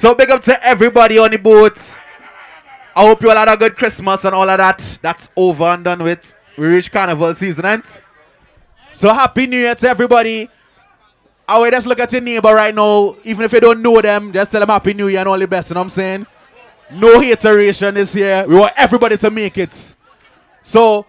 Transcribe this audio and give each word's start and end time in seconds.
So 0.00 0.14
big 0.14 0.30
up 0.30 0.42
to 0.44 0.66
everybody 0.66 1.18
on 1.18 1.30
the 1.30 1.36
boat. 1.36 1.76
I 2.96 3.02
hope 3.02 3.20
you 3.20 3.28
all 3.28 3.36
had 3.36 3.50
a 3.50 3.56
good 3.58 3.76
Christmas 3.76 4.24
and 4.24 4.34
all 4.34 4.48
of 4.48 4.56
that. 4.56 4.98
That's 5.02 5.28
over 5.36 5.64
and 5.64 5.84
done 5.84 6.02
with. 6.02 6.34
We 6.56 6.68
reach 6.68 6.90
carnival 6.90 7.34
season, 7.34 7.66
ain't? 7.66 7.84
So 8.92 9.12
happy 9.12 9.46
New 9.46 9.58
Year 9.58 9.74
to 9.74 9.88
everybody. 9.90 10.48
I 11.46 11.58
will 11.58 11.70
just 11.70 11.86
look 11.86 11.98
at 11.98 12.10
your 12.12 12.22
neighbor 12.22 12.54
right 12.54 12.74
now. 12.74 13.14
Even 13.24 13.44
if 13.44 13.52
you 13.52 13.60
don't 13.60 13.82
know 13.82 14.00
them, 14.00 14.32
just 14.32 14.50
tell 14.50 14.60
them 14.60 14.70
happy 14.70 14.94
New 14.94 15.08
Year 15.08 15.20
and 15.20 15.28
all 15.28 15.38
the 15.38 15.46
best. 15.46 15.68
You 15.68 15.74
know 15.74 15.80
what 15.80 15.84
I'm 15.84 15.90
saying? 15.90 16.26
No 16.92 17.20
hateration 17.20 17.94
this 17.94 18.14
year. 18.14 18.46
We 18.48 18.54
want 18.54 18.72
everybody 18.78 19.18
to 19.18 19.30
make 19.30 19.58
it. 19.58 19.94
So 20.62 21.04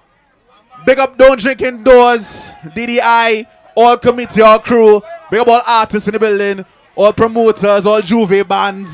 big 0.85 0.99
up 0.99 1.17
Don't 1.17 1.39
Drink 1.39 1.61
Indoors, 1.61 2.51
DDI, 2.75 3.47
all 3.73 3.97
committee, 3.97 4.41
all 4.41 4.59
crew. 4.59 5.01
Big 5.29 5.39
up 5.39 5.47
all 5.47 5.61
artists 5.65 6.09
in 6.09 6.13
the 6.13 6.19
building, 6.19 6.65
all 6.95 7.13
promoters, 7.13 7.85
all 7.85 8.01
Juve 8.01 8.47
bands. 8.47 8.89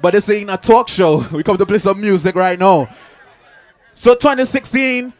But 0.00 0.14
this 0.14 0.28
ain't 0.28 0.50
a 0.50 0.56
talk 0.56 0.88
show. 0.88 1.26
We 1.32 1.42
come 1.42 1.56
to 1.58 1.66
play 1.66 1.78
some 1.78 2.00
music 2.00 2.34
right 2.34 2.58
now. 2.58 2.88
So 3.94 4.14
2016, 4.14 5.12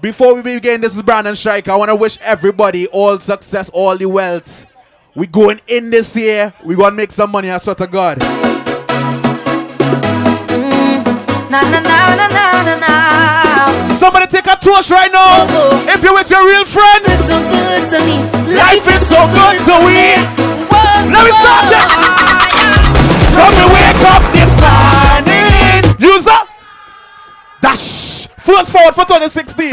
before 0.00 0.34
we 0.34 0.42
begin, 0.42 0.80
this 0.80 0.96
is 0.96 1.02
Brandon 1.02 1.36
Strike. 1.36 1.68
I 1.68 1.76
want 1.76 1.90
to 1.90 1.96
wish 1.96 2.18
everybody 2.22 2.86
all 2.88 3.20
success, 3.20 3.68
all 3.72 3.96
the 3.96 4.06
wealth. 4.06 4.64
We 5.14 5.26
going 5.26 5.60
in 5.66 5.90
this 5.90 6.16
year. 6.16 6.54
We 6.64 6.74
gonna 6.74 6.96
make 6.96 7.12
some 7.12 7.30
money. 7.30 7.50
I 7.50 7.58
swear 7.58 7.74
to 7.74 7.86
God. 7.86 8.20
Mm, 10.48 11.04
na 11.50 11.60
na 11.60 11.80
na 11.80 12.26
na. 12.28 13.98
Somebody 13.98 14.26
take 14.28 14.46
a 14.46 14.56
toast 14.56 14.90
right 14.90 15.12
now. 15.12 15.44
Oh, 15.44 15.84
oh. 15.86 15.86
If 15.88 16.02
you 16.02 16.14
with 16.14 16.30
your 16.30 16.46
real 16.46 16.64
friend, 16.64 17.04
Life 17.04 17.12
is 17.12 17.26
so 17.26 17.38
good 17.38 17.90
to 17.90 18.00
me. 18.06 18.16
Life 18.56 18.88
is 18.88 19.06
so 19.06 19.20
good 19.28 19.58
to 19.68 19.74
we. 19.84 20.42
Whoa, 20.42 20.51
Let 21.12 21.22
me 21.24 21.32
start 21.42 21.64
whoa. 21.72 21.86
from 23.34 23.52
the 23.60 23.66
wake 23.74 24.02
up 24.12 24.22
this 24.32 24.52
Morning. 24.62 25.82
user. 25.98 26.40
Dash. 27.60 28.26
First 28.44 28.70
forward 28.72 28.94
for 28.94 29.04
2016. 29.04 29.70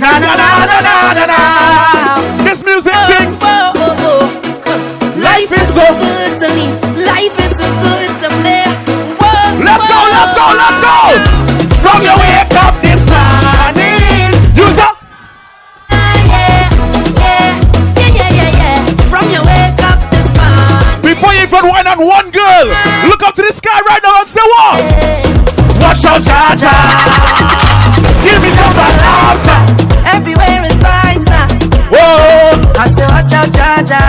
Na 0.00 0.10
na 0.18 0.30
na 0.36 0.48
na. 1.26 1.38
This 2.44 2.62
music 2.62 2.92
Oh, 2.94 3.06
thing. 3.12 3.28
oh, 3.40 3.72
oh, 3.76 4.06
oh. 4.10 4.20
Life 5.16 5.52
is 5.52 5.68
so 5.74 5.86
good 6.04 6.32
to 6.42 6.48
me. 6.56 6.66
Life 7.06 7.36
is 7.38 7.52
so 7.56 7.66
good 7.84 8.10
to 8.24 8.28
me. 8.44 8.58
Whoa, 9.20 9.64
Let's 9.64 9.84
go, 9.88 9.98
let's 10.14 10.32
go, 10.36 10.46
let's 10.60 10.78
go. 10.84 10.96
From 11.82 11.98
your 12.02 12.16
wake 12.18 12.54
up 12.64 12.74
this 12.82 13.00
Morning. 13.08 13.49
Morning. 21.50 21.58
Before 21.58 21.62
you 21.62 21.66
even 21.66 21.68
wine 21.70 21.86
on 21.86 21.98
one 22.06 22.30
girl, 22.30 22.66
look 23.08 23.22
up 23.22 23.34
to 23.34 23.42
the 23.42 23.52
sky 23.52 23.80
right 23.86 24.02
now 24.02 24.20
and 24.20 24.28
say 24.28 24.40
what? 24.40 24.78
Watch 25.80 26.04
out, 26.04 26.22
Jaja. 26.22 26.70
Give 28.22 28.38
me 28.42 28.50
number 28.54 28.88
laughter. 29.02 29.58
Everywhere 30.14 30.62
is 30.66 30.76
vibes 30.78 31.26
now. 31.26 31.48
Whoa. 31.90 32.54
I 32.78 32.86
say 32.92 33.06
watch 33.08 33.32
out, 33.32 33.50
Jaja. 33.50 34.02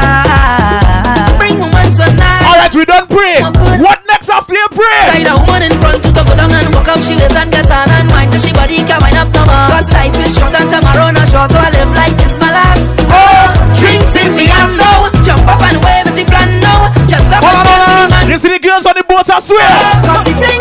Bring 1.37 1.57
woman 1.59 1.89
tonight. 1.91 2.43
All 2.45 2.57
right, 2.59 2.73
we 2.73 2.85
done 2.85 3.07
pray. 3.07 3.41
What 3.81 4.03
next 4.07 4.29
after 4.29 4.53
you 4.53 4.67
pray? 4.71 5.23
Side 5.23 5.27
a 5.31 5.35
woman 5.41 5.63
in 5.63 5.73
front 5.79 6.03
to 6.03 6.11
go 6.11 6.23
down 6.35 6.51
and 6.51 6.69
walk 6.75 6.87
up 6.89 7.01
she 7.01 7.15
waist 7.15 7.35
and 7.35 7.49
get 7.51 7.65
on 7.71 7.89
and 7.89 8.09
wine 8.11 8.29
till 8.29 8.39
she 8.39 8.53
body 8.53 8.83
can 8.85 8.99
wind 9.01 9.17
up 9.17 9.31
no 9.33 9.45
more. 9.47 9.67
Cause 9.71 9.89
life 9.93 10.13
is 10.21 10.37
short 10.37 10.53
and 10.53 10.69
tomorrow 10.69 11.09
not 11.09 11.25
sure, 11.27 11.47
so 11.47 11.57
I 11.57 11.71
live 11.71 11.91
like 11.95 12.20
Swear. 19.45 19.57
Cause 20.05 20.23
the 20.25 20.35
things 20.39 20.60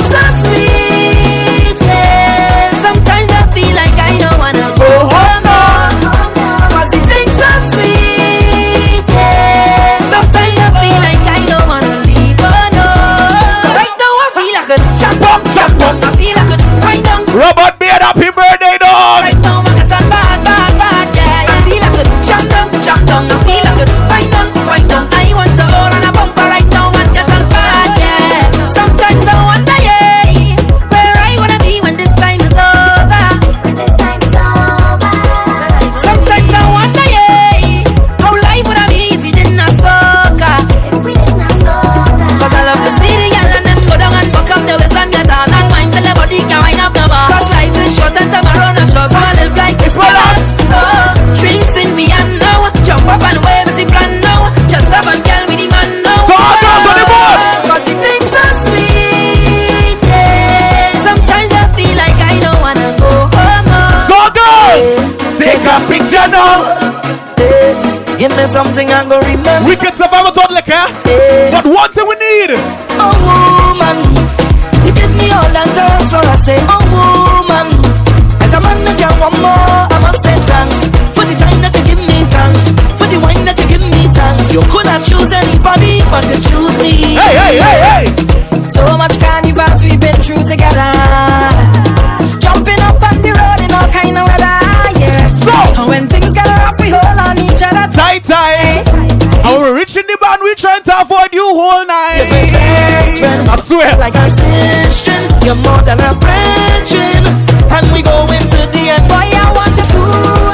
band, 100.85 100.87
we 100.87 100.93
trying 100.93 101.05
avoid 101.05 101.35
you 101.35 101.45
whole 101.55 101.87
night. 101.87 102.27
Yes, 102.29 102.31
my 102.31 102.45
best 102.53 103.21
friend. 103.21 103.49
I 103.49 103.57
swear. 103.57 103.97
Like 103.99 104.15
a 104.15 104.29
sister, 104.31 105.17
you're 105.45 105.55
more 105.57 105.83
than 105.83 106.01
a 106.01 106.15
brethren, 106.17 107.25
and 107.73 107.93
we 107.93 108.03
go 108.03 108.25
into 108.33 108.61
the 108.73 108.91
end. 108.97 109.09
Boy, 109.09 109.29
I 109.29 109.53
want 109.53 109.77
you 109.77 109.85
to 109.85 110.01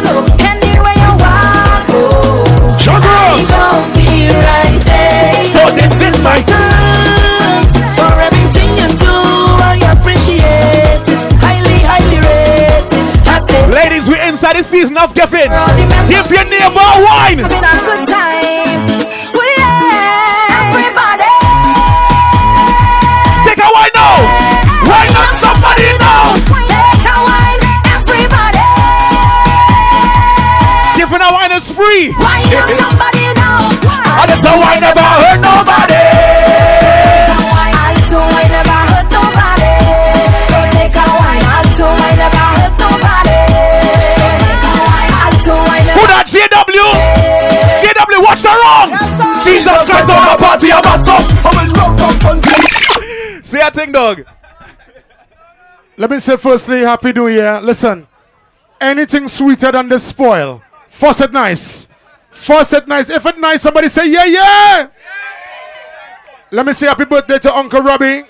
know 0.03 0.26
anywhere 0.47 0.97
you 0.97 1.12
want. 1.20 1.87
Oh, 1.91 2.44
I 2.87 3.42
gon' 3.50 3.91
be 3.94 4.28
right 4.31 4.81
there. 4.87 5.44
So 5.53 5.62
this 5.75 5.94
is 6.03 6.20
my 6.22 6.38
Thanks 6.43 7.75
for 7.98 8.12
everything 8.20 8.70
you 8.76 8.88
do. 8.98 9.14
I 9.62 9.78
appreciate 9.94 11.06
it. 11.06 11.22
Highly, 11.43 11.78
highly 11.87 12.19
rated. 12.22 13.06
I 13.26 13.38
said, 13.38 13.70
Ladies, 13.70 14.06
we're 14.08 14.22
inside 14.22 14.56
the 14.56 14.64
season 14.64 14.97
of 14.97 15.14
giving. 15.14 15.50
all 15.53 15.70
remember 15.75 16.10
Give 16.10 16.31
your 16.31 16.44
neighbor 16.47 16.82
a 16.82 16.98
wine. 17.03 17.38
Wine 32.14 32.43
is 32.47 32.61
free. 32.62 32.76
Somebody 32.79 33.25
now. 33.35 33.70
And 34.23 34.31
it's 34.31 34.44
a 34.44 34.53
wine 34.55 34.81
never 34.81 35.00
hurt 35.00 35.41
nobody. 35.43 35.94
I 35.97 37.93
do 38.08 38.19
I 38.19 38.44
never 38.49 38.79
hurt 38.91 39.08
nobody. 39.11 39.70
So 40.50 40.58
take 40.75 40.94
a 40.97 41.05
wine. 41.19 41.43
I 41.43 41.61
do 41.76 41.87
I 41.87 42.11
never 42.17 42.47
hurt 42.56 42.75
nobody. 42.81 43.38
So 44.17 44.26
take 44.41 44.62
a 44.67 44.73
wine. 44.87 45.11
I 45.12 45.29
do 45.44 45.55
I 45.56 45.79
Who 45.97 46.03
never. 46.06 46.14
that 46.14 46.26
JW? 46.31 46.87
JW, 47.82 48.19
what's 48.23 48.43
the 48.43 48.55
wrong? 48.55 48.88
Jesus 49.44 49.81
Christ 49.88 50.11
on 50.11 50.26
the 50.31 50.37
party, 50.38 50.69
I'm 50.73 50.87
at 50.87 51.02
some. 51.05 51.26
Say 53.43 53.61
a 53.61 53.70
thing, 53.70 53.93
dog. 53.93 54.25
Let 55.97 56.11
me 56.11 56.19
say 56.20 56.37
firstly, 56.37 56.81
Happy 56.81 57.12
New 57.12 57.29
Year. 57.29 57.61
Listen, 57.62 58.06
anything 58.81 59.29
sweeter 59.29 59.73
than 59.73 59.88
the 59.88 59.99
spoil. 59.99 60.62
Faucet 60.91 61.32
nice. 61.32 61.86
It 62.49 62.88
nice. 62.88 63.11
If 63.11 63.27
it 63.27 63.38
nice, 63.38 63.62
somebody 63.62 63.88
say 63.88 64.11
yeah, 64.11 64.25
yeah. 64.25 64.88
Let 66.50 66.67
me 66.67 66.73
say 66.73 66.87
happy 66.87 67.05
birthday 67.05 67.38
to 67.41 67.55
Uncle 67.55 67.81
Robbie. 67.83 68.23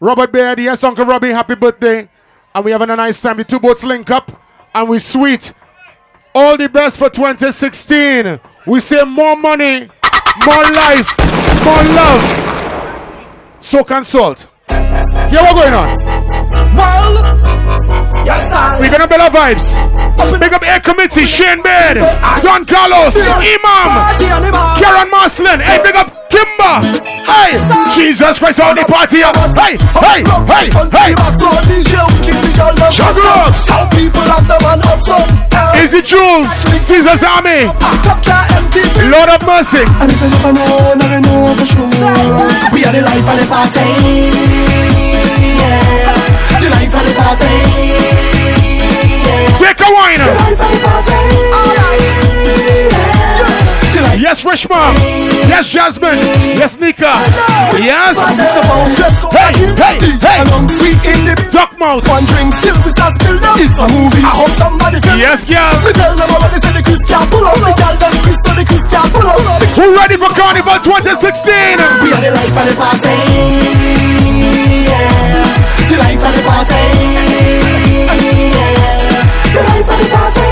Robert 0.00 0.32
Baird, 0.32 0.58
yes, 0.58 0.82
Uncle 0.82 1.04
Robbie, 1.04 1.28
happy 1.30 1.54
birthday. 1.54 2.08
And 2.54 2.64
we're 2.64 2.72
having 2.72 2.90
a 2.90 2.96
nice 2.96 3.20
time. 3.20 3.36
The 3.36 3.44
two 3.44 3.60
boats 3.60 3.84
link 3.84 4.10
up 4.10 4.32
and 4.74 4.88
we 4.88 4.98
sweet. 4.98 5.52
All 6.34 6.56
the 6.56 6.68
best 6.68 6.96
for 6.96 7.10
2016. 7.10 8.40
We 8.66 8.80
say 8.80 9.04
more 9.04 9.36
money, 9.36 9.88
more 10.44 10.64
life, 10.72 11.08
more 11.64 11.82
love. 11.94 13.58
So 13.60 13.84
consult. 13.84 14.48
Here 14.68 15.40
what 15.42 15.56
going 15.56 15.74
on? 15.74 16.61
Well, 16.74 17.14
yes, 18.24 18.52
I. 18.52 18.78
We're 18.80 18.90
gonna 18.90 19.08
build 19.08 19.20
our 19.20 19.30
vibes. 19.30 19.66
Big 20.38 20.52
up 20.54 20.62
Air 20.62 20.80
Committee, 20.80 21.26
Shane 21.26 21.62
Baird, 21.62 21.98
Don 22.42 22.64
Carlos, 22.66 23.14
Imam, 23.14 23.90
Karen 24.80 25.10
Marslin, 25.12 25.60
hey, 25.60 25.78
big 25.84 25.94
up 25.94 26.10
Kimba. 26.32 26.82
Hey, 27.22 27.60
Jesus 27.94 28.38
Christ, 28.38 28.58
all 28.58 28.74
the 28.74 28.82
party 28.88 29.22
up. 29.22 29.36
Hey, 29.54 29.76
hey, 29.78 30.24
hey, 30.50 30.66
hey. 30.72 31.14
Jugglers. 32.90 33.68
How 33.68 33.88
people 33.90 34.24
have 34.26 34.46
the 34.48 34.58
man 34.64 34.82
up 34.88 35.00
some. 35.00 35.30
Easy 35.78 36.02
Jules, 36.02 36.48
Caesar's 36.88 37.22
Army, 37.22 37.68
Cup 38.02 38.18
that 38.24 38.50
empty. 38.56 38.82
Lord 39.12 39.30
of 39.30 39.40
Mercy. 39.46 39.84
And 40.00 40.10
if 40.10 40.18
you 40.18 40.28
never 40.32 40.52
know, 40.52 40.96
never 40.96 41.20
know 41.22 41.54
for 41.54 41.66
sure. 41.70 41.86
We 42.72 42.84
are 42.84 42.92
the 42.92 43.02
life 43.04 43.28
of 43.30 43.36
the 43.38 43.46
party. 43.46 43.86
Yeah. 45.60 46.21
Of 46.92 47.02
the 47.06 47.14
party. 47.16 47.48
Take 49.58 49.80
a 49.80 49.90
wine. 49.92 50.20
Yes, 54.22 54.44
Rich 54.44 54.68
Mom. 54.68 54.94
Yes, 55.50 55.68
Jasmine. 55.68 56.16
Yes, 56.56 56.78
Nika. 56.78 57.12
Yes, 57.76 58.16
Hey, 59.34 59.52
hey, 59.76 59.98
hey. 60.20 61.34
Duck 61.52 61.76
Mouth. 61.78 62.06
One 62.08 62.24
drink, 62.24 62.54
silver 62.54 62.88
stars 62.88 63.18
build 63.18 63.42
up. 63.44 63.58
It's 63.58 63.76
a 63.76 63.86
movie. 63.92 64.22
I 64.24 64.32
hope 64.32 64.54
somebody 64.56 65.00
feel 65.00 65.18
Yes, 65.18 65.44
girl. 65.44 65.68
Me 65.84 65.92
tell 65.92 66.14
them 66.16 66.30
already 66.30 66.60
say 66.64 66.72
the 66.72 66.82
Chris 66.82 67.02
can't 67.04 67.28
pull 67.30 67.44
up. 67.44 67.58
The 67.60 67.74
girl 67.76 67.96
them 67.98 68.14
Chris 68.22 68.38
to 68.46 68.52
the 68.54 68.64
Chris 68.64 68.86
can't 68.88 69.12
pull 69.12 69.26
up. 69.26 69.40
Who 69.76 69.92
ready 69.96 70.16
for 70.16 70.30
Carnival 70.32 70.78
2016? 70.80 71.76
We 72.00 72.12
are 72.14 72.22
the 72.22 72.30
life 72.32 72.56
of 72.56 72.64
the 72.70 72.74
party. 72.78 74.22
The 75.92 75.98
life 75.98 76.24
of 76.24 76.32
the 76.32 76.42
party. 76.48 76.84
Yeah. 78.48 78.72
The 79.52 79.60
life 79.68 79.88
of 79.92 79.98
the 80.00 80.08
party. 80.08 80.48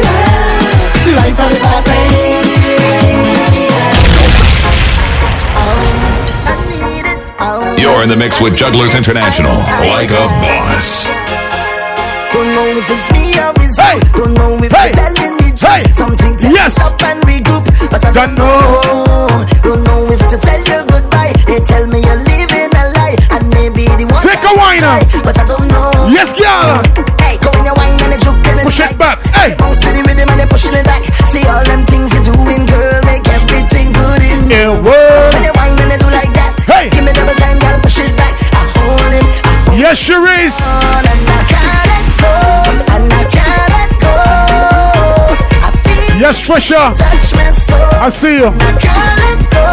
Yeah. 0.00 1.04
The 1.04 1.12
life 1.20 1.36
of 1.44 1.48
the 1.52 1.58
party. 1.60 2.00
Oh, 5.60 6.48
I 6.48 6.54
need 6.72 7.04
it. 7.04 7.18
Oh. 7.38 7.76
You're 7.76 8.02
in 8.02 8.08
the 8.08 8.16
mix 8.16 8.40
with 8.40 8.56
Jugglers 8.56 8.94
International, 8.94 9.52
like 9.92 10.08
a 10.10 10.24
boss. 10.40 11.04
Don't 12.32 12.48
know 12.56 12.66
if 12.80 12.88
it's 12.88 13.06
me 13.12 13.36
or 13.38 13.52
it's 13.60 13.78
Hey! 13.78 13.96
you. 13.96 14.00
Don't 14.16 14.32
know 14.34 14.56
if 14.56 14.72
Hey! 14.72 14.86
you're 14.88 15.04
telling 15.04 15.36
the 15.36 15.52
truth. 15.52 15.60
Hey! 15.68 15.92
Something 15.92 16.36
tells 16.38 16.54
Yes! 16.54 16.78
up 16.80 17.00
and 17.02 17.20
regroup, 17.28 17.64
but 17.90 18.04
I 18.04 18.10
Don't 18.12 18.34
don't 18.34 18.38
know. 18.38 18.80
Don't 18.82 19.06
know 19.06 19.55
wine 24.66 24.82
but 25.22 25.38
I 25.38 25.44
don't 25.46 25.66
know. 25.70 25.90
Yes, 26.10 26.30
girl. 26.34 26.82
Hey, 27.22 27.38
go 27.38 27.50
in 27.58 27.64
your 27.66 27.76
wine 27.78 27.98
and 28.02 28.12
the 28.14 28.18
juke 28.18 28.42
and 28.50 28.66
Push 28.66 28.80
it 28.82 28.98
back. 28.98 29.18
Hey. 29.30 29.54
bounce 29.54 29.78
to 29.84 29.90
the 29.94 30.02
rhythm 30.02 30.26
and 30.30 30.38
they 30.42 30.46
pushing 30.46 30.74
it 30.74 30.84
back. 30.84 31.02
See 31.30 31.44
all 31.46 31.62
them 31.62 31.86
things 31.86 32.10
you're 32.14 32.26
doing, 32.34 32.66
girl, 32.66 32.98
make 33.06 33.26
everything 33.30 33.92
good 33.94 34.22
in. 34.26 34.40
When 34.50 35.42
wine 35.54 35.78
and 35.78 35.90
they 35.90 35.98
do 36.02 36.08
like 36.10 36.32
that, 36.34 36.52
Hey. 36.66 36.90
give 36.90 37.04
me 37.06 37.12
double 37.14 37.34
time, 37.38 37.58
girl, 37.62 37.78
push 37.82 37.98
it 38.02 38.10
back. 38.18 38.34
I 38.58 38.62
hold 38.74 39.12
it, 39.14 39.26
I 39.46 39.52
hold 39.70 39.78
Yes, 39.78 39.96
Cherise. 40.02 40.58
on 40.58 41.04
and 41.12 41.22
I 41.30 41.40
can't 41.52 41.84
let 41.92 42.06
go, 42.22 42.34
and 42.94 43.06
I 43.20 43.22
can't 43.36 43.68
let 43.76 43.90
go. 44.02 44.14
I 45.62 45.68
feel 45.84 46.20
Yes, 46.22 46.36
Trisha. 46.42 46.82
touch 46.98 47.28
me 47.38 47.46
so, 47.66 47.76
I 48.02 48.08
see 48.10 48.34
you. 48.42 48.50
and 48.50 48.62
I 48.62 48.72
can't 48.86 49.16
let 49.24 49.38
go, 49.54 49.66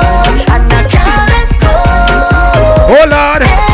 and 0.54 0.66
I 0.80 0.82
can't 0.96 1.26
let 1.34 1.50
go. 1.66 1.76
Oh, 2.94 3.06
Lord. 3.10 3.42
Everything 3.42 3.73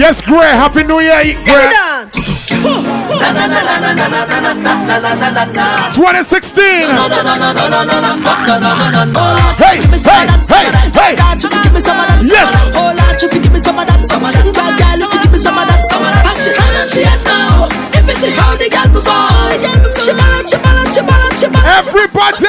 Yes, 0.00 0.22
Gray, 0.22 0.48
Happy 0.56 0.82
New 0.82 1.00
Year, 1.00 1.22
Gray. 1.44 1.68
2016. 5.94 6.64
Hey, 9.60 9.76
hey, 9.92 10.24
hey, 10.48 10.72
hey. 10.96 11.12
Yes. 12.24 12.48
Everybody! 21.64 22.46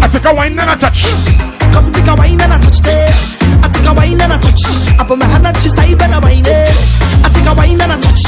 I 0.00 0.08
take 0.10 0.24
a 0.24 0.34
wine 0.34 0.58
and 0.58 0.70
a 0.70 0.76
touch. 0.76 1.47
Come 2.08 2.16
take 2.16 2.24
a 2.24 2.24
wine 2.24 2.40
and 2.40 2.56
a 2.56 2.58
touch 2.64 2.80
there. 2.80 3.12
I 3.60 3.68
take 3.68 3.84
a 3.84 3.92
wine 3.92 4.16
and 4.16 4.32
a 4.32 4.38
touch. 4.40 4.64
I 4.96 5.04
put 5.04 5.20
my 5.20 5.28
hand 5.28 5.44
on 5.44 5.52
your 5.60 5.68
side 5.68 5.92
and 5.92 6.08
I 6.08 6.18
wine 6.24 6.40
it. 6.40 6.72
I 7.20 7.28
take 7.28 7.44
a 7.44 7.52
wine 7.52 7.76
and 7.76 7.92
a 7.92 7.96
touch. 8.00 8.24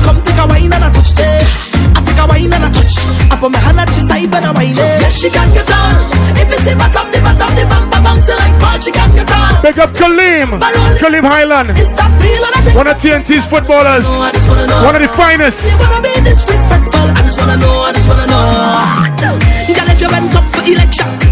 Come 0.00 0.24
take 0.24 0.40
a 0.40 0.48
wine 0.48 0.72
and 0.72 0.80
a 0.80 0.88
touch 0.88 1.12
there. 1.12 1.44
I 1.92 2.00
take 2.00 2.16
a 2.16 2.24
wine 2.24 2.48
and 2.48 2.64
a 2.64 2.70
touch. 2.72 2.96
I 3.28 3.36
put 3.36 3.52
my 3.52 3.60
hand 3.60 3.76
on 3.76 3.92
your 3.92 4.08
side 4.08 4.24
and 4.24 4.40
I 4.40 4.52
wine 4.56 4.72
it. 4.72 5.04
Yes, 5.04 5.20
she 5.20 5.28
can 5.28 5.52
get 5.52 5.68
on. 5.68 6.00
If 6.32 6.48
it's 6.48 6.64
the 6.64 6.72
bottom, 6.80 7.12
the 7.12 7.20
bottom, 7.20 7.52
the 7.60 7.68
bumper 7.68 8.00
bounce 8.00 8.32
like 8.32 8.56
part, 8.56 8.80
she 8.80 8.88
can 8.88 9.12
get 9.12 9.28
on. 9.28 9.52
Big 9.60 9.76
up 9.76 9.92
Kalim. 9.92 10.56
Kalim 10.96 11.24
Highland. 11.28 11.76
It's 11.76 11.92
that 12.00 12.08
real 12.24 12.40
and 12.40 12.56
I 12.56 12.60
think 12.64 12.72
One 12.72 12.88
of 12.88 12.96
TNT's 13.04 13.44
footballers. 13.44 14.08
No, 14.08 14.16
I 14.24 14.32
just 14.32 14.48
wanna 14.48 14.64
know. 14.64 14.80
One 14.88 14.96
of 14.96 15.04
the 15.04 15.12
finest. 15.12 15.60
You 15.68 15.76
wanna 15.76 16.00
be 16.00 16.16
disrespectful? 16.24 17.04
I 17.12 17.20
just 17.20 17.36
wanna 17.36 17.60
know, 17.60 17.84
I 17.84 17.92
just 17.92 18.08
wanna 18.08 18.24
know. 18.32 19.36
Girl, 19.76 19.88
if 19.92 20.00
you 20.00 20.08
went 20.08 20.32
up 20.32 20.48
for 20.56 20.64
election, 20.64 21.29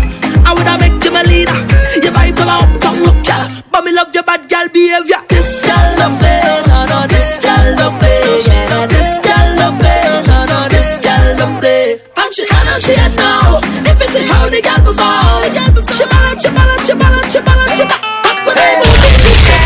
uptown, 3.28 3.52
girl. 3.52 3.62
But 3.70 3.84
me 3.84 3.92
love 3.92 4.14
your 4.14 4.22
bad 4.24 4.48
girl 4.48 4.68
behavior. 4.72 5.20
This 5.28 5.60
girl 5.60 5.88
love 6.00 6.16
play, 6.18 6.40
no, 6.66 6.84
no, 6.88 7.06
this 7.08 7.40
girl 7.44 7.66
love 7.76 7.96
play. 8.00 8.40
Yeah, 8.48 8.72
no, 8.72 8.86
this 8.88 9.20
girl 9.20 9.48
love 9.60 9.76
play, 9.78 10.02
no, 10.26 10.44
no, 10.48 10.58
this 10.68 10.96
girl 11.04 11.24
love 11.36 11.60
play. 11.60 12.00
And 12.16 12.30
she 12.34 12.44
and 12.48 12.82
she 12.82 12.94
had 12.96 13.14
now. 13.16 13.60
If 13.84 14.00
it's 14.00 14.16
a 14.16 14.22
how 14.32 14.48
the 14.48 14.60
girl 14.64 14.80
before, 14.84 15.92
she 15.92 16.04
balance, 16.08 16.42
she 16.42 16.50
balance, 16.50 16.86
she 16.86 16.94
balance, 16.96 17.32
she 17.32 17.40
balance, 17.40 17.76
she 17.76 17.84
balance. 17.84 18.16
But 18.24 18.36
when 18.46 18.56
I 18.56 18.70
move 18.80 19.04
it, 19.04 19.14
she 19.20 19.56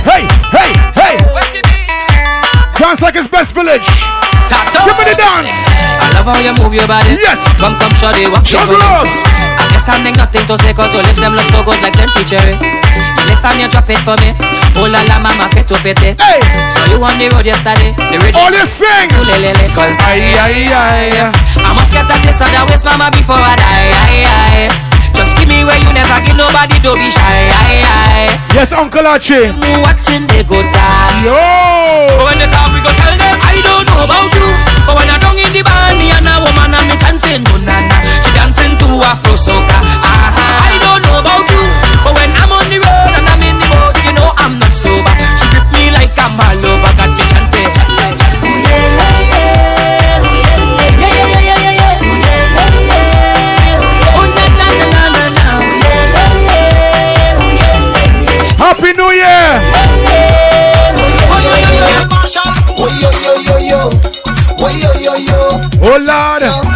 Hey, 0.00 0.22
hey, 0.56 0.70
hey. 0.96 1.16
Dance 2.78 3.00
like 3.02 3.14
his 3.14 3.28
best 3.28 3.54
village. 3.54 3.84
Give 4.80 4.96
me 4.96 5.04
the 5.04 5.14
dance. 5.14 5.52
I 6.00 6.10
love 6.16 6.26
how 6.26 6.40
you 6.40 6.54
move 6.56 6.72
your 6.72 6.88
body. 6.88 7.20
Yes. 7.20 7.38
Come, 7.60 7.76
come, 7.76 7.92
shawty, 7.92 8.24
walk 8.32 8.42
it 8.42 8.56
for 8.56 8.64
Jugglers. 8.64 9.69
Standing 9.80 10.14
nothing 10.20 10.44
to 10.46 10.54
say 10.60 10.76
cause 10.76 10.92
your 10.92 11.02
lips 11.02 11.18
them 11.18 11.32
look 11.32 11.48
so 11.48 11.64
good 11.64 11.80
like 11.80 11.96
plenty 11.96 12.22
cherry. 12.28 12.54
You 12.54 13.24
lift 13.24 13.40
from 13.40 13.56
you 13.56 13.68
drop 13.68 13.88
it 13.88 14.00
for 14.04 14.16
me. 14.20 14.36
Oh 14.76 14.86
la 14.86 15.00
la 15.08 15.16
mama 15.18 15.48
fit 15.56 15.66
to 15.72 15.76
pete. 15.80 16.16
Hey. 16.20 16.40
So 16.68 16.84
you 16.92 17.00
on 17.00 17.16
the 17.16 17.32
road 17.32 17.48
yesterday. 17.48 17.96
The 17.96 18.20
radio. 18.20 18.36
All 18.36 18.52
you 18.52 18.64
sing. 18.68 19.08
Cause 19.72 19.96
I, 20.04 20.20
I, 20.36 20.52
I, 20.68 21.32
I 21.64 21.70
must 21.72 21.92
get 21.92 22.04
a 22.04 22.16
taste 22.20 22.40
of 22.44 22.48
the 22.52 22.60
waist, 22.68 22.84
mama, 22.84 23.08
before 23.10 23.40
I 23.40 23.56
die. 23.56 23.90
I, 23.90 24.14
I. 24.28 24.90
Just 25.16 25.36
give 25.36 25.48
me 25.48 25.64
where 25.64 25.76
you 25.76 25.92
never 25.92 26.16
give 26.24 26.36
nobody, 26.36 26.80
don't 26.80 26.96
be 26.96 27.10
shy. 27.10 27.20
I, 27.20 27.84
I. 27.84 28.54
Yes, 28.54 28.72
Uncle 28.72 29.04
Archie. 29.06 29.52
Watching 29.84 30.26
time. 30.26 31.16
Yo. 31.24 31.36
But 32.16 32.24
when 32.24 32.36
they 32.38 32.48
talk, 32.48 32.72
we 32.72 32.80
go 32.80 32.90
tell 32.94 33.14
them 33.16 33.36
I 33.40 33.60
don't 33.64 33.84
know 33.84 34.04
about 34.04 34.32
you. 34.32 34.48
But 34.86 34.96
when 34.96 35.08
I 35.08 35.16
don't 35.20 35.36
in 35.36 35.52
the 35.52 35.62
band, 35.62 35.98
me 36.00 36.10
and 36.10 36.26
a 36.26 36.40
woman 36.40 36.72
and 36.72 36.84
me 36.88 36.96
chanting 36.96 37.42
no 37.44 37.54
na 37.68 37.76
na 37.84 38.09
dancing 38.50 38.76
to 38.78 38.86
Afro 39.02 39.34
soca. 39.36 39.78
Uh-huh. 39.78 40.02
Ah, 40.02 40.34
ah. 40.34 40.66
I 40.66 40.78
don't 40.82 41.02
know 41.06 41.18
about 41.22 41.46
you, 41.50 41.62
but 42.02 42.12
when 42.18 42.30
I'm 42.34 42.50
on 42.50 42.66
the 42.70 42.78
road 42.82 43.12
and 43.14 43.26
I'm 43.30 43.42
in 43.46 43.56
the 43.58 43.66
mood, 43.70 43.94
you 44.04 44.12
know 44.12 44.32
I'm 44.36 44.58
not 44.58 44.74
sober. 44.74 45.14
She 45.38 45.46
grip 45.50 45.66
me 45.72 45.90
like 45.94 46.10
I'm 46.18 46.34
a 46.34 46.48
lover, 46.58 46.94
got 46.98 47.10
me 47.14 47.24
chanting. 47.30 47.70
Happy 58.58 58.92
New 58.92 59.10
Year! 59.10 59.60
Oh 65.82 65.96
Lord! 65.98 66.69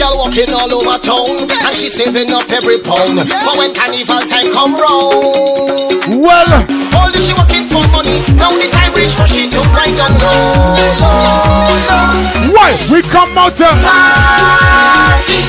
Girl 0.00 0.16
walk 0.16 0.32
working 0.32 0.48
all 0.56 0.72
over 0.72 0.96
town, 1.04 1.44
and 1.44 1.76
she 1.76 1.90
saving 1.90 2.32
up 2.32 2.48
every 2.48 2.80
pound. 2.80 3.20
For 3.44 3.52
when 3.60 3.74
carnival 3.76 4.24
time 4.32 4.48
come 4.48 4.72
round. 4.72 6.24
Well, 6.24 6.50
All 6.96 7.12
she 7.20 7.36
working 7.36 7.68
for 7.68 7.84
money. 7.92 8.16
Now 8.32 8.48
the 8.48 8.64
time 8.72 8.96
reach 8.96 9.12
for 9.12 9.28
she 9.28 9.52
to 9.52 9.60
ride 9.76 10.00
on 10.00 10.16
low, 10.16 11.04
why 12.56 12.80
we 12.88 13.02
come 13.12 13.36
out 13.36 13.52
to 13.60 13.68
Party. 13.68 15.44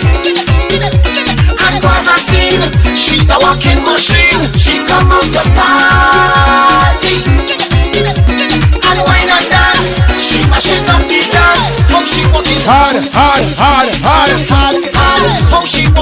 And 1.56 1.76
cause 1.80 2.08
I 2.12 2.20
seen 2.28 2.60
she's 3.00 3.32
a 3.32 3.40
walking 3.40 3.80
machine. 3.88 4.52
She 4.60 4.84
come 4.84 5.16
out 5.16 5.32
to 5.32 5.48
party. 5.56 7.24
And 8.84 9.00
wine 9.08 9.32
and 9.32 9.48
dance. 9.48 9.96
She 10.20 10.44
mashing 10.52 10.84
up 10.92 11.08
the 11.08 11.24
dance. 11.32 11.88
How 11.88 12.04
she 12.04 12.28
working 12.36 12.60
hard, 12.68 13.00
hard, 13.16 13.48
hard, 13.56 13.56
hard. 13.56 13.71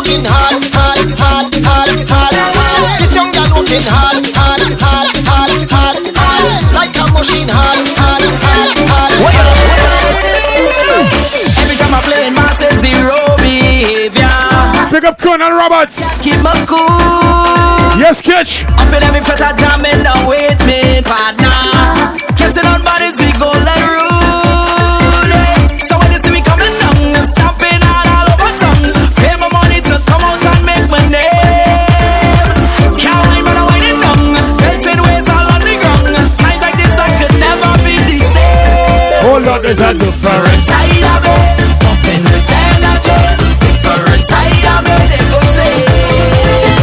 Working 0.10 0.26
hard, 0.26 0.66
hard, 0.74 1.06
hard, 1.22 1.54
hard, 1.62 2.02
hard, 2.10 2.34
hard. 2.34 3.00
This 3.00 3.14
young 3.14 3.30
girl 3.32 3.62
working 3.62 3.86
hard, 3.86 4.26
hard, 4.34 4.62
hard, 4.82 5.14
hard, 5.30 5.54
hard, 5.70 6.02
hard. 6.18 6.74
Like 6.74 6.98
a 6.98 7.06
machine 7.14 7.50
hard, 7.50 7.86
hard, 7.94 8.26
hard, 8.42 8.74
hard. 8.90 9.14
Every 11.62 11.78
time 11.78 11.94
I 11.94 12.02
play 12.02 12.26
in 12.26 12.34
my 12.34 12.50
say 12.58 12.74
zero 12.82 13.18
behavior. 13.38 14.34
Pick 14.90 15.04
up 15.06 15.20
Colonel 15.20 15.52
Roberts. 15.52 16.02
Keep 16.24 16.42
my 16.42 16.58
cool. 16.66 18.02
Yes, 18.02 18.22
Kitch. 18.22 18.66
Up 18.66 18.90
in 18.90 19.04
every 19.04 19.22
fete 19.22 19.42
I 19.42 19.54
jamming 19.54 20.02
down 20.02 20.26
with 20.26 20.58
me 20.66 21.04
partner. 21.06 21.49
Same. 39.78 40.00
Hold 40.00 40.02
a 40.02 40.06
difference. 40.06 40.66
Side 40.66 41.04
of 41.06 41.80
pumping 41.82 42.24
with 42.32 42.50
energy. 42.50 43.20
Different 43.62 44.24
side 44.26 44.66
of 44.74 44.86
it, 44.88 45.06
they 45.14 45.24
go 45.30 45.40
say. 45.54 45.76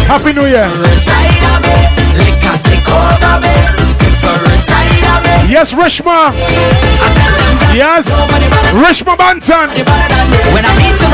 Happy 0.06 0.32
New 0.32 0.46
Year. 0.46 0.68
Different 0.70 1.02
side 1.02 1.42
of 1.50 1.58
me, 1.66 1.78
liquor 2.22 2.56
take 2.62 2.86
over 2.86 3.34
me. 3.42 3.54
Different 3.98 4.62
side 4.62 5.04
of 5.12 5.18
me, 5.24 5.52
Yes, 5.52 5.72
Rishma. 5.72 6.30
I 6.30 7.08
tell 7.10 7.32
them 7.34 7.56
that 7.58 7.74
Yes, 7.74 8.04
Rishma 8.74 9.14
Banton. 9.18 9.66
nobody 9.66 9.82
better 9.82 10.08
than 10.14 10.26
me. 10.30 10.38
When 10.54 10.64
I 10.64 10.72
meet 10.78 10.98
in 11.02 11.10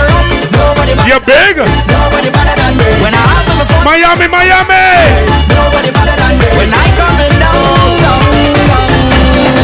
nobody 0.53 0.93
You're 1.09 1.25
big. 1.25 1.57
nobody 1.57 2.31
better 2.37 2.55
than 2.61 2.73
me. 2.77 2.89
When 3.03 3.15
I 3.15 3.23
have 3.33 3.85
Miami, 3.85 4.27
Miami. 4.29 4.85
nobody 5.49 5.91
better 5.91 6.17
than 6.21 6.33
me. 6.39 6.47
When 6.57 6.71
I 6.73 6.85
down, 6.97 7.17
down. 7.17 7.32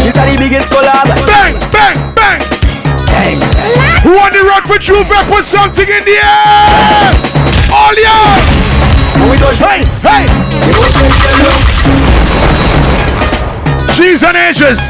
This 0.09 0.17
are 0.17 0.25
the 0.25 0.41
biggest 0.41 0.73
collab. 0.73 1.05
Bang, 1.29 1.53
bang, 1.69 1.93
bang. 2.17 2.41
Bang. 3.13 3.37
Who 4.01 4.17
on 4.17 4.33
the 4.33 4.41
road 4.41 4.65
for 4.65 4.81
Juve? 4.81 5.05
Put 5.29 5.45
something 5.45 5.85
in 5.85 6.01
the 6.01 6.17
air. 6.17 7.13
All 7.69 7.93
y'all. 7.93 8.41
When 9.21 9.29
we 9.29 9.37
touch, 9.37 9.61
Hey, 9.61 9.85
hey. 10.01 10.25
you 10.65 10.73
you 10.73 11.45
look. 11.45 11.61
Cheese 14.01 14.25
and 14.25 14.33
ages. 14.49 14.81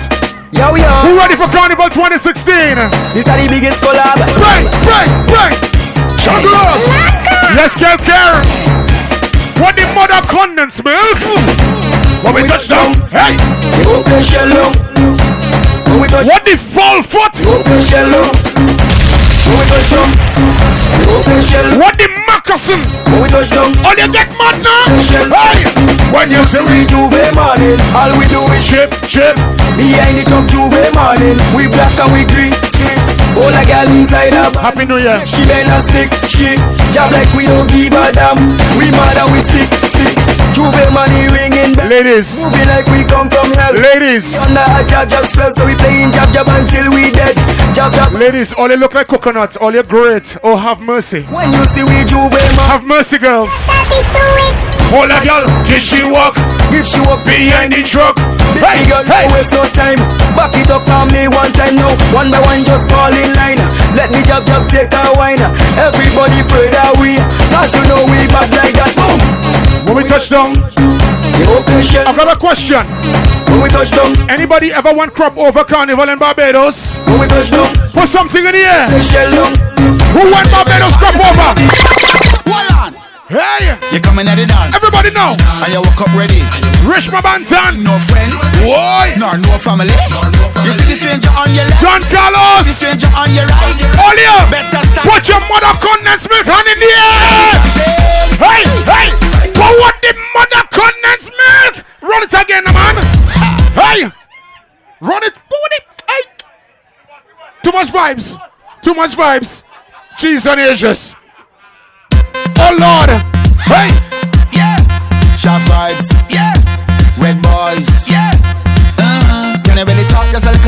Yo, 0.54 0.78
yo, 0.78 0.86
Who 1.02 1.18
ready 1.18 1.34
for 1.34 1.50
Carnival 1.50 1.90
2016? 1.90 2.78
this 3.10 3.26
are 3.26 3.42
the 3.42 3.50
biggest 3.50 3.82
collab. 3.82 4.22
Bang, 4.22 4.70
bang, 4.86 5.10
bang. 5.34 5.50
Let's 7.58 7.74
get 7.74 7.98
care. 8.06 8.38
What 9.58 9.74
the 9.74 9.82
mother 9.98 10.22
condense 10.30 10.78
milk? 10.86 11.18
When 12.22 12.34
we 12.34 12.42
touch 12.46 12.68
down. 12.68 12.94
Hey, 13.10 13.34
You 13.88 14.04
open 14.04 14.20
shell 14.20 14.52
up. 14.52 14.76
When 15.88 16.04
we 16.04 16.08
touch, 16.12 16.28
what 16.28 16.44
the 16.44 16.60
fall 16.60 17.00
foot? 17.00 17.32
you 17.40 17.48
open 17.56 17.80
shell 17.80 18.12
up. 18.20 18.36
When 19.48 19.56
we 19.56 19.64
touch 19.64 19.88
down, 19.88 20.12
you 20.12 21.16
open 21.16 21.40
shell 21.40 21.64
up. 21.72 21.80
What 21.80 21.96
the 21.96 22.12
moccasin? 22.28 22.84
When 23.08 23.24
we 23.24 23.28
touch 23.32 23.48
down, 23.48 23.72
All 23.80 23.96
you 23.96 24.12
get 24.12 24.28
mad 24.36 24.60
now? 24.60 24.92
Hey, 25.08 25.64
when 26.12 26.28
you 26.28 26.44
see 26.52 26.60
we 26.68 26.84
Juve 26.84 27.16
morning. 27.32 27.80
All 27.96 28.12
we 28.20 28.28
do 28.28 28.44
is 28.52 28.68
chip, 28.68 28.92
chip. 29.08 29.40
behind 29.80 30.20
the 30.20 30.24
truck 30.28 30.44
Juve 30.52 30.84
morning. 30.92 31.40
We 31.56 31.64
black 31.72 31.96
and 31.96 32.12
we 32.12 32.28
green. 32.28 32.52
See, 32.68 32.92
all 33.40 33.48
a 33.48 33.62
girl 33.64 33.88
inside 33.88 34.36
bar. 34.36 34.52
Happy 34.68 34.84
New 34.84 35.00
Year. 35.00 35.24
She 35.24 35.48
been 35.48 35.64
a 35.64 35.80
stick, 35.80 36.12
she 36.28 36.60
job 36.92 37.08
like 37.16 37.32
we 37.32 37.48
don't 37.48 37.64
give 37.72 37.96
a 37.96 38.12
damn. 38.12 38.36
We 38.76 38.92
mad 38.92 39.16
and 39.16 39.32
we 39.32 39.40
sick, 39.40 39.72
sick. 39.80 40.17
Juve 40.58 40.90
money 40.90 41.30
ringing 41.30 41.70
bell. 41.78 41.86
Ladies, 41.86 42.34
Moving 42.34 42.66
like 42.66 42.86
we 42.90 43.04
come 43.06 43.30
from 43.30 43.46
hell. 43.54 43.74
ladies, 43.78 44.26
We 44.26 44.38
Under 44.42 44.66
a 44.66 44.82
jab 44.82 45.06
jab 45.08 45.24
spell, 45.24 45.52
so 45.54 45.62
we 45.64 45.74
playing 45.78 46.10
jab 46.10 46.34
jab 46.34 46.48
until 46.50 46.90
we 46.90 47.14
dead. 47.14 47.38
Jab 47.74 47.92
jab. 47.94 48.12
ladies, 48.12 48.52
all 48.52 48.68
you 48.68 48.76
look 48.76 48.94
like 48.94 49.06
coconuts, 49.06 49.56
all 49.56 49.72
you 49.72 49.84
great. 49.84 50.36
Oh, 50.42 50.56
have 50.56 50.80
mercy. 50.80 51.22
When 51.30 51.52
you 51.54 51.64
see 51.70 51.84
we 51.86 52.02
Juve 52.10 52.32
man, 52.34 52.66
Have 52.66 52.82
mercy, 52.84 53.18
girls. 53.18 53.54
Hold 54.90 55.12
a 55.12 55.20
girl, 55.22 55.44
can 55.68 55.80
she 55.84 56.02
walk 56.02 56.34
give 56.72 56.86
she 56.88 56.98
up 57.06 57.20
behind 57.28 57.72
the 57.76 57.84
truck? 57.84 58.16
Hey, 58.58 58.82
Hey, 58.82 58.88
girl, 58.88 59.04
hey. 59.04 59.28
don't 59.28 59.32
waste 59.36 59.52
no 59.52 59.62
time. 59.76 60.00
Back 60.34 60.56
it 60.58 60.70
up 60.72 60.88
on 60.90 61.12
me 61.12 61.28
one 61.28 61.52
time 61.52 61.76
now. 61.76 61.92
One 62.16 62.32
by 62.32 62.40
one, 62.42 62.64
just 62.64 62.88
fall 62.90 63.12
in 63.12 63.30
line. 63.36 63.60
Let 63.94 64.10
me 64.10 64.24
jab 64.26 64.42
jab 64.48 64.66
take 64.66 64.90
a 64.90 65.12
wine. 65.14 65.38
Everybody 65.78 66.40
afraid 66.40 66.72
that 66.74 66.96
we, 66.98 67.14
cause 67.52 67.70
you 67.76 67.84
know 67.86 68.00
we 68.10 68.26
bad 68.32 68.48
like 68.56 68.74
that. 68.80 68.92
Boom. 68.96 69.20
When 69.92 69.96
we 69.96 70.04
touch 70.08 70.28
down, 70.32 70.47
The. 70.54 72.04
I've 72.06 72.16
got 72.16 72.34
a 72.36 72.38
question. 72.38 72.80
When 73.52 73.62
we 73.62 73.68
touch 73.68 73.90
down, 73.90 74.12
Anybody 74.30 74.72
ever 74.72 74.92
want 74.92 75.14
crop 75.14 75.36
over 75.36 75.64
carnival 75.64 76.08
in 76.08 76.18
Barbados? 76.18 76.96
when 77.08 77.20
we 77.20 77.26
touch 77.26 77.50
down, 77.50 77.68
Put 77.92 78.08
something 78.08 78.44
in 78.44 78.52
the 78.52 78.60
air. 78.64 78.86
the 78.88 79.00
shell 79.00 79.30
down. 79.30 79.52
Who 80.12 80.30
want 80.30 80.50
Barbados 80.50 80.92
crop 80.96 81.14
over? 81.16 81.50
Hold 82.48 82.72
on. 82.72 82.94
Hey, 83.28 83.76
You 83.92 84.00
coming 84.00 84.26
at 84.28 84.36
the 84.36 84.46
dance, 84.46 84.74
everybody 84.74 85.10
know. 85.10 85.36
and 85.38 85.72
you 85.72 85.80
woke 85.80 86.00
up 86.00 86.12
ready. 86.16 86.40
Rishma 86.88 87.20
Banton. 87.20 87.84
No 87.84 87.92
friends, 88.08 88.40
Boy. 88.64 89.12
nor 89.20 89.36
no 89.44 89.54
family. 89.60 89.92
You 90.64 90.72
see 90.72 90.88
the 90.88 90.96
stranger 90.96 91.28
on 91.36 91.52
your 91.52 91.68
left, 91.68 91.84
John 91.84 92.00
the 92.00 92.08
Carlos. 92.08 92.64
stranger 92.72 93.10
on 93.12 93.28
your 93.36 93.44
right. 93.44 93.76
You. 93.76 94.32
Better 94.48 94.82
start. 94.88 95.04
Put 95.04 95.28
your 95.28 95.40
mother 95.52 95.72
condense 95.84 96.24
milk 96.28 96.48
hand 96.48 96.68
in 96.72 96.78
the 96.80 96.88
air. 96.88 97.52
Hey, 98.40 98.64
hey. 98.88 99.08
But 99.52 99.72
what 99.76 99.94
the 100.00 100.16
mother 100.32 100.64
condense 100.72 101.28
milk? 101.28 101.84
Run 102.00 102.22
it 102.24 102.32
again, 102.32 102.64
man. 102.64 102.96
Hey. 103.76 104.08
Run 105.00 105.22
it. 105.24 105.34
Put 105.34 105.72
it. 105.76 105.84
Hey. 106.08 106.22
Too 107.62 107.72
much 107.72 107.88
vibes. 107.92 108.40
Too 108.82 108.94
much 108.94 109.12
vibes. 109.12 109.62
Cheese 110.16 110.46
and 110.46 110.60
Asians. 110.60 111.14
Oh 112.58 112.74
Lord. 112.80 113.10
Hey. 113.68 113.88
Yeah. 114.56 114.76
Sharp 115.36 115.62
vibes. 115.68 116.27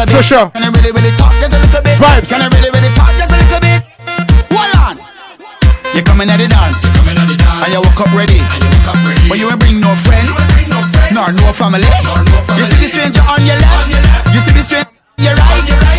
A 0.00 0.06
bit? 0.06 0.24
For. 0.24 0.48
Can 0.56 0.64
I 0.64 0.70
really, 0.72 0.92
really 0.92 1.12
talk 1.16 1.32
just 1.40 1.52
a 1.52 1.58
little 1.60 1.82
bit? 1.82 1.98
Vibes. 2.00 2.28
Can 2.28 2.40
I 2.40 2.48
really, 2.48 2.70
really 2.72 2.92
talk 2.96 3.12
just 3.20 3.28
a 3.28 3.36
little 3.36 3.60
bit? 3.60 3.84
Hold 4.48 4.72
on. 4.80 4.96
You 5.92 6.02
coming 6.02 6.30
at 6.30 6.40
the 6.40 6.48
dance. 6.48 6.84
And 7.04 7.70
you 7.72 7.80
woke 7.84 8.00
up 8.00 8.12
ready. 8.16 8.40
But 9.28 9.36
you 9.36 9.50
ain't 9.50 9.60
bring 9.60 9.80
no 9.80 9.92
friends. 10.06 10.32
Nor 11.12 11.32
no 11.36 11.52
family. 11.52 11.84
You 11.84 12.64
see 12.64 12.80
the 12.80 12.88
stranger 12.88 13.24
on 13.28 13.44
your 13.44 13.58
left. 13.60 13.92
You 14.32 14.40
see 14.40 14.54
the 14.56 14.64
stranger 14.64 14.88
on 14.88 15.20
your 15.20 15.36
right. 15.36 15.64
Better 15.68 15.89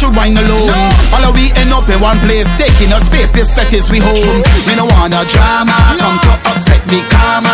should 0.00 0.16
whine 0.16 0.32
alone. 0.32 0.72
All 1.12 1.28
of 1.28 1.36
we 1.36 1.52
end 1.60 1.76
up 1.76 1.84
in 1.92 2.00
one 2.00 2.16
place, 2.24 2.48
taking 2.56 2.88
up 2.88 3.04
space. 3.04 3.28
This 3.36 3.52
fete 3.52 3.76
is 3.76 3.92
we 3.92 4.00
home. 4.00 4.40
We 4.64 4.72
no 4.72 4.88
want 4.96 5.12
no 5.12 5.20
drama. 5.28 5.76
Come 6.00 6.16
to 6.24 6.32
upset 6.48 6.80
me 6.88 7.04
karma. 7.12 7.52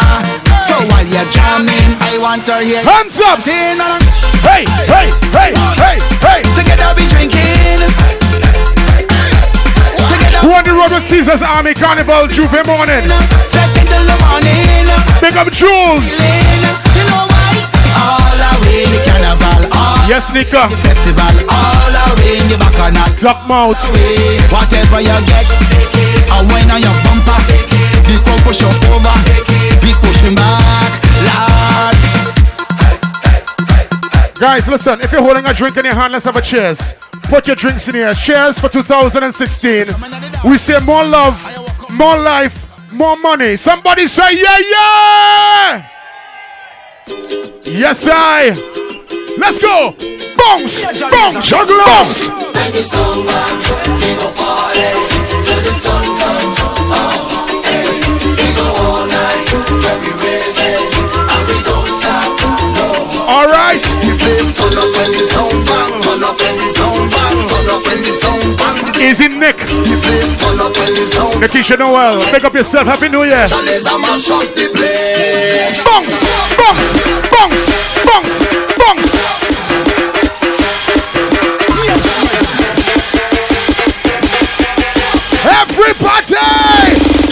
So 0.63 0.79
So 0.79 0.87
while 0.87 1.09
you're 1.11 1.27
jamming, 1.35 1.91
I 1.99 2.15
want 2.23 2.47
to 2.47 2.63
hear 2.63 2.87
Hands 2.87 3.19
up. 3.27 3.43
Hey, 3.43 4.63
hey, 4.87 5.11
hey, 5.35 5.51
hey, 5.83 5.99
hey. 6.23 6.41
Together 6.55 6.87
we 6.95 7.03
drinking. 7.11 7.83
Who 10.47 10.55
on 10.55 10.63
the 10.63 10.71
road 10.71 10.95
with 10.95 11.03
Caesar's 11.11 11.43
Army 11.43 11.75
Carnival 11.75 12.29
Juve 12.29 12.63
morning? 12.71 13.11
Second 13.51 13.87
till 13.91 14.07
the 14.07 14.17
morning. 14.23 14.87
Big 15.19 15.35
up 15.35 15.51
Jules. 15.51 16.07
You 16.95 17.03
know 17.11 17.27
why? 17.27 17.59
All 17.99 18.39
away 18.55 18.87
the 18.87 19.01
carnival. 19.03 19.56
Yes, 20.09 20.23
Nika. 20.33 20.69
the 20.71 20.77
festival. 20.87 21.35
All 21.51 21.95
away 22.15 22.39
in 22.39 22.47
the 22.49 22.57
bacchanal. 22.59 23.11
Duck 23.21 23.47
mouth. 23.49 23.79
away. 23.79 24.39
Whatever 24.55 25.01
you 25.03 25.19
get, 25.27 25.47
I 26.31 26.43
wine 26.51 26.71
on 26.71 26.81
your 26.83 26.95
bumper. 27.03 27.39
The 28.07 28.15
crowd 28.23 28.41
push 28.47 28.61
you 28.63 28.71
over, 28.93 29.17
we 29.83 29.91
pushing 29.99 30.35
back. 30.35 30.93
Lord, 31.27 31.97
Guys, 34.39 34.69
listen, 34.69 35.01
if 35.01 35.11
you're 35.13 35.23
holding 35.23 35.47
a 35.47 35.55
drink 35.55 35.77
in 35.79 35.87
your 35.87 35.95
hand, 35.95 36.13
let's 36.13 36.27
have 36.27 36.37
a 36.37 36.43
cheers. 36.43 36.95
Put 37.23 37.47
your 37.47 37.57
drinks 37.57 37.89
in 37.89 37.95
here. 37.95 38.13
Cheers 38.15 38.59
for 38.59 38.69
2016. 38.69 39.87
We 40.45 40.59
say 40.59 40.79
more 40.85 41.05
love, 41.05 41.41
more 41.91 42.19
life, 42.19 42.69
more 42.93 43.17
money. 43.17 43.57
Somebody 43.57 44.07
say, 44.07 44.37
yeah, 44.37 44.59
yeah! 44.59 45.89
Yes, 47.65 48.07
I. 48.09 48.76
Let's 49.39 49.59
go. 49.59 49.95
Bounce, 50.37 50.81
bounce, 51.11 51.53
bounce. 51.85 52.27
All 63.29 63.49
right. 63.49 63.83
the 64.01 64.17
place 64.19 64.57
turn 64.57 64.73
up 64.79 64.95
when 64.97 65.11
the 65.13 65.23
sound 65.29 65.67
bang, 65.67 66.03
turn 66.03 66.25
up 66.25 66.41
when 66.41 66.57
the 66.57 66.69
sound 66.73 67.11
bang, 67.11 67.37
turn 67.49 67.69
up 67.69 67.85
when 67.85 68.01
the 68.01 68.13
sound 68.17 68.57
bang. 68.57 68.77
The 68.95 69.05
Easy 69.05 69.29
Nick. 69.29 69.57
the 69.57 69.99
place 70.01 70.33
turn 70.41 70.61
up 70.61 70.73
when 70.79 70.95
the 70.95 71.05
sound. 71.13 71.35
Nikisha 71.43 71.79
Noel. 71.79 72.23
Pick 72.31 72.45
up 72.45 72.55
yourself. 72.55 72.87
Happy 72.87 73.09
New 73.09 73.25
Year. 73.25 73.47
Chalice 73.49 73.87
a 73.87 73.99
mash 73.99 74.31
up 74.31 74.47
the 74.55 74.71
place. 74.73 75.83
Bounce, 75.85 76.15
bounce, 76.57 77.05
bounce, 77.29 77.67
bounce, 78.07 78.79
bounce. 78.79 79.16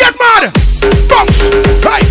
Get 0.05 0.19
mad! 0.19 0.53
Bounce! 1.09 1.39
Hey! 1.81 2.03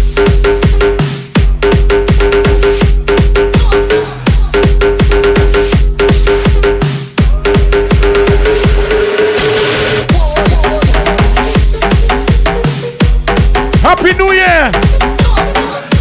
Happy 13.82 14.14
New 14.18 14.32
Year! 14.32 14.72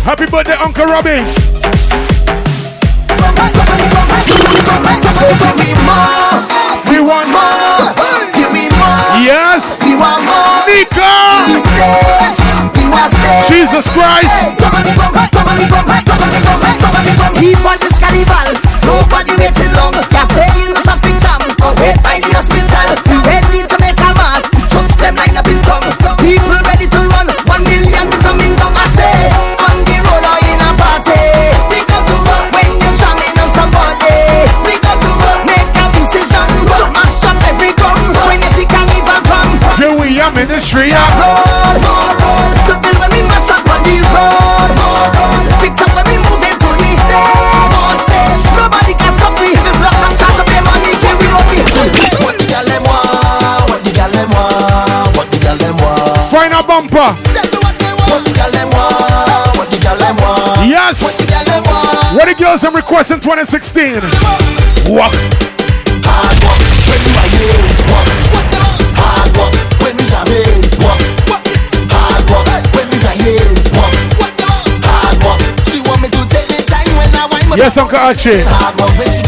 Happy 0.05 0.27
birthday, 0.27 0.55
Uncle 0.55 0.87
Robbie! 0.87 1.23
We 6.89 7.01
want 7.01 7.29
More, 7.29 7.93
give 8.33 8.53
me 8.53 8.69
more. 8.71 9.03
Yes! 9.21 9.83
We 9.85 9.97
want 9.97 10.25
more. 10.25 10.67
Nika! 10.67 11.72
Jesus 13.49 13.89
Christ! 13.89 14.37
Keep 17.43 17.59
on 17.67 17.79
this 17.83 17.97
carnival, 17.99 18.55
nobody 18.87 19.33
waiting 19.41 19.73
long. 19.75 19.97
Can't 20.13 20.29
stay 20.31 20.47
in 20.63 20.71
the 20.75 20.81
traffic 20.85 21.17
jam 21.19 21.43
or 21.65 21.75
wait 21.81 21.99
by 22.05 22.21
the 22.23 22.31
hospital. 22.37 22.89
We 23.09 23.17
ready 23.27 23.67
to 23.67 23.77
make 23.83 23.99
a 23.99 24.11
mass, 24.15 24.45
trucks 24.71 24.95
them 25.01 25.17
line 25.17 25.35
up 25.35 25.49
in 25.49 25.59
tongue. 25.67 25.91
People 26.23 26.61
ready 26.71 26.87
girls 63.03 63.11
in 63.11 63.21
2016? 63.21 63.95
Walk. 64.95 65.13
Hard 66.07 66.39
when. 66.43 67.03
Work. 67.91 68.09
Hard 68.95 69.33
when. 69.39 69.99
Work. 70.79 71.03
Hard 71.91 72.25
when. 72.31 72.87
Work. 73.35 73.99
Hard. 74.87 75.41
She 75.69 75.81
want 75.83 76.03
me 76.03 76.09
to 76.09 76.23
take 76.29 76.47
the 76.47 76.63
time 76.69 76.91
when 76.97 77.11
I 77.15 77.27
wind 77.31 77.49
my 77.49 77.57
Yes, 77.57 77.77
Uncle 77.77 77.99
Archie. 77.99 78.43
Hard 78.47 78.79
when 78.79 79.11
she 79.11 79.22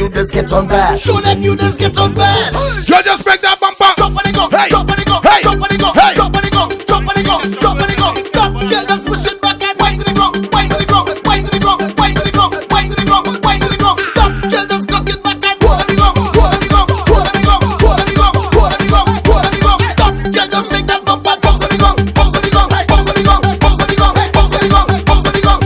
you 0.00 0.08
just 0.08 0.32
get 0.32 0.50
on 0.52 0.66
bad. 0.66 0.98
Show 0.98 1.20
them 1.20 1.42
you 1.42 1.56
just 1.56 1.78
get 1.78 1.96
on 1.98 2.14
bad. 2.14 2.54
you 2.88 3.02
just 3.04 3.26
make 3.26 3.40
that 3.42 3.60
bumper. 3.60 3.92
Drop 3.96 4.12
when 4.16 4.26
it 4.26 4.34
go, 4.34 4.48
Hey. 4.48 4.68
drop 4.70 4.86
when 4.88 4.98
it 4.98 5.06
go, 5.06 5.20
Hey. 5.20 5.42
drop 5.42 5.58
when 5.60 5.70
it 5.74 5.80
go, 5.80 5.92
Hey. 5.92 6.14
drop 6.14 6.32
when 6.32 6.44
it 6.44 6.52
go, 6.52 6.64
drop 6.88 7.02
when 7.04 7.16
it 7.20 7.26
go, 7.26 7.36
drop 7.60 7.76
when 7.80 7.90
it 7.90 7.98
go. 8.00 8.08
Stop, 8.24 8.52
girl, 8.70 8.84
just 8.88 9.04
push 9.06 9.26
it 9.28 9.40
back 9.42 9.60
and 9.62 9.76
wind 9.80 10.00
to 10.00 10.04
the 10.08 10.14
ground, 10.16 10.34
wind 10.54 10.70
to 10.72 10.76
the 10.80 10.86
ground, 10.88 11.08
wind 11.28 11.44
to 11.46 11.52
the 11.52 11.60
ground, 11.60 11.80
wind 12.00 12.16
to 12.16 12.22
the 12.24 12.32
ground, 12.32 12.52
wind 12.72 12.88
to 12.90 12.96
the 12.96 13.04
ground, 13.04 13.26
wind 13.44 13.60
to 13.60 13.68
the 13.68 13.76
ground. 13.76 13.98
Stop, 14.08 14.30
girl, 14.48 14.66
just 14.72 14.88
cock 14.88 15.04
it 15.12 15.20
back 15.20 15.38
and 15.44 15.56
pull 15.60 15.76
on 15.76 15.84
the 15.84 15.94
ground, 16.00 16.16
pull 16.32 16.48
on 16.48 16.60
the 16.64 16.68
ground, 16.72 16.88
pull 17.04 17.20
on 17.20 17.32
the 17.36 17.42
ground, 17.44 17.64
pull 17.76 17.92
on 17.92 18.04
the 18.08 18.14
ground, 18.16 18.34
pull 18.56 18.64
on 18.64 18.80
the 18.80 18.88
ground, 18.88 19.08
pull 19.28 19.36
on 19.36 19.52
the 19.52 19.60
ground. 19.60 19.80
Stop, 19.92 20.12
girl, 20.32 20.48
just 20.48 20.68
make 20.72 20.86
that 20.88 21.00
bumper 21.04 21.34
bounce 21.44 21.60
on 21.60 21.68
the 21.68 21.76
ground, 21.76 21.98
bounce 22.16 22.34
on 22.36 22.40
the 22.40 22.50
ground, 22.50 22.70
bounce 22.88 23.08
on 23.10 23.14
the 23.20 23.24
ground, 23.28 23.42
bounce 23.60 23.80
on 23.84 23.88
the 23.92 23.96
ground, 24.00 24.16
bounce 24.32 24.54
on 24.56 24.60
the 24.64 24.70
ground, 24.72 24.88
bounce 25.04 25.26
on 25.28 25.32
the 25.36 25.42
ground. 25.44 25.60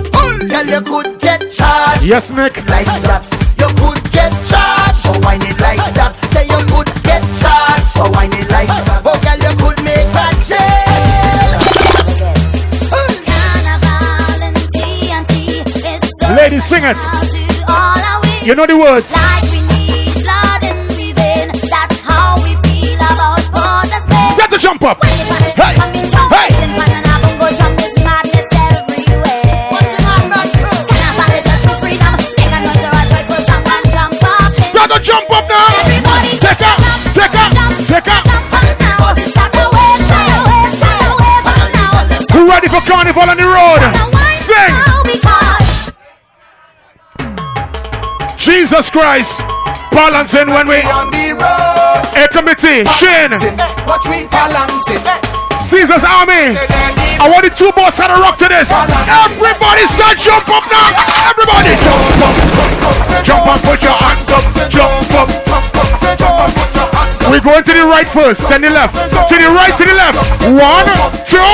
Girl, 0.51 0.67
you 0.75 0.81
could 0.83 1.09
get 1.23 1.39
charged 1.55 2.03
Yes, 2.03 2.31
Nick. 2.35 2.57
like 2.69 2.87
sing 16.85 17.49
it. 17.49 18.47
You 18.47 18.55
know 18.55 18.67
the 18.67 18.77
words. 18.77 19.09
Get 24.37 24.51
the 24.51 24.59
jump 24.59 24.83
up. 24.83 25.03
Hey, 25.05 25.15
hey. 25.57 26.51
Got 34.75 34.91
to 34.91 35.01
jump 35.01 35.31
up 35.31 35.49
now. 35.49 35.69
Take 36.41 36.61
out, 36.61 36.79
take 37.15 37.35
out, 37.35 37.53
take 37.89 38.09
out. 38.09 38.25
Who 42.33 42.47
ready 42.49 42.69
for 42.69 42.81
carnival 42.81 43.23
on 43.23 43.37
the 43.37 43.45
road? 43.45 44.14
Jesus 48.65 48.89
Christ. 48.89 49.45
Balancing 49.93 50.49
when 50.49 50.65
we. 50.65 50.81
On 50.89 51.13
the 51.13 51.37
road, 51.37 52.01
A 52.17 52.25
committee. 52.33 52.81
Shin. 52.97 53.29
watch 53.85 54.09
we 54.09 54.25
balancing. 54.33 55.05
Caesar's 55.69 56.01
Army. 56.01 56.57
I 57.21 57.29
want 57.29 57.45
the 57.45 57.53
two 57.53 57.69
boats 57.77 58.01
to 58.01 58.09
rock 58.09 58.41
to 58.41 58.49
this. 58.49 58.73
Everybody 58.73 59.85
start 59.93 60.17
jump 60.17 60.49
up 60.49 60.65
now. 60.73 60.97
Everybody. 61.29 61.77
and 61.77 63.61
put 63.69 63.85
your 63.85 63.93
hands 64.01 64.33
up. 64.33 64.41
Jump 64.73 65.13
up. 65.13 65.29
Jump 66.17 66.49
up. 66.49 67.29
We're 67.29 67.45
going 67.45 67.69
to 67.69 67.73
the 67.77 67.85
right 67.85 68.09
first, 68.09 68.49
then 68.49 68.65
the 68.65 68.73
left. 68.73 68.97
To 69.13 69.35
the 69.37 69.53
right, 69.53 69.77
to 69.77 69.85
the 69.85 69.93
left. 69.93 70.17
One, 70.57 70.89
two, 71.29 71.53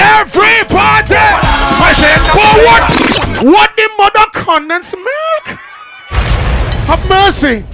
everybody. 0.00 1.20
I 1.20 1.92
said, 1.92 2.16
forward. 2.32 3.52
What 3.52 3.76
the 3.76 3.90
mother 4.00 4.24
condensed 4.32 4.96
milk? 4.96 5.65
Have 6.10 7.08
mercy. 7.08 7.64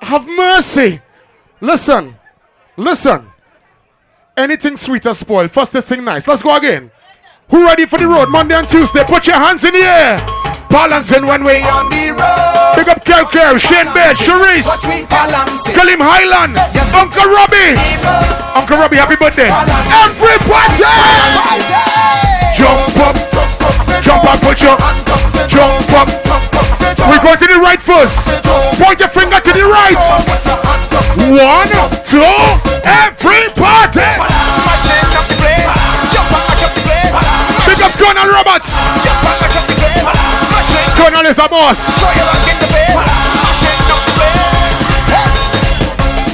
Have 0.00 0.26
mercy. 0.26 1.00
Listen. 1.60 2.16
Listen. 2.76 3.30
Anything 4.36 4.76
sweet 4.76 5.06
or 5.06 5.14
spoiled. 5.14 5.50
First 5.50 5.72
this 5.72 5.86
thing 5.86 6.04
nice. 6.04 6.26
Let's 6.26 6.42
go 6.42 6.56
again. 6.56 6.90
Who 7.50 7.64
ready 7.64 7.86
for 7.86 7.98
the 7.98 8.08
road? 8.08 8.28
Monday 8.30 8.54
and 8.54 8.68
Tuesday. 8.68 9.04
Put 9.04 9.26
your 9.26 9.36
hands 9.36 9.64
in 9.64 9.74
the 9.74 9.80
air. 9.80 10.18
Balancing 10.70 11.26
when 11.26 11.44
we 11.44 11.60
on 11.60 11.90
the 11.90 12.16
road. 12.16 12.72
Big 12.76 12.88
up 12.88 13.04
Kel 13.04 13.26
Kel, 13.28 13.58
Shane 13.58 13.92
Baird, 13.92 14.16
Sharice, 14.16 14.64
Watch 14.64 14.88
me 14.88 15.04
balancing. 15.04 15.74
Kalim 15.76 16.00
Highland, 16.00 16.56
Uncle 16.96 17.28
Robbie. 17.28 17.76
Uncle 18.56 18.78
Robbie, 18.80 18.96
happy 18.96 19.16
birthday. 19.20 19.52
Everybody! 19.52 20.88
Jump 22.56 22.96
up, 23.04 23.16
jump 24.02 24.24
up, 24.26 24.40
put 24.42 24.60
your 24.60 24.76
jump 25.48 25.92
up. 25.94 26.08
We 27.08 27.16
go 27.22 27.34
to 27.34 27.46
the 27.46 27.58
right 27.62 27.80
first. 27.80 28.14
Point 28.78 29.00
your 29.00 29.08
finger 29.08 29.40
to 29.40 29.52
the 29.52 29.64
right. 29.64 29.96
One, 31.30 31.70
two, 32.10 32.22
everybody! 32.84 34.06
Mashing 37.82 37.82
up 37.82 37.92
Colonel 37.98 38.28
Roberts. 38.30 38.70
Colonel 40.96 41.26
is 41.26 41.38
a 41.38 41.48
boss. 41.48 41.78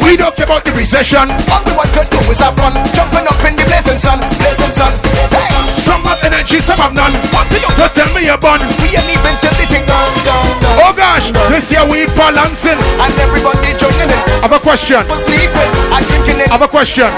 We 0.04 0.16
don't 0.16 0.34
care 0.36 0.46
about 0.46 0.64
the 0.64 0.72
recession. 0.72 1.30
All 1.52 1.64
we 1.64 1.72
want 1.76 1.92
to 1.92 2.00
do 2.10 2.18
is 2.30 2.40
have 2.40 2.56
fun. 2.56 2.74
Jumping 2.94 3.26
up 3.26 3.44
in 3.44 3.56
the 3.56 3.64
blazing 3.64 3.98
sun. 3.98 4.20
Blazing 4.20 4.72
sun. 4.72 5.37
Some 5.88 6.04
have 6.04 6.20
energy, 6.20 6.60
some 6.60 6.76
have 6.78 6.92
none. 6.92 7.12
What 7.32 7.48
do 7.48 7.56
you 7.56 7.70
Just 7.80 7.96
tell 7.96 8.10
me 8.12 8.28
your 8.28 8.36
bun. 8.36 8.60
We 8.84 8.92
ain't 8.92 9.08
even 9.08 9.34
till 9.40 9.52
the 9.56 9.64
thing 9.64 9.84
down, 9.88 10.12
down. 10.28 10.44
Oh 10.84 10.92
gosh, 10.92 11.32
this 11.48 11.72
year 11.72 11.84
we 11.88 12.04
balancing. 12.12 12.76
And 13.00 13.12
everybody 13.24 13.72
joining 13.80 14.12
in. 14.12 14.20
I 14.44 14.46
have 14.46 14.52
a 14.52 14.60
question. 14.60 15.00
For 15.08 15.16
sleeping 15.16 15.70
and 15.96 16.04
drinking 16.04 16.44
it. 16.44 16.48
I 16.52 16.60
have 16.60 16.62
a 16.62 16.68
question. 16.68 17.08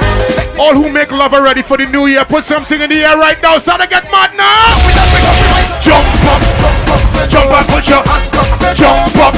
All 0.55 0.75
who 0.79 0.87
make 0.89 1.11
love 1.11 1.35
are 1.35 1.43
ready 1.43 1.63
for 1.67 1.77
the 1.77 1.87
new 1.91 2.07
year, 2.07 2.25
put 2.25 2.45
something 2.47 2.79
in 2.81 2.89
the 2.91 3.03
air 3.03 3.19
right 3.19 3.37
now. 3.43 3.59
So 3.59 3.75
to 3.77 3.87
get 3.91 4.07
mad 4.15 4.31
now. 4.39 4.79
We 4.87 4.95
don't 4.95 5.11
bring 5.11 5.27
up 5.27 5.35
the 5.35 5.47
right. 5.51 5.69
Jump 5.83 6.07
up, 6.31 6.41
jump 7.27 7.51
up, 7.51 7.67
put 7.67 7.85
your 7.91 8.03
Hands 8.07 8.35
up. 8.39 8.77
jump 8.79 9.19
up. 9.19 9.35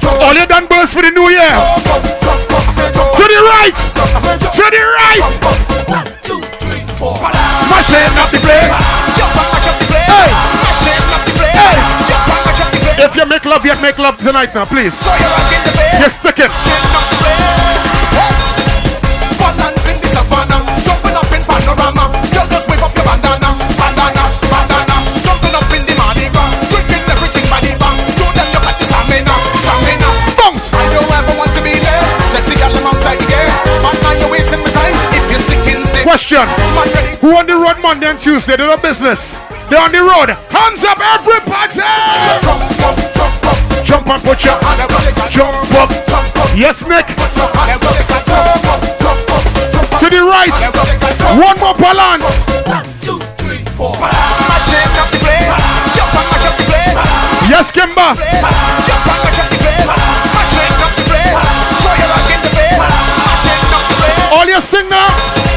Jump 0.00 0.22
All 0.24 0.32
you 0.34 0.46
done 0.46 0.66
burst 0.66 0.96
for 0.96 1.02
the 1.02 1.12
new 1.12 1.28
year. 1.28 1.44
up. 1.52 1.84
Jump 1.84 2.52
up. 2.56 2.64
To 3.12 3.24
the 3.28 3.40
right, 3.44 3.74
to 4.56 4.64
the 4.72 4.82
right. 4.96 5.67
Mashing 7.78 8.18
up 8.18 8.26
the 8.34 8.42
place. 8.42 8.74
Jump 9.14 9.38
and 9.38 9.48
mash 9.54 9.70
up 9.70 9.78
the 9.78 9.86
place. 9.86 10.10
Hey. 10.10 10.34
Mashing 10.66 10.98
up 11.14 11.22
the 11.22 11.30
place. 11.38 11.54
Hey. 11.54 11.78
Jump 12.10 12.26
and 12.26 12.42
mash 12.42 12.58
up 12.58 12.74
the 12.74 12.78
place. 12.82 13.06
If 13.06 13.14
you 13.14 13.22
make 13.30 13.44
love 13.46 13.62
yet, 13.62 13.78
make 13.78 13.98
love 14.02 14.18
tonight 14.18 14.50
now, 14.50 14.66
please. 14.66 14.98
Throw 14.98 15.14
your 15.14 15.30
hand 15.30 15.54
in 15.54 15.62
the 15.62 15.70
face. 15.78 15.94
You're. 16.02 16.50
Mashing 16.50 16.90
up 16.98 17.06
the 17.06 17.16
place. 17.22 17.38
Hey. 18.18 18.34
Balance 19.38 19.86
in 19.94 19.96
the 20.02 20.10
savannah. 20.10 20.58
Jumping 20.82 21.14
up 21.14 21.30
in 21.30 21.42
panorama. 21.46 22.10
Girl, 22.34 22.50
just 22.50 22.66
wave 22.66 22.82
up 22.82 22.90
your 22.98 23.06
bandana. 23.06 23.46
Bandana, 23.78 24.24
bandana. 24.50 24.96
Jumping 25.22 25.54
up 25.54 25.70
in 25.70 25.82
the 25.86 25.94
Mardi 25.94 26.26
Gras. 26.34 26.50
Drinking 26.74 27.06
everything 27.14 27.46
by 27.46 27.62
the 27.62 27.78
bar. 27.78 27.94
Show 28.18 28.26
them 28.34 28.50
you 28.50 28.58
got 28.58 28.74
the 28.74 28.90
stamina. 28.90 29.34
Stamina. 29.54 30.10
Bounce. 30.34 30.66
I 30.74 30.82
don't 30.90 31.06
ever 31.14 31.34
want 31.38 31.54
to 31.54 31.62
be 31.62 31.78
there. 31.78 32.02
Sexy 32.34 32.58
girl, 32.58 32.74
I'm 32.74 32.90
outside 32.90 33.22
the 33.22 33.28
game. 33.30 33.54
Now 34.02 34.18
you're 34.18 34.34
wasting 34.34 34.66
my 34.66 34.70
time. 34.74 34.98
If 35.14 35.30
you're 35.30 35.46
sticking, 35.46 35.86
stick. 35.86 36.02
Question. 36.02 36.42
Man, 36.74 36.90
ready. 36.90 37.07
Who 37.28 37.36
on 37.36 37.44
the 37.44 37.52
road 37.52 37.76
Monday 37.82 38.06
and 38.08 38.18
Tuesday? 38.18 38.56
They're 38.56 38.66
no 38.66 38.78
business. 38.80 39.36
They're 39.68 39.84
on 39.84 39.92
the 39.92 40.00
road. 40.00 40.32
Hands 40.48 40.80
up, 40.80 40.96
everybody. 40.96 41.76
Jump 41.76 42.48
up, 42.48 42.64
jump 43.12 43.44
up. 43.44 43.60
Jump 43.84 44.08
put 44.24 44.40
your 44.48 44.56
they 44.56 45.12
jump 45.28 45.60
up. 45.76 45.92
Jump 46.08 46.24
up. 46.40 46.48
Yes, 46.56 46.80
Nick. 46.88 47.04
They. 47.04 47.20
Jump 47.36 47.52
jump 48.96 48.96
jump. 48.96 49.20
To 50.00 50.08
the 50.08 50.24
right. 50.24 50.48
They. 50.48 50.72
Jump 50.72 51.44
One 51.44 51.60
more 51.60 51.76
balance. 51.76 52.24
One, 52.64 52.88
two, 53.04 53.20
three, 53.36 53.60
four. 53.76 53.92
Jump. 53.92 54.08
Yes, 57.44 57.68
Kimba. 57.76 58.16
Jump. 58.88 59.04
All 64.32 64.48
you 64.48 64.56
sing. 64.62 64.88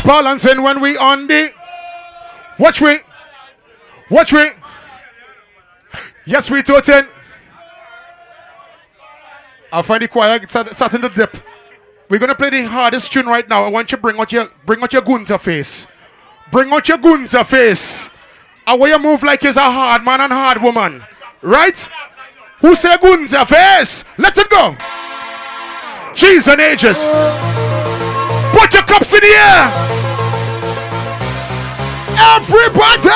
Balancing 0.04 0.64
when 0.64 0.82
we 0.82 0.98
on 0.98 1.28
the. 1.28 1.61
Watch 2.62 2.80
me. 2.80 3.00
Watch 4.12 4.32
me. 4.34 4.52
Yes, 6.26 6.48
we 6.52 6.62
toten. 6.62 7.08
I'll 9.74 9.82
find 9.82 10.04
the 10.04 10.08
choir 10.08 10.40
start- 10.48 10.76
starting 10.76 11.02
to 11.02 11.10
dip. 11.10 11.38
We're 12.08 12.20
gonna 12.20 12.36
play 12.36 12.52
the 12.52 12.64
hardest 12.66 13.12
tune 13.12 13.26
right 13.26 13.50
now. 13.50 13.66
I 13.66 13.70
want 13.70 13.92
you 13.92 13.98
to 13.98 14.02
bring 14.02 14.20
out 14.20 14.32
your 14.32 14.52
bring 14.64 14.84
out 14.84 14.94
your 14.94 15.02
gunta 15.02 15.40
face. 15.40 15.88
Bring 16.52 16.72
out 16.72 16.88
your 16.88 17.00
gunta 17.00 17.44
face. 17.44 18.10
I 18.68 18.76
want 18.76 18.92
you 18.92 19.00
move 19.00 19.24
like 19.24 19.42
you're 19.42 19.54
a 19.58 19.72
hard 19.72 20.04
man 20.04 20.22
and 20.22 20.32
hard 20.32 20.62
woman. 20.62 21.04
Right? 21.42 21.80
Who 22.60 22.76
say 22.76 22.96
gunta 22.98 23.44
face? 23.48 24.04
Let 24.20 24.38
it 24.38 24.50
go. 24.52 24.76
Cheese 26.14 26.48
and 26.48 26.62
ages. 26.62 27.00
Put 28.54 28.72
your 28.72 28.84
cups 28.84 29.12
in 29.14 29.20
the 29.22 29.34
air. 29.34 30.01
Everybody. 32.18 33.10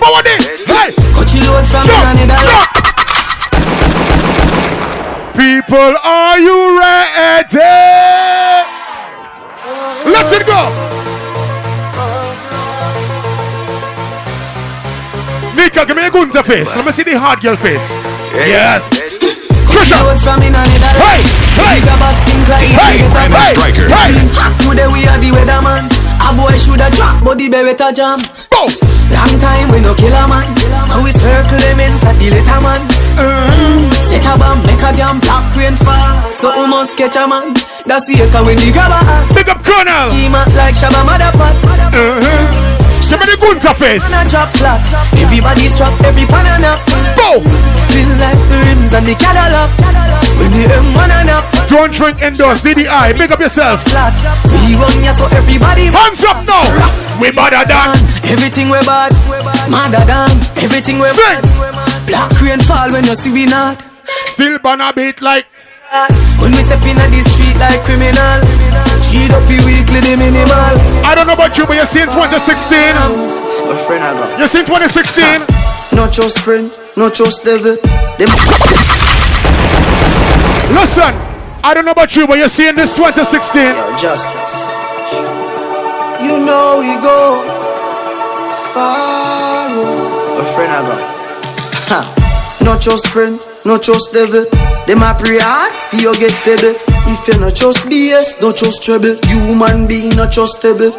Forward 0.00 0.26
it. 0.26 0.42
Hey. 0.66 0.92
Cut 1.12 1.28
your 1.34 1.44
load 1.52 1.66
from 1.68 1.86
Jump. 1.86 2.32
People, 5.36 5.94
are 6.02 6.38
you 6.38 6.78
ready? 6.78 7.58
Let 10.08 10.32
it 10.32 10.46
go. 10.46 10.60
Nika, 15.56 15.84
give 15.86 15.96
me 15.96 16.06
a 16.06 16.10
gunta 16.10 16.42
face. 16.42 16.74
Let 16.76 16.84
me 16.86 16.92
see 16.92 17.02
the 17.02 17.18
hard 17.18 17.40
girl 17.40 17.56
face. 17.56 17.90
Yes. 18.34 18.88
Trisha. 19.68 19.98
load 20.04 20.20
from 20.20 20.40
another 20.42 20.70
Hey, 20.96 21.22
hey. 21.58 21.80
Big 21.80 21.88
a 21.88 21.96
bus 21.98 22.16
think 22.26 22.48
like 22.48 22.66
Hey, 22.66 23.04
it 23.04 23.10
Brandon 23.12 23.40
hey, 23.40 23.54
Stryker. 23.54 23.88
hey. 23.88 24.12
Hot 24.38 24.54
today 24.58 24.86
we 24.86 25.06
are 25.06 25.18
the 25.18 25.30
weatherman 25.30 26.03
A 26.20 26.28
boy 26.36 26.56
shoulda 26.58 26.90
drop 26.90 27.22
but 27.24 27.38
the 27.38 27.48
beretta 27.48 27.94
jam 27.94 28.18
Boom. 28.50 28.70
Long 29.12 29.34
time 29.40 29.68
we 29.72 29.80
no 29.80 29.94
kill 29.94 30.14
a 30.14 30.24
man 30.26 30.48
So 30.88 31.02
we 31.04 31.12
circle 31.12 31.60
them 31.60 31.80
inside 31.80 32.16
the 32.18 32.30
letter 32.32 32.60
man 32.64 32.80
mm. 33.18 33.90
Set 34.02 34.24
a 34.26 34.38
bomb, 34.38 34.62
make 34.64 34.80
a 34.80 34.90
damn 34.96 35.20
black 35.20 35.44
rain 35.56 35.76
fall 35.76 36.32
So 36.32 36.48
we 36.58 36.66
must 36.66 36.96
catch 36.96 37.16
a 37.16 37.28
man 37.28 37.52
That's 37.86 38.06
the 38.08 38.22
echo 38.24 38.44
when 38.44 38.56
the 38.56 38.72
grabber 38.72 39.00
Pick 39.34 39.48
up 39.48 39.62
Colonel. 39.62 40.10
He 40.10 40.28
man 40.28 40.48
like 40.56 40.74
Shabba 40.74 41.04
Motherfuck 41.04 41.54
Uh-huh. 41.92 42.73
Give 43.08 43.20
me 43.20 43.26
the 43.30 43.36
gunta 43.40 43.72
face. 43.76 44.06
A 44.10 44.24
drop 44.28 44.50
flat 44.56 44.80
Everybody's 45.20 45.76
trapped, 45.76 46.02
every 46.02 46.24
banana 46.26 46.80
Boom. 47.14 47.44
Feel 47.92 48.10
like 48.18 48.40
the 48.50 48.58
rims 48.64 48.92
and 48.92 49.06
the 49.06 49.14
Cadillac 49.14 49.70
When 50.40 50.50
the 50.50 50.64
M1 50.66 51.10
and 51.12 51.30
up 51.30 51.44
Don't 51.68 51.92
drink 51.92 52.22
indoors. 52.22 52.62
DDI. 52.62 53.16
Big 53.16 53.30
up 53.30 53.40
yourself. 53.40 53.84
flat 53.88 54.14
We 54.50 54.74
run 54.74 55.04
ya 55.04 55.12
so 55.12 55.26
everybody 55.36 55.86
Hands 55.92 56.24
up 56.24 56.44
now. 56.46 56.64
We 57.20 57.30
better 57.30 57.62
than. 57.62 57.94
Everything 58.26 58.70
we 58.70 58.80
bad, 58.82 59.12
madder 59.70 60.02
than 60.04 60.30
everything 60.58 60.98
we 60.98 61.06
bad. 61.14 61.44
Black 62.06 62.30
rain 62.42 62.58
fall 62.60 62.90
when 62.90 63.04
you 63.04 63.14
see 63.14 63.30
we 63.30 63.46
not. 63.46 63.82
Still 64.26 64.58
banner 64.58 64.92
beat 64.92 65.20
like. 65.22 65.46
When 66.42 66.50
we 66.50 66.58
step 66.58 66.82
in 66.82 66.98
on 66.98 67.10
the 67.14 67.22
street 67.22 67.56
like 67.62 67.80
criminal, 67.86 68.40
cheat 69.14 69.30
up 69.30 69.46
the 69.46 69.58
weekly 69.62 70.00
the 70.02 70.18
minimal. 70.18 70.74
I 71.06 71.14
don't 71.14 71.26
know 71.26 71.38
about 71.38 71.56
you, 71.56 71.66
but 71.66 71.78
you 71.78 71.86
seen 71.86 72.10
2016. 72.10 72.74
A 73.70 73.76
friend 73.86 74.02
I 74.02 74.10
got. 74.18 74.38
You 74.40 74.48
seen 74.50 74.66
2016. 74.66 75.46
Not 75.94 76.10
just 76.10 76.42
friend, 76.42 76.74
not 76.96 77.14
just 77.14 77.44
devil. 77.44 77.78
Them 78.18 78.30
Listen. 80.74 81.14
I 81.62 81.72
don't 81.72 81.86
know 81.86 81.92
about 81.92 82.14
you, 82.14 82.26
but 82.26 82.36
you're 82.36 82.50
seeing 82.50 82.74
this 82.74 82.94
2016. 82.96 83.62
Yo, 83.62 83.96
justice. 83.96 84.76
You 86.20 86.42
know 86.44 86.82
we 86.82 86.92
go 87.00 87.40
far. 88.74 89.70
A 89.70 90.44
friend 90.52 90.70
I 90.72 90.80
got. 90.82 91.02
Ha. 91.88 92.00
Not 92.60 92.80
just 92.80 93.06
friend, 93.06 93.40
not 93.64 93.82
trust 93.82 94.12
devil. 94.12 94.44
Them 94.86 95.00
a 95.00 95.16
pray 95.16 95.40
hard 95.40 95.72
for 95.88 95.96
you 95.96 96.12
get 96.20 96.36
pebble. 96.44 96.76
If 97.08 97.24
you 97.28 97.40
not 97.40 97.54
just 97.56 97.84
BS, 97.88 98.40
not 98.40 98.56
trust 98.56 98.84
trouble. 98.84 99.16
Human 99.24 99.88
being 99.88 100.12
not 100.16 100.32
trustable. 100.32 100.92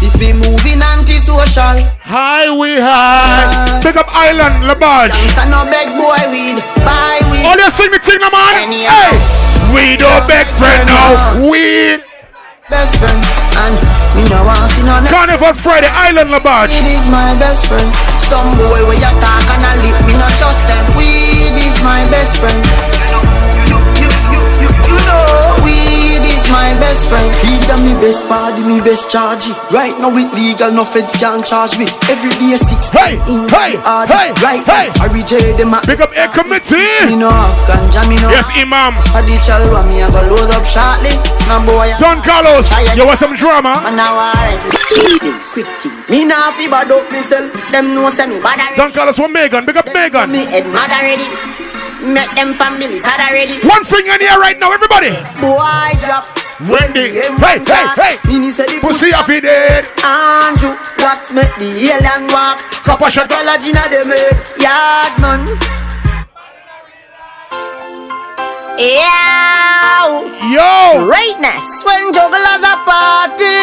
If 0.00 0.12
we 0.20 0.32
moving 0.32 0.80
antisocial, 0.96 1.80
High 2.04 2.52
we 2.52 2.76
high. 2.80 3.80
Big 3.80 3.96
up 3.96 4.08
Island, 4.12 4.68
Labage. 4.68 5.12
Youngster 5.16 5.48
no 5.48 5.64
beg 5.68 5.88
boy 5.96 6.20
weed, 6.28 6.60
buy 6.84 7.20
weed. 7.32 7.44
All 7.44 7.56
oh, 7.56 7.64
you 7.64 7.70
sing 7.72 7.88
me 7.88 7.98
thing, 8.04 8.20
no 8.20 8.28
man. 8.28 8.60
Any 8.60 8.84
Hey, 8.84 9.16
we 9.72 9.96
don't 9.96 10.24
beg 10.28 10.44
friend 10.60 10.84
now. 10.84 11.48
Weed. 11.48 12.04
best 12.68 13.00
friend, 13.00 13.20
and 13.64 13.76
me 14.16 14.28
no 14.28 14.44
want 14.44 14.68
see 14.68 14.84
none. 14.84 15.08
Carnival 15.08 15.56
Friday, 15.56 15.88
Island, 15.88 16.28
Labage. 16.28 16.76
Weed 16.76 16.92
is 16.92 17.08
my 17.08 17.32
best 17.40 17.64
friend. 17.64 17.88
Some 18.20 18.52
boy 18.60 18.84
where 18.84 19.00
you 19.00 19.12
talk 19.24 19.48
and 19.48 19.64
I 19.64 19.80
lip, 19.80 19.96
me 20.04 20.12
not 20.20 20.32
trust 20.36 20.60
them. 20.68 20.84
Weed 20.92 21.25
is 21.66 21.82
my 21.82 22.08
best 22.10 22.36
friend. 22.38 22.95
My 26.66 26.74
best 26.82 27.06
friend. 27.06 27.30
He 27.46 27.54
done 27.70 27.82
me 27.86 27.94
best 28.02 28.26
party, 28.26 28.62
me 28.66 28.82
best 28.82 29.06
charge. 29.10 29.46
Right 29.70 29.94
now 30.02 30.10
it 30.18 30.30
legal, 30.34 30.74
no 30.74 30.82
feds 30.82 31.14
can 31.22 31.42
charge 31.46 31.78
me. 31.78 31.86
Every 32.10 32.34
day 32.42 32.58
six 32.58 32.90
Hey, 32.90 33.14
in 33.30 33.46
hey, 33.46 33.78
hard. 33.86 34.10
hey, 34.10 34.34
right 34.42 34.66
hey. 34.66 34.90
now, 34.90 35.06
I 35.06 35.22
J 35.22 35.54
them 35.54 35.74
a 35.74 35.78
Big 35.86 36.02
up 36.02 36.10
A 36.10 36.26
Me 36.26 36.34
committee. 36.34 37.14
no 37.14 37.30
have 37.30 37.54
ganja, 37.70 38.02
me 38.10 38.18
no 38.18 38.28
Yes, 38.34 38.50
Imam. 38.58 38.98
I 39.14 39.22
the 39.22 39.38
chalwa, 39.38 39.86
me 39.86 40.02
a 40.02 40.10
go 40.10 40.22
load 40.26 40.50
up 40.50 40.66
shortly. 40.66 41.14
My 41.46 41.62
boy, 41.62 41.86
Don 42.02 42.18
Carlos, 42.26 42.66
you 42.98 43.06
want 43.06 43.20
some 43.22 43.34
drama? 43.38 43.78
Man, 43.86 43.94
now 43.94 44.18
I. 44.18 44.58
Me 46.10 46.24
nah 46.26 46.50
fi 46.58 46.66
bad 46.66 46.90
up 46.90 47.06
myself. 47.10 47.52
Them 47.70 47.94
know 47.94 48.10
say 48.10 48.26
me 48.26 48.42
bad 48.42 48.58
already. 48.58 48.76
Don 48.76 48.90
Carlos 48.90 49.16
for 49.16 49.28
Megan. 49.28 49.62
Big 49.66 49.76
up 49.76 49.86
Megan. 49.94 50.30
Me 50.30 50.42
head 50.50 50.66
mad 50.74 50.90
already. 50.90 51.26
Make 52.02 52.30
them 52.34 52.54
families 52.54 53.02
sad 53.02 53.18
already. 53.22 53.58
One 53.66 53.84
finger 53.84 54.14
in 54.14 54.22
air 54.22 54.38
right 54.38 54.58
now, 54.58 54.70
everybody. 54.72 55.10
Boy 55.40 55.90
drop. 56.02 56.45
Wendy. 56.60 57.20
Hey, 57.20 57.60
hey, 57.60 57.86
hey. 58.00 58.16
Mini 58.24 58.48
the 58.48 58.64
Pussy 58.80 59.12
happy 59.12 59.44
dead. 59.44 59.84
Andrew, 60.00 60.72
what 61.04 61.20
make 61.36 61.52
the 61.60 61.68
alien 61.92 62.32
walk? 62.32 62.64
Papa 62.80 63.10
shut 63.12 63.28
up. 63.28 63.44
College 63.44 63.68
inna 63.68 63.84
them 63.92 64.08
head. 64.08 64.32
Yard 64.56 65.12
man. 65.20 65.44
Yeah. 68.80 70.08
Yo. 70.48 71.04
Greatness 71.04 71.84
when 71.84 72.08
jugglers 72.16 72.64
a 72.64 72.80
party. 72.88 73.60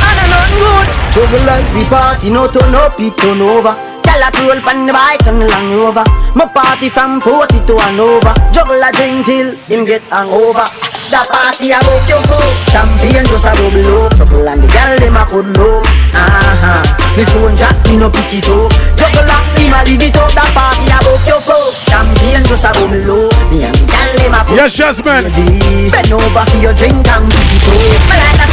And 0.00 0.16
a 0.16 0.24
nothing 0.32 0.56
good. 0.64 0.88
Jugglers 1.12 1.68
the 1.76 1.84
party, 1.92 2.30
no 2.30 2.48
turn 2.48 2.74
up, 2.74 2.96
it 2.96 3.18
turn 3.20 3.42
over. 3.42 3.76
Tell 4.00 4.16
a 4.16 4.32
roll 4.40 4.60
pan 4.64 4.86
the 4.86 4.94
bike 4.94 5.26
and 5.28 5.42
the 5.42 5.46
Land 5.46 5.76
Rover. 5.76 6.04
My 6.34 6.48
party 6.48 6.88
from 6.88 7.20
Porty 7.20 7.60
to 7.66 7.76
Hanover. 7.76 8.32
Juggler 8.50 8.92
drink 8.96 9.26
till 9.26 9.56
him 9.68 9.84
get 9.84 10.00
hangover. 10.08 10.64
The 11.10 11.18
party 11.26 11.74
about 11.74 12.06
your 12.06 12.22
go. 12.30 12.38
Champagne 12.70 13.26
just 13.26 13.42
a 13.42 13.50
bubble 13.58 14.06
up. 14.06 14.14
And 14.22 14.62
the 14.62 14.68
gal 14.70 14.94
them 14.98 15.18
a 15.18 15.26
could 15.26 15.50
low. 15.58 15.82
Uh-huh. 16.14 16.82
Me 17.18 17.24
phone 17.34 17.56
jack, 17.58 17.74
me 17.90 17.98
no 17.98 18.06
pick 18.10 18.30
it 18.30 18.46
up. 18.46 18.70
Juggler, 18.94 19.42
him 19.58 19.74
a 19.74 19.82
leave 19.90 20.06
it 20.06 20.14
up. 20.14 20.30
The 20.30 20.44
party 20.54 20.86
about 20.86 21.18
your 21.26 21.42
go. 21.42 21.74
Champagne 21.90 22.46
just 22.46 22.62
a 22.62 22.70
bubble 22.78 23.26
up. 23.26 23.34
Me 23.50 23.66
and 23.66 23.74
the 23.74 23.84
gal 23.90 24.10
them 24.22 24.34
a 24.38 24.40
could 24.46 24.54
Yes, 24.54 24.70
Jasmine. 24.78 25.26
baby. 25.34 25.90
Bend 25.90 26.12
over 26.14 26.44
for 26.46 26.58
your 26.62 26.74
drink 26.78 27.02
and 27.02 27.26
pick 27.26 27.58
it 27.58 27.66
up. 27.66 28.06
Me 28.06 28.14
like 28.14 28.38
a 28.38 28.46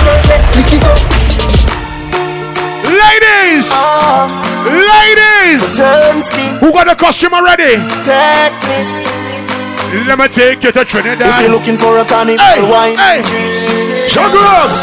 lick 0.57 0.73
it 0.73 0.85
up. 0.89 0.99
Ladies. 2.89 3.69
Oh, 3.69 4.33
Ladies. 4.65 5.61
Who 6.59 6.73
got 6.73 6.87
the 6.89 6.95
costume 6.97 7.33
already? 7.37 7.77
me. 7.77 9.16
Let 9.87 10.19
me 10.19 10.27
take 10.27 10.63
you 10.63 10.71
to 10.75 10.83
Trinidad. 10.83 11.23
If 11.23 11.41
you're 11.47 11.55
looking 11.55 11.77
for 11.79 11.95
a 11.97 12.03
Hey, 12.03 12.59
wine. 12.59 12.99
hey. 12.99 13.23
Jugglers! 14.11 14.75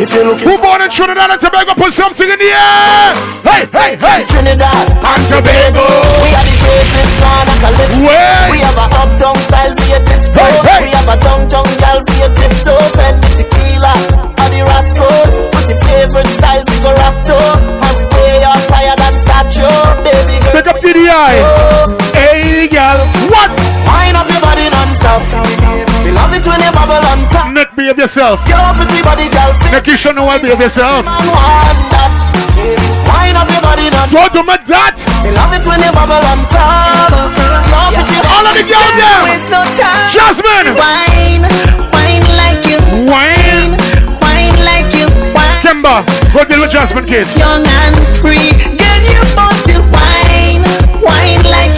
If 0.00 0.08
you're 0.16 0.24
looking 0.24 0.48
Who 0.48 0.56
born 0.56 0.80
in 0.80 0.88
Trinidad 0.88 1.28
and 1.28 1.40
Tobago? 1.40 1.76
Put 1.76 1.92
something 1.92 2.24
in 2.24 2.38
the 2.40 2.48
air. 2.48 3.12
Hey, 3.44 3.68
hey, 3.68 3.92
hey. 4.00 4.24
Trinidad 4.24 4.88
and 5.04 5.22
Tobago. 5.28 5.84
We 5.84 6.32
are 6.32 6.46
the 6.48 6.56
greatest 6.64 7.16
one 7.20 7.44
of 7.44 7.58
calypso. 7.60 8.08
We 8.48 8.58
have 8.64 8.78
a 8.80 8.86
uptown 9.04 9.36
style 9.44 9.74
disco. 10.08 10.40
Hey, 10.40 10.56
hey. 10.64 10.80
We 10.80 10.88
have 10.96 11.08
a 11.12 11.16
downtown 11.20 11.68
for 12.08 12.16
your 12.16 12.32
tiptoe. 12.40 12.80
Send 12.96 13.20
the 13.20 13.28
tequila 13.36 13.94
or 14.40 14.48
the 14.48 14.60
rascals. 14.64 15.32
Put 15.52 15.64
your 15.68 15.80
favorite 15.84 16.30
style 16.40 16.64
rapto. 16.96 17.36
And 17.36 17.94
we 18.00 18.04
way 18.30 18.38
up 18.46 18.62
higher 18.70 18.94
than 18.94 19.14
statue. 19.18 19.66
Baby 20.06 20.38
girl. 20.38 20.54
Pick 20.54 20.66
up 20.70 20.78
TDI. 20.78 21.34
Hey, 22.14 22.70
girl. 22.70 23.02
What? 23.26 23.50
Wind 23.86 24.14
up 24.14 24.30
your 24.30 24.38
body 24.38 24.70
non-stop. 24.70 25.22
We 26.06 26.14
love 26.14 26.30
it 26.30 26.46
when 26.46 26.60
you 26.62 26.70
bubble 26.70 27.02
on 27.02 27.18
top. 27.30 27.50
Nick, 27.50 27.74
behave 27.74 27.98
yourself. 27.98 28.38
Your 28.46 28.70
pretty 28.78 29.02
body 29.02 29.26
girl. 29.26 29.50
fit 29.66 29.86
you 29.86 29.96
should 29.98 30.14
know 30.14 30.30
how 30.30 30.38
to 30.38 30.42
behave 30.42 30.60
yourself. 30.62 31.02
Wind 33.10 33.34
up 33.34 33.50
your 33.50 33.62
body 33.62 33.90
non-stop. 33.90 34.14
Go 34.14 34.22
to 34.38 34.42
my 34.46 34.58
dad. 34.62 34.94
We 35.26 35.34
love 35.34 35.50
it 35.50 35.66
when 35.66 35.80
you 35.82 35.90
bubble 35.90 36.22
on 36.22 36.38
top. 36.46 37.10
Your 37.90 38.04
pretty 38.06 38.30
All 38.30 38.46
of 38.46 38.54
the 38.54 38.64
girls 38.70 38.94
there. 38.94 39.26
No 39.50 39.60
time. 39.74 40.14
Jasmine. 40.14 40.78
Wine, 40.78 41.42
wine 41.90 42.26
like 42.38 42.62
you. 42.70 42.78
Wine. 43.10 43.10
Wine 43.10 43.74
like 43.74 43.94
you. 43.94 43.99
Wine. 45.90 46.04
Kimba. 46.04 46.32
Go 46.32 46.44
deal 46.44 46.60
with 46.60 46.70
Jasmine, 46.70 47.04
kids. 47.04 47.36
Young 47.38 47.66
and 47.66 47.96
free. 48.22 48.54
Girl, 48.78 49.00
you 49.02 49.18
want 49.34 49.58
to 49.66 49.80
wine. 49.90 50.62
Wine 51.02 51.42
like 51.50 51.69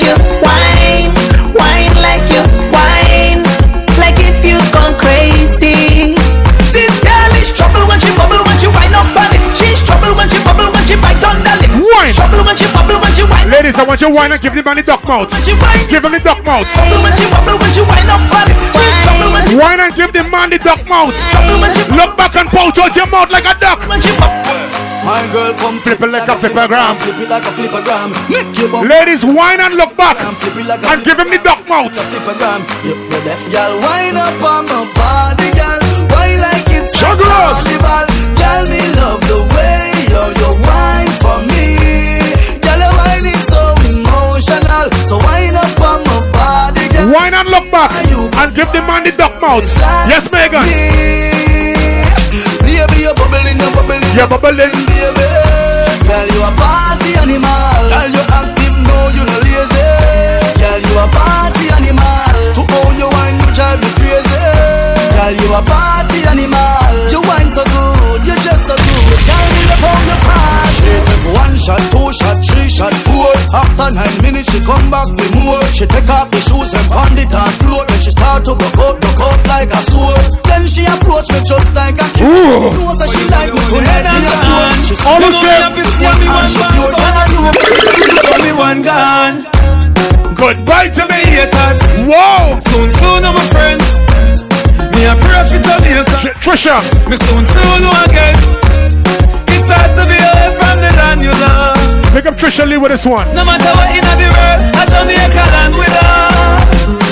Ladies, 13.62 13.79
I 13.79 13.87
want 13.87 14.03
you 14.03 14.11
to 14.11 14.14
wine 14.18 14.35
and 14.35 14.42
give 14.42 14.59
the 14.59 14.62
man 14.66 14.75
the 14.75 14.83
duck 14.83 15.07
mouth. 15.07 15.31
When 15.31 15.38
she 15.46 15.55
wine. 15.55 15.87
Give 15.87 16.03
him 16.03 16.11
the 16.11 16.18
duck 16.18 16.42
mouth. 16.42 16.66
Trouble 16.66 16.98
when 16.98 17.14
she 17.14 17.31
bubble 17.31 17.55
when 17.62 17.70
she 17.70 17.83
wine 17.87 18.11
up 18.11 18.18
on 18.35 18.51
it. 18.51 18.59
She's 18.75 18.90
trouble 19.07 19.31
when 19.31 19.42
she 19.46 19.55
Wine 19.55 19.79
and 19.79 19.92
give 19.94 20.11
the 20.11 20.22
man 20.27 20.51
the 20.51 20.59
duck 20.59 20.83
mouth. 20.90 21.14
trouble 21.31 21.62
when 21.62 21.70
she 21.70 21.87
Look 21.94 22.18
back 22.18 22.35
and 22.35 22.51
pout 22.51 22.75
out 22.75 22.90
your 22.98 23.07
mouth 23.07 23.31
like 23.31 23.46
a 23.46 23.55
duck. 23.55 23.79
when 23.87 24.03
she 24.03 24.11
bubble. 24.18 24.51
My 25.07 25.22
girl 25.31 25.55
come 25.62 25.79
Flip 25.79 25.94
it 25.94 26.11
like 26.11 26.27
a 26.27 26.35
flippergram. 26.42 26.98
Flip 27.07 27.22
it 27.22 27.31
like 27.31 27.46
a 27.46 27.53
flippergram. 27.55 28.11
Make 28.27 28.51
hmm. 28.51 28.59
your 28.59 28.68
bum 28.75 28.83
Ladies, 28.90 29.22
wine 29.22 29.62
and 29.62 29.79
look 29.79 29.94
back. 29.94 30.18
and 30.18 30.35
flip 30.42 30.59
it 30.59 30.66
like 30.66 30.83
a 30.83 30.87
And 30.90 30.98
give 31.07 31.18
him 31.22 31.31
the 31.31 31.38
duck 31.38 31.62
mouth. 31.70 31.94
flippergram. 31.94 32.66
You, 32.83 32.98
you 32.98 33.18
left, 33.22 33.46
girl. 33.46 33.79
Wind 33.79 34.18
up 34.18 34.42
on 34.42 34.66
my 34.66 34.83
body, 34.90 35.46
girl. 35.55 35.79
Wine 36.11 36.42
like 36.42 36.66
it's 36.66 36.98
a 36.98 37.14
Jugglers. 37.14 37.62
carnival. 37.62 38.11
Girl, 38.35 38.64
me 38.66 38.83
love 38.98 39.22
the 39.22 39.38
way 39.55 40.02
emotional. 44.53 44.93
So 45.09 45.17
wind 45.19 45.57
up 45.57 45.81
on 45.81 46.05
my 46.05 46.21
body, 46.33 46.85
girl. 46.93 47.12
Wine 47.12 47.35
and 47.35 47.49
look 47.49 47.71
back. 47.71 47.91
And 47.93 48.55
give 48.55 48.71
the 48.73 48.81
man 48.85 49.05
the 49.05 49.12
duck 49.17 49.41
mouth. 49.41 49.65
Yes, 50.09 50.29
Megan. 50.33 50.62
Baby, 52.65 52.97
you're 53.01 53.15
bubbling, 53.15 53.59
you're 53.59 53.73
bubbling. 53.73 54.03
You're 54.17 54.29
bubbling. 54.29 54.73
baby. 54.88 55.25
Girl, 56.09 56.27
you 56.29 56.43
a 56.43 56.51
party 56.59 57.11
animal. 57.21 57.83
Girl, 57.88 58.11
you 58.12 58.25
active, 58.33 58.77
no, 58.85 58.97
you 59.15 59.23
no 59.25 59.37
lazy. 59.41 59.85
Girl, 60.61 60.81
you 60.81 60.95
a 60.99 61.07
party 61.09 61.65
animal. 61.73 62.35
To 62.57 62.62
own 62.67 62.95
your 62.99 63.11
wine, 63.11 63.37
you 63.38 63.49
drive 63.55 63.79
me 63.81 63.88
crazy. 63.97 64.43
Girl, 65.15 65.33
you 65.33 65.49
a 65.55 65.61
party 65.62 66.19
animal. 66.27 66.93
You 67.12 67.21
wine 67.23 67.51
so 67.53 67.62
good, 67.65 68.02
shot, 71.62 71.79
two 71.94 72.11
shot, 72.11 72.37
three 72.42 72.66
shot, 72.68 72.90
four. 73.07 73.31
After 73.55 73.94
nine 73.94 74.16
minutes, 74.22 74.51
she 74.51 74.59
come 74.66 74.90
back 74.90 75.07
for 75.14 75.29
more. 75.38 75.62
She 75.70 75.87
take 75.87 76.09
off 76.11 76.27
the 76.35 76.40
shoes 76.42 76.75
and 76.75 76.87
pound 76.90 77.14
it 77.18 77.31
on 77.31 77.51
floor. 77.62 77.87
Then 77.87 78.01
she 78.03 78.11
start 78.11 78.42
to 78.51 78.59
go 78.59 78.66
out, 78.83 78.98
go 78.98 79.31
out 79.31 79.40
like 79.46 79.70
a 79.70 79.81
sword. 79.87 80.18
Then 80.51 80.66
she 80.66 80.83
approach 80.90 81.31
me 81.31 81.38
just 81.46 81.70
like 81.75 81.94
a 82.03 82.07
kid. 82.18 82.27
Knows 82.75 82.98
that 82.98 83.09
she 83.14 83.22
like 83.31 83.55
me 83.55 83.62
to 83.62 83.79
let 83.79 84.03
me 84.11 84.18
explore. 84.27 84.70
She 84.83 84.94
All 85.07 85.18
You 85.22 85.31
of 85.31 85.33
know 85.33 85.42
them. 85.46 85.72
me 85.79 85.83
happy 85.83 85.85
see 85.87 86.11
me 86.18 86.27
one 86.27 86.48
she 86.51 86.59
man, 86.59 86.70
pure, 86.75 86.90
so 86.90 86.98
girl, 86.98 87.14
I 87.14 87.27
know. 87.31 88.42
me 88.42 88.51
one 88.59 88.81
gone. 88.83 89.37
Goodbye 90.35 90.88
to 90.90 90.94
To 90.98 91.05
me. 91.07 91.14
me 91.14 91.20
haters, 91.46 91.81
Whoa. 92.11 92.59
soon 92.59 92.88
soon 92.90 93.20
I'm 93.22 93.38
friends. 93.55 94.03
Me 94.90 95.07
a 95.07 95.14
pray 95.14 95.42
for 95.46 95.59
Jamaica. 95.62 96.35
Trisha. 96.42 96.77
Me 97.07 97.14
soon 97.16 97.44
soon 97.46 97.77
know 97.87 97.94
again. 98.11 98.35
It's 99.55 99.70
hard 99.70 99.94
to 99.94 100.03
be 100.11 100.18
away 100.18 100.51
from 100.59 100.72
land 101.12 101.20
you 101.20 101.33
love. 101.44 101.77
Pick 102.12 102.25
up 102.27 102.35
Trisha 102.40 102.64
Lee 102.64 102.81
with 102.81 102.92
this 102.92 103.05
one. 103.05 103.29
No 103.37 103.44
matter 103.44 103.68
what 103.77 103.88
in 103.92 104.05
the 104.16 104.29
world, 104.33 104.61
I 104.72 104.83
Jamaica 104.88 105.44
land 105.53 105.75
we 105.77 105.87
love. 106.01 106.64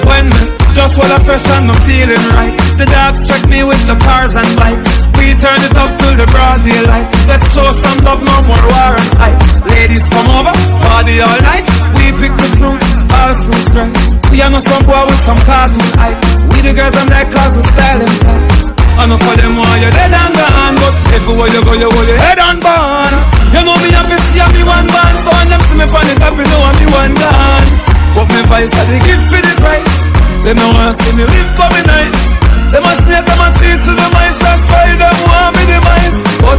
When 0.08 0.26
just 0.72 0.96
while 0.96 1.12
I'm 1.12 1.20
fresh 1.24 1.44
and 1.44 1.68
I'm 1.68 1.80
feeling 1.84 2.24
right, 2.32 2.56
the 2.80 2.86
dogs 2.88 3.28
check 3.28 3.42
me 3.52 3.60
with 3.64 3.80
the 3.84 3.96
cars 4.00 4.36
and 4.40 4.48
bikes. 4.56 4.88
We 5.20 5.36
turn 5.36 5.60
it 5.60 5.76
up 5.76 5.92
till 6.00 6.16
the 6.16 6.24
broad 6.32 6.64
daylight. 6.64 7.12
Let's 7.28 7.52
show 7.52 7.68
some 7.76 8.00
love, 8.06 8.24
no 8.24 8.32
more 8.48 8.64
war 8.64 8.92
and 8.96 9.12
hype. 9.20 9.40
Ladies 9.68 10.08
come 10.08 10.28
over, 10.32 10.54
party 10.80 11.20
all 11.20 11.40
night. 11.44 11.68
We 11.92 12.16
pick 12.16 12.32
the 12.32 12.48
fruits, 12.56 12.88
all 13.04 13.36
fruits 13.36 13.76
right. 13.76 13.92
We 14.32 14.40
are 14.40 14.48
not 14.48 14.64
some 14.64 14.84
boy 14.88 15.04
with 15.04 15.20
some 15.20 15.40
cartoon 15.44 15.92
hype. 16.00 16.20
We 16.48 16.64
the 16.64 16.72
girls 16.72 16.96
I'm 16.96 17.08
like 17.12 17.28
cause 17.28 17.52
we 17.52 17.62
style 17.68 18.00
them 18.00 18.16
tight. 18.24 18.80
I 18.96 19.08
know 19.08 19.20
for 19.20 19.34
them 19.36 19.60
why 19.60 19.76
you're 19.80 19.92
dead 19.92 20.12
and 20.12 20.32
gone, 20.32 20.76
but 20.76 20.92
if 21.16 21.24
you 21.28 21.36
you 21.36 21.60
go, 21.68 21.72
you 21.76 21.88
will 21.88 22.06
your 22.08 22.20
head 22.20 22.38
and 22.40 22.60
burn. 22.60 23.39
You 23.60 23.68
know 23.68 23.76
me 23.76 23.92
happy 23.92 24.16
see 24.16 24.40
see 24.40 24.52
me 24.56 24.64
one 24.64 24.88
man, 24.88 25.14
so 25.20 25.28
when 25.36 25.52
them 25.52 25.60
see 25.68 25.76
me 25.76 25.84
on 25.84 26.00
the 26.00 26.16
top, 26.16 26.32
you 26.32 26.48
know 26.48 26.64
I'm 26.64 26.80
one 26.96 27.12
gone. 27.12 27.68
But 28.16 28.32
me 28.32 28.40
vice, 28.48 28.72
I 28.72 28.88
they 28.88 29.00
give 29.04 29.20
for 29.28 29.36
the 29.36 29.52
price. 29.60 30.16
Them 30.40 30.56
no 30.56 30.64
want 30.72 30.96
see 30.96 31.12
me 31.12 31.28
live 31.28 31.50
for 31.52 31.68
me 31.68 31.84
nice. 31.84 32.32
Them 32.72 32.88
a 32.88 32.92
snake, 33.04 33.28
them 33.28 33.36
a 33.36 33.52
cheese 33.52 33.84
to 33.84 33.92
the 33.92 34.06
mice. 34.16 34.40
That's 34.40 34.64
why 34.64 34.96
them 34.96 35.12
want 35.28 35.60
me 35.60 35.68
device. 35.68 36.24
But 36.40 36.56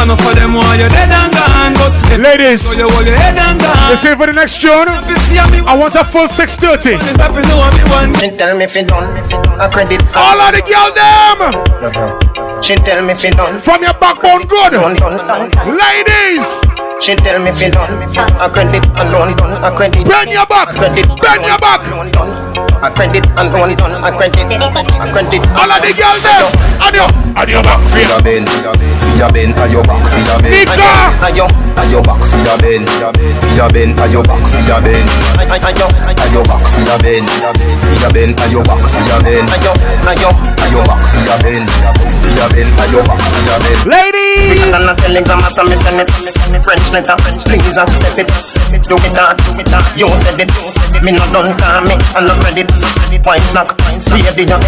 enough 0.00 0.24
of 0.24 0.32
them 0.32 0.56
want 0.56 0.80
you 0.80 0.88
dead 0.88 1.12
and 1.12 1.28
gone. 1.28 1.76
But 1.76 1.92
Ladies, 2.24 2.64
so 2.64 2.72
you 2.72 2.88
hold 2.88 3.04
your 3.04 3.20
head 3.20 3.36
and 3.36 3.60
gone. 3.60 3.92
you 3.92 3.96
see 4.00 4.16
for 4.16 4.24
the 4.24 4.32
next 4.32 4.64
tune, 4.64 4.88
Happy 4.88 5.20
see 5.20 5.44
me 5.52 5.60
I 5.68 5.76
want 5.76 5.92
a 5.92 6.08
full 6.08 6.24
630. 6.24 6.96
on 6.96 7.04
the 7.04 7.12
top, 7.20 7.36
you 7.36 7.44
know 7.44 7.68
I'm 7.68 7.76
the 7.76 7.84
one. 7.92 8.10
She 8.16 8.32
tell 8.32 8.56
me 8.56 8.64
fi 8.64 8.80
done, 8.88 9.12
a 9.60 9.68
credit. 9.68 10.00
All 10.16 10.40
of 10.40 10.56
the 10.56 10.64
girl 10.64 10.88
them 10.96 12.49
She 12.62 12.76
tell 12.76 13.04
me 13.04 13.14
fi 13.14 13.30
done, 13.30 13.60
from 13.60 13.82
your 13.82 13.94
backbone 13.94 14.46
good. 14.46 14.72
Ladies, 14.74 16.79
She 17.00 17.16
tell 17.16 17.40
me 17.40 17.50
fi 17.52 17.70
done, 17.70 17.96
a 18.38 18.48
credit 18.52 18.84
alone 18.92 19.32
done, 19.36 19.56
a 19.64 19.70
credit. 19.74 20.04
bend 20.06 20.30
your 20.30 20.44
back, 20.46 20.68
A 20.68 20.76
credit. 20.76 21.08
bend 21.20 21.44
your 21.48 21.58
back. 21.58 21.80
alone 21.88 22.10
done. 22.12 22.28
A 22.80 22.88
credit 22.88 23.24
and 23.36 23.52
one 23.52 23.74
done, 23.76 23.92
a 24.04 24.08
credit. 24.12 24.40
A 24.40 25.08
credit. 25.12 25.42
All 25.56 25.68
of 25.68 25.80
the 25.80 25.92
girl 25.96 26.16
them, 26.20 26.44
and 26.80 26.96
your, 26.96 27.08
and 27.36 27.48
your 27.48 27.62
back. 27.64 27.80
For 27.92 28.00
your 28.00 28.20
bend, 28.24 28.48
for 28.48 29.16
your 29.16 29.28
bend, 29.32 29.52
and 29.52 29.72
your 29.72 29.84
back, 29.84 30.00
for 30.08 30.20
your 30.20 30.40
bend, 30.40 30.52
Nika, 30.64 31.12
Ayo, 31.24 31.44
and 31.76 31.90
your 31.92 32.00
back, 32.04 32.20
for 32.24 32.40
your 32.40 32.56
bend, 32.60 32.84
for 32.88 33.52
your 33.56 33.68
bend, 33.68 33.96
and 34.00 34.12
your 34.12 34.24
back, 34.24 34.40
for 34.48 34.60
your 34.64 34.80
bend, 34.80 35.08
ayo, 35.44 35.52
ayo, 35.68 35.88
and 36.16 36.32
your 36.32 36.44
back, 36.44 36.64
for 36.64 36.80
your 36.84 36.98
bend, 37.00 37.28
for 37.28 37.96
your 38.00 38.12
bend, 38.12 38.32
and 38.40 38.52
your 38.52 38.64
back, 38.64 38.80
for 38.80 39.00
your 39.08 39.20
bend, 39.24 39.48
ayo, 39.56 39.72
ayo. 40.08 40.30
and 40.32 40.72
your 40.72 40.84
back, 40.84 41.00
for 41.04 41.20
your 41.20 41.36
bend, 41.44 41.64
for 41.68 42.32
your 42.32 42.48
bend, 42.48 42.68
and 42.80 42.92
your 42.92 43.04
back, 43.04 43.20
for 43.20 43.40
your 43.44 43.60
bend. 43.60 43.88
ladies. 43.88 44.72
And 44.72 44.88
letter. 46.92 47.16
Please 47.46 47.78
accept 47.78 48.18
it. 48.18 48.28
Do 48.86 48.96
it 48.98 49.14
not, 49.14 49.38
do 49.38 49.60
it 49.60 49.70
not. 49.70 49.84
You 49.96 50.08
said 50.20 50.40
it. 50.40 50.50
Me 51.04 51.12
not 51.12 51.32
done 51.32 51.56
coming. 51.58 51.98
I'm 52.14 52.26
not 52.26 52.42
ready. 52.42 52.64
Wine 53.24 53.40
snack. 53.40 53.89
Up 54.00 54.64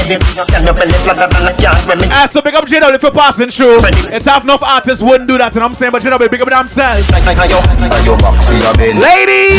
ah, 2.12 2.28
so 2.30 2.42
big 2.42 2.54
up 2.54 2.66
JW 2.68 3.12
passing 3.14 3.50
through 3.50 3.80
It's 4.12 4.26
half 4.26 4.44
enough 4.44 4.62
artists 4.62 5.02
wouldn't 5.02 5.28
do 5.28 5.38
that, 5.38 5.54
you 5.54 5.60
know 5.60 5.72
what 5.72 5.72
I'm 5.72 5.80
saying? 5.80 5.92
But 5.92 6.02
JW, 6.02 6.30
big 6.30 6.40
up 6.42 6.48
themselves 6.52 7.08
Ladies! 9.00 9.56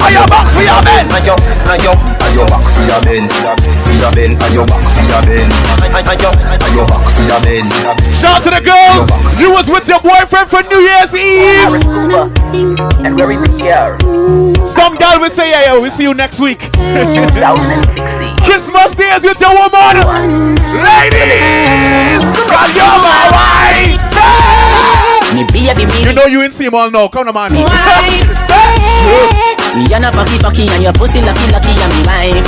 Are 0.00 0.08
you 0.08 0.24
back 0.24 0.48
for 0.48 0.64
your 0.64 0.80
bin? 0.80 1.04
Are 1.12 1.20
you, 1.20 1.36
back 1.36 2.64
for 2.72 2.80
your 2.88 3.04
are 4.48 4.56
you 4.56 4.64
back 4.64 4.88
for 4.88 5.04
your? 5.04 6.32
Are 6.40 6.72
you, 6.72 6.84
back 6.88 7.04
for 7.12 7.20
your? 7.20 7.36
Shout 8.24 8.40
to 8.44 8.50
the 8.50 8.62
girls! 8.64 9.38
You 9.38 9.52
was 9.52 9.66
with 9.68 9.88
your 9.88 10.00
boyfriend 10.00 10.48
for 10.48 10.62
New 10.64 10.80
Year's 10.80 11.12
Eve! 11.12 11.76
And 13.04 13.16
very 13.16 13.36
big. 13.36 13.68
Some 14.72 14.96
girl 14.96 15.20
will 15.20 15.30
say, 15.30 15.50
yeah, 15.50 15.74
yo, 15.74 15.80
we'll 15.80 15.90
see 15.90 16.04
you 16.04 16.14
next 16.14 16.40
week. 16.40 16.60
2016. 16.72 18.36
Christmas 18.46 18.94
Day! 18.94 19.09
With 19.18 19.40
your 19.40 19.50
woman. 19.50 20.54
Ladies, 20.54 22.22
girl, 22.46 22.70
you're 22.70 22.98
my 23.02 23.26
wife. 23.34 23.98
Me 25.34 25.42
baby, 25.50 25.86
me 25.86 26.04
You 26.06 26.12
know 26.12 26.26
you 26.26 26.42
in 26.42 26.52
Seymour 26.52 26.90
now. 26.90 27.08
Come 27.08 27.28
on, 27.28 27.34
man. 27.34 27.52
Me 27.52 27.62
and 29.94 30.04
a 30.04 30.10
fucky 30.10 30.38
fucky 30.38 30.68
and 30.70 30.82
your 30.82 30.92
pussy 30.92 31.20
lucky 31.22 31.50
lucky 31.50 31.74
and 31.74 31.92
me 31.94 32.02
wife. 32.06 32.46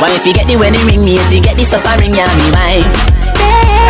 Why 0.00 0.10
if 0.10 0.26
you 0.26 0.32
get 0.34 0.46
the 0.48 0.56
wedding 0.56 0.84
ring, 0.86 1.04
me 1.04 1.18
if 1.18 1.32
you 1.32 1.40
get 1.40 1.56
the 1.56 1.64
suffering, 1.64 2.14
yeah, 2.14 2.26
me 2.34 2.50
wife. 2.50 3.31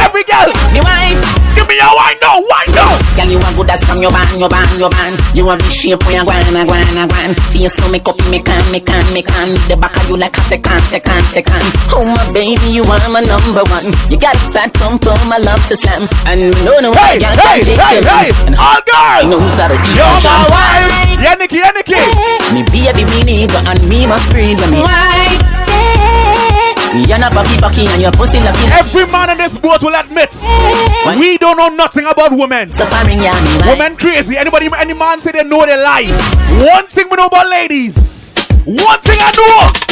Every 0.01 0.25
girl, 0.25 0.49
Me 0.73 0.81
wife. 0.81 1.21
give 1.55 1.69
me 1.69 1.77
your 1.77 1.93
wine 1.93 2.17
now, 2.25 2.41
wine 2.41 2.73
now. 2.73 2.91
Girl, 3.17 3.29
you 3.29 3.39
want 3.39 3.55
good 3.57 3.71
as 3.71 3.85
from 3.85 4.01
your 4.01 4.11
band, 4.11 4.41
your 4.41 4.49
band, 4.49 4.71
your 4.81 4.89
band. 4.91 5.15
You 5.37 5.45
want 5.45 5.61
big 5.61 5.73
shape 5.73 6.01
when 6.09 6.17
you 6.17 6.25
gwan, 6.25 6.41
a 6.57 6.65
gwan, 6.65 6.81
a 6.97 7.05
gwan. 7.07 7.31
Face 7.53 7.77
no 7.81 7.89
make 7.93 8.07
up, 8.09 8.17
me 8.33 8.41
can, 8.41 8.63
me 8.73 8.81
can, 8.81 9.05
me 9.13 9.23
can. 9.23 9.49
The 9.69 9.77
back 9.77 9.93
of 9.97 10.09
you 10.09 10.17
like 10.17 10.37
a 10.37 10.43
second, 10.49 10.81
second, 10.89 11.23
second. 11.29 11.65
Oh 11.93 12.05
my 12.09 12.25
baby, 12.33 12.73
you 12.73 12.83
are 12.89 13.03
my 13.13 13.21
number 13.21 13.65
one. 13.69 13.87
You 14.09 14.17
got 14.17 14.35
a 14.37 14.43
fat 14.53 14.73
pum 14.75 14.99
pum, 14.99 15.21
I 15.33 15.39
love 15.39 15.61
to 15.69 15.77
slam. 15.77 16.03
And 16.29 16.53
no, 16.65 16.81
no, 16.81 16.91
Hey, 16.97 17.19
girl 17.21 17.37
hey, 17.37 17.61
can 17.61 17.77
take 17.77 17.81
hey, 17.81 18.01
you. 18.01 18.09
hey. 18.09 18.29
And 18.49 18.57
All 18.57 18.81
girls, 18.89 19.29
knows 19.29 19.57
how 19.61 19.69
to 19.69 19.77
eat 19.77 19.97
you're 19.97 20.09
and 20.09 20.19
my 20.19 20.25
jump. 20.25 20.49
wife. 20.51 21.21
Yeah, 21.23 21.35
Nikki, 21.39 21.57
yeah, 21.63 21.71
Nikki. 21.77 21.95
Me 22.57 22.61
baby, 22.73 23.05
me 23.13 23.21
nigga, 23.47 23.61
and 23.71 23.81
me 23.89 24.07
must 24.09 24.31
breathe 24.33 24.59
with 24.59 24.71
me. 24.73 24.81
Me 24.83 24.89
and 24.89 26.12
a 26.93 27.31
bucky 27.33 27.61
bucky 27.61 27.87
and 27.87 28.03
your 28.03 28.13
pussy 28.13 28.39
lucky. 28.41 28.65
Every 28.77 29.07
man 29.07 29.31
in 29.31 29.39
this 29.39 29.57
boat 29.57 29.83
will 29.83 29.95
admit 29.95 30.31
we 31.19 31.39
don't 31.39 31.57
know 31.57 31.69
nothing 31.69 32.05
about 32.05 32.33
women. 32.33 32.71
Suffering, 32.71 33.19
yeah, 33.19 33.33
me. 33.45 33.73
Women 33.73 33.97
crazy. 33.97 34.37
Anybody, 34.37 34.69
any 34.77 34.93
man 34.93 35.21
say 35.21 35.33
they 35.33 35.45
know 35.45 35.65
their 35.65 35.83
life. 35.83 36.13
One 36.61 36.87
thing 36.89 37.09
we 37.11 37.17
know 37.17 37.27
about 37.27 37.49
ladies. 37.49 37.97
One 38.67 39.01
thing 39.01 39.19
I 39.21 39.33
know. 39.33 39.89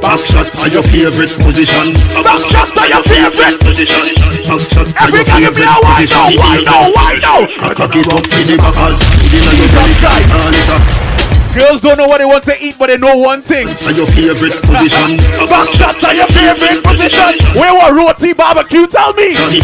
Back 0.00 0.20
shot 0.26 0.48
are 0.58 0.68
your 0.68 0.82
favorite 0.82 1.30
position. 1.38 1.94
Back 2.18 2.40
shots 2.50 2.72
are 2.76 2.88
your 2.88 3.02
favorite. 3.02 3.60
position. 3.60 4.14
Back 4.46 4.60
shot 4.70 4.88
are 4.90 5.06
Every 5.06 5.22
your 5.22 5.26
girl 5.26 5.38
give 5.38 5.54
me 5.54 5.62
favorite 5.62 5.70
a 5.70 5.78
wine 5.82 6.02
position. 6.02 6.34
now, 6.34 6.40
wine 6.40 6.64
now, 6.64 6.82
wine 6.94 7.20
now. 7.20 7.40
Cock 7.78 7.94
it 7.94 8.06
up 8.10 8.22
to 8.26 8.38
the 8.42 8.56
backers. 8.58 8.98
Put 9.06 9.34
it 9.34 9.46
on 9.46 9.54
your 9.54 9.70
belly. 9.70 9.94
Turn 9.94 10.54
it 10.54 10.70
up. 10.74 11.39
Girls 11.50 11.82
don't 11.82 11.98
know 11.98 12.06
what 12.06 12.22
they 12.22 12.30
want 12.30 12.46
to 12.46 12.54
eat, 12.62 12.78
but 12.78 12.94
they 12.94 12.98
know 12.98 13.18
one 13.18 13.42
thing. 13.42 13.66
Are 13.82 13.90
your 13.90 14.06
favorite 14.06 14.54
position. 14.62 15.18
Back 15.50 15.66
shots 15.74 15.98
are 16.06 16.14
your 16.14 16.30
favorite 16.30 16.78
position. 16.78 17.42
Where 17.58 17.74
what 17.74 17.90
roti 17.90 18.30
barbecue? 18.30 18.86
Tell 18.86 19.10
me. 19.18 19.34
Tell 19.34 19.50
me. 19.50 19.58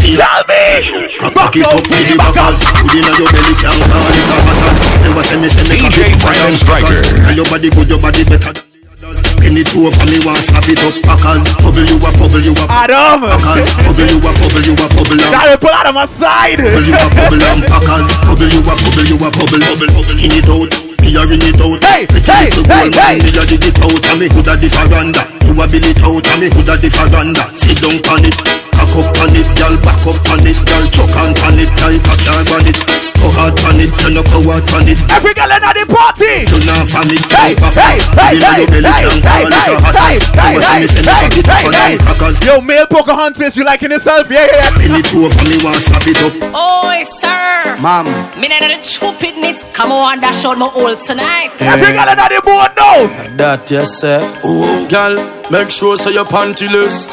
Cock 1.15 1.55
it 1.55 1.63
up 1.63 1.79
to 1.79 2.15
backers. 2.19 2.59
Put 2.83 2.91
it 2.91 3.07
on 3.07 3.15
your 3.15 3.31
belly. 3.31 3.55
Can't 3.55 3.79
turn 3.79 4.03
it 4.03 4.27
up. 4.27 4.41
backers. 4.43 4.79
Never 4.99 5.23
say 5.23 5.39
me 5.39 5.47
say 5.47 5.63
me 5.71 5.79
DJ 5.79 6.11
it 6.11 6.19
up. 6.19 6.59
Brandon 6.67 7.35
your 7.39 7.47
body 7.47 7.71
good, 7.71 7.87
your 7.87 8.01
body 8.03 8.23
better. 8.27 8.51
than 8.51 8.67
the 8.67 9.07
others. 9.07 9.23
Penny 9.39 9.63
two 9.63 9.87
over 9.87 10.05
me, 10.11 10.19
want 10.27 10.43
slap 10.43 10.67
it 10.67 10.83
up. 10.83 10.91
Packers. 11.07 11.55
Bubble 11.63 11.87
you 11.87 12.03
a 12.03 12.09
bubble 12.19 12.43
you 12.43 12.51
a. 12.51 12.63
Adam. 12.67 13.31
Packers. 13.31 13.71
Bubble 13.79 14.11
you 14.11 14.19
a 14.19 14.31
bubble 14.35 14.65
you 14.67 14.75
a 14.75 14.87
bubble. 14.91 15.23
up. 15.23 15.31
Gotta 15.31 15.55
pull 15.55 15.71
out 15.71 15.87
of 15.87 15.95
my 15.95 16.03
side. 16.03 16.59
Bubble 16.59 16.83
you 16.83 16.99
a 16.99 17.07
bubble 17.15 17.39
and 17.47 17.63
packers 17.63 18.11
Bubble 18.27 18.51
you 18.51 18.59
a 18.59 18.75
bubble 18.75 19.07
you 19.07 19.15
a 19.23 19.27
bubble 19.31 19.63
bubble 19.63 20.03
Skin 20.03 20.35
it 20.35 20.51
out 20.51 20.86
Me 21.01 21.15
a 21.15 21.23
ring 21.25 21.43
it 21.43 21.59
out. 21.61 21.81
Hey, 21.83 22.05
Pretty 22.07 22.31
hey, 22.31 22.49
little 22.49 22.65
hey, 22.67 22.89
girl, 22.89 22.89
man, 22.97 23.19
hey. 23.19 23.23
Me 23.23 23.29
a 23.37 23.43
dig 23.45 23.65
it 23.65 23.77
out 23.81 24.05
And 24.09 24.17
me. 24.19 24.27
Houlda 24.29 24.53
the 24.57 24.67
veranda 24.69 25.21
You 25.45 25.53
a 25.57 25.65
bill 25.67 25.85
it 25.85 26.01
out 26.01 26.27
And 26.27 26.39
me? 26.41 26.47
Houlda 26.49 26.75
the 26.77 26.89
veranda 26.89 27.43
Sit 27.57 27.77
down 27.81 27.97
on 28.13 28.25
it. 28.25 28.37
Back 28.73 28.93
up 28.95 29.17
on 29.21 29.35
it 29.35 29.49
Girl. 29.57 29.75
Back 29.83 30.03
up 30.05 30.19
on 30.31 30.45
it 30.45 30.59
Girl. 30.65 30.85
Chuck 30.93 31.15
on 31.17 31.57
it 31.59 31.71
a 31.73 32.15
car 32.25 32.45
on 32.55 32.67
it 32.67 33.16
Go 33.27 33.33
hard 33.35 33.59
on 33.67 33.75
it 33.75 33.91
You 34.07 34.15
no 34.15 34.23
go 34.23 34.39
hard 34.47 34.63
on 34.71 34.87
it 34.87 34.95
Every 35.11 35.33
girl 35.35 35.51
in 35.51 35.59
the 35.59 35.83
party. 35.91 36.47
You 36.47 36.63
not 36.63 36.87
from 36.87 37.11
it 37.11 37.19
Hey, 37.27 37.59
hey, 37.59 37.99
hey, 38.15 38.39
hey, 38.39 38.63
hey, 38.63 38.79
hey, 38.79 39.11
hey, 39.19 39.51
hey, 39.51 39.75
hey, 39.75 40.15
hey, 40.31 40.87
hey, 40.87 41.35
hey, 41.43 41.97
hey. 41.99 42.47
Yo, 42.47 42.61
male 42.61 42.87
Pocahontas, 42.87 43.57
you 43.57 43.65
liking 43.65 43.91
yourself? 43.91 44.31
Yeah, 44.31 44.47
yeah. 44.47 44.71
Penny 44.79 45.01
two 45.01 45.25
over 45.25 45.43
me 45.43 45.59
want 45.59 45.75
slap 45.75 46.07
it 46.07 46.15
up 46.23 46.55
Oi, 46.55 47.03
sir. 47.03 47.75
Mom, 47.79 48.07
Me 48.39 48.47
need 48.47 48.61
the 48.61 48.81
stupidness. 48.81 49.63
Come 49.73 49.91
on, 49.91 50.19
dash 50.19 50.45
out 50.45 50.57
my 50.57 50.71
old 50.73 50.99
tonight. 50.99 51.51
Every 51.59 51.87
eh. 51.87 51.93
girl 51.93 52.09
in 52.09 52.17
the 52.17 52.41
boat 52.43 52.73
now. 52.75 53.35
that 53.37 53.69
yes 53.69 53.99
sir. 53.99 54.19
Oh, 54.43 54.87
girl, 54.89 55.15
make 55.51 55.69
sure 55.69 55.97
so 55.97 56.09
your 56.09 56.25
pantyless. 56.25 57.05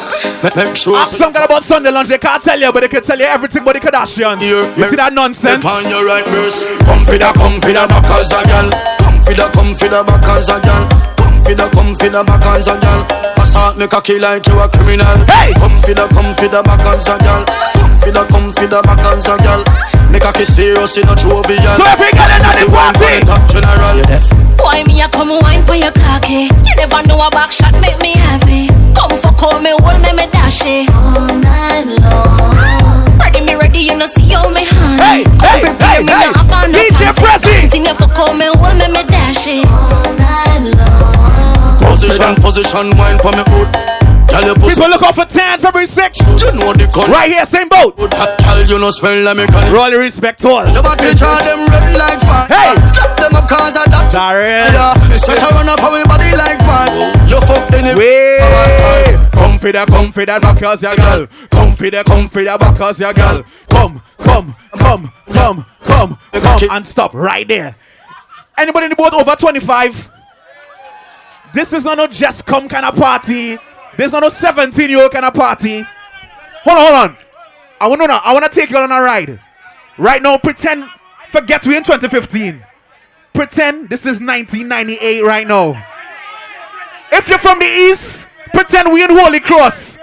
Make, 0.43 0.55
make 0.55 0.75
sure 0.75 0.97
Ask 0.97 1.11
so 1.11 1.17
some 1.17 1.33
girl 1.33 1.43
about 1.43 1.63
Sunday 1.63 1.91
lunch. 1.91 2.09
They 2.09 2.17
can't 2.17 2.41
tell 2.41 2.59
you, 2.59 2.71
but 2.71 2.81
they 2.81 2.87
can 2.87 3.03
tell 3.03 3.19
you 3.19 3.25
everything 3.25 3.61
about 3.61 3.75
the 3.75 3.81
Kardashians. 3.81 4.41
Here, 4.41 4.65
You 4.77 4.89
see 4.89 4.95
that 4.95 5.13
nonsense? 5.13 5.63
Upon 5.63 5.89
your 5.89 6.04
right 6.05 6.25
breast. 6.29 6.69
Come 6.85 7.03
for 7.03 7.17
the, 7.17 7.29
come 7.33 7.57
for 7.59 7.73
the 7.73 7.83
back 7.89 8.05
as 8.13 8.29
a 8.29 8.39
girl. 8.45 8.69
Come 9.01 9.17
for 9.25 9.33
the, 9.33 9.49
come 9.49 9.73
for 9.73 9.89
the 9.89 10.05
back 10.05 10.29
as 10.29 10.49
a 10.53 10.61
girl. 10.61 10.85
Come 11.17 11.41
for 11.41 11.53
the, 11.57 11.65
come 11.73 11.97
for 11.97 12.09
the 12.13 12.21
back 12.21 12.45
as 12.53 12.69
a 12.69 12.77
girl. 12.77 13.01
Assault 13.41 13.77
me 13.77 13.89
cocky 13.89 14.21
like 14.21 14.45
you 14.45 14.55
a 14.61 14.69
criminal. 14.69 15.17
Hey! 15.25 15.51
Come 15.57 15.81
for 15.81 15.97
the, 15.97 16.05
come 16.13 16.31
for 16.37 16.47
the 16.47 16.61
back 16.61 16.85
as 16.85 17.09
a 17.09 17.17
girl. 17.17 17.43
Come 17.81 17.97
for 17.97 18.11
the, 18.13 18.23
come 18.29 18.53
for 18.53 18.67
the 18.69 18.79
back 18.85 19.01
as 19.09 19.25
a 19.25 19.35
girl. 19.41 19.65
Me 20.13 20.21
cocky 20.21 20.45
serious 20.45 20.93
in 21.01 21.09
a 21.09 21.15
jovial. 21.17 21.75
So 21.75 21.85
every 21.89 22.13
girl 22.13 22.29
in 22.29 22.41
the 22.45 22.69
party. 22.69 23.25
Top 23.25 23.41
general. 23.49 23.97
You 23.97 24.05
deaf? 24.05 24.29
Why 24.61 24.85
me 24.85 25.01
a 25.01 25.09
come 25.09 25.33
wine 25.41 25.65
for 25.65 25.75
your 25.75 25.91
cocky? 25.91 26.53
You 26.53 26.73
never 26.77 27.01
know 27.09 27.17
a 27.17 27.33
back 27.33 27.51
shot 27.51 27.73
make 27.81 27.97
me 27.99 28.13
happy. 28.13 28.69
Come 28.93 29.17
for 29.17 29.33
call 29.33 29.57
me, 29.59 29.73
hold 29.81 29.97
me, 30.05 30.13
me 30.13 30.29
dash 30.29 30.61
it. 30.61 30.85
All 30.93 31.33
night 31.33 31.89
long. 31.97 32.84
Ready 33.35 33.47
me 33.47 33.55
ready, 33.55 33.79
you 33.79 33.97
know 33.97 34.05
see 34.05 34.31
how 34.31 34.49
me 34.49 34.63
honey. 34.63 35.03
Hey, 35.03 35.23
hey, 35.43 35.59
hey, 35.59 36.03
me 36.03 36.07
hey. 36.07 36.21
now, 36.23 36.31
have 36.31 36.51
on 36.53 36.71
DJ 36.71 37.11
panty. 37.11 37.43
Prezi. 37.43 37.59
Continue 37.59 37.93
for 37.93 38.07
call 38.07 38.33
me, 38.33 38.45
hold 38.45 38.77
me, 38.79 38.87
me 38.87 39.03
dash 39.11 39.45
it. 39.45 39.67
All 39.67 40.15
night 40.15 40.71
long. 40.77 41.91
Position, 41.91 42.35
position, 42.35 42.95
wine 42.97 43.19
for 43.19 43.31
me 43.31 43.43
hood. 43.47 43.94
Tell 44.35 44.45
your 44.45 44.55
pussy. 44.55 44.75
People 44.75 44.89
look 44.89 45.03
out 45.03 45.15
for 45.15 45.25
10 45.25 45.59
February 45.59 45.87
6th. 45.87 46.19
You 46.39 46.51
know 46.59 46.73
the 46.73 46.87
con. 46.91 47.11
Right 47.11 47.31
here, 47.31 47.45
same 47.45 47.69
boat. 47.69 47.95
Good 47.95 48.11
tell 48.11 48.63
you 48.65 48.79
no 48.79 48.91
smell 48.91 49.23
like 49.23 49.37
me 49.37 49.45
can. 49.47 49.71
Royally 49.71 49.97
respect 49.97 50.41
to 50.41 50.49
us. 50.63 50.73
Your 50.73 50.83
body 50.83 51.13
charge 51.15 51.45
them 51.45 51.67
red 51.67 51.95
like 51.95 52.19
fire. 52.23 52.47
Hey. 52.47 52.75
Slap 52.87 53.15
them 53.19 53.35
up 53.35 53.47
cause 53.47 53.75
of 53.75 53.87
that. 53.91 54.11
Sorry. 54.11 54.63
Yeah, 54.71 54.95
set 55.13 55.39
her 55.39 55.51
run 55.55 55.69
up 55.69 55.83
on 55.83 55.91
my 55.91 56.03
body 56.03 56.31
like 56.35 56.59
pan. 56.63 56.91
You 57.27 57.39
fuck 57.47 57.71
any 57.75 57.95
Wait. 57.95 59.15
Come 59.35 59.59
for 59.59 59.65
for 59.65 59.71
the, 59.71 59.85
come 59.87 60.11
for 60.11 60.25
the 60.25 60.39
backers, 60.39 60.81
ya 60.83 60.93
girl. 60.95 61.27
Come 61.49 61.75
for 61.75 61.89
the, 61.89 62.03
come 62.03 62.29
for 62.29 62.43
the 62.43 62.57
backers, 62.59 62.99
ya 62.99 63.13
girl. 63.13 63.43
Come, 63.67 64.01
come, 64.19 64.55
come, 64.73 65.11
come, 65.27 65.65
come, 65.81 66.19
come, 66.31 66.69
and 66.69 66.85
stop 66.85 67.15
right 67.15 67.47
there. 67.47 67.75
Anybody 68.57 68.85
in 68.85 68.89
the 68.91 68.95
boat 68.95 69.13
over 69.13 69.35
25? 69.35 70.09
This 71.55 71.73
is 71.73 71.83
not 71.83 71.99
a 71.99 72.07
just 72.07 72.45
come 72.45 72.69
kind 72.69 72.85
of 72.85 72.95
party. 72.95 73.57
This 73.97 74.07
is 74.07 74.11
not 74.11 74.25
a 74.25 74.31
17 74.31 74.89
year 74.89 75.01
old 75.01 75.11
kind 75.11 75.25
of 75.25 75.33
party. 75.33 75.85
Hold 76.63 76.77
on, 76.77 76.83
hold 76.83 77.11
on. 77.11 77.17
I 77.79 77.87
want 77.87 78.01
to. 78.01 78.13
I 78.13 78.33
want 78.33 78.45
to 78.45 78.51
take 78.51 78.69
you 78.69 78.77
on 78.77 78.91
a 78.91 79.01
ride. 79.01 79.39
Right 79.97 80.21
now, 80.21 80.37
pretend, 80.37 80.85
forget 81.31 81.65
we're 81.65 81.77
in 81.77 81.83
2015. 81.83 82.63
Pretend 83.33 83.89
this 83.89 84.01
is 84.01 84.19
1998 84.19 85.23
right 85.23 85.47
now. 85.47 85.81
If 87.11 87.27
you're 87.27 87.39
from 87.39 87.59
the 87.59 87.65
east, 87.65 88.27
pretend 88.53 88.91
we're 88.91 89.09
in 89.09 89.17
Holy 89.17 89.39
Cross. 89.39 89.97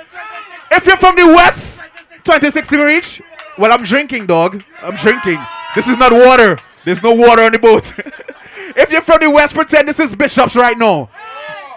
If 0.70 0.86
you're 0.86 0.96
from 0.96 1.16
the 1.16 1.26
west, 1.26 1.80
2016 2.24 2.78
reach. 2.80 3.22
Well, 3.58 3.72
I'm 3.72 3.82
drinking, 3.82 4.26
dog. 4.26 4.62
I'm 4.80 4.96
drinking. 4.96 5.44
This 5.74 5.86
is 5.86 5.96
not 5.98 6.12
water. 6.12 6.58
There's 6.84 7.02
no 7.02 7.12
water 7.12 7.42
on 7.42 7.52
the 7.52 7.58
boat. 7.58 7.84
if 8.76 8.90
you're 8.90 9.02
from 9.02 9.20
the 9.20 9.30
west, 9.30 9.54
pretend 9.54 9.88
this 9.88 9.98
is 9.98 10.14
Bishops 10.16 10.56
right 10.56 10.76
now. 10.76 11.10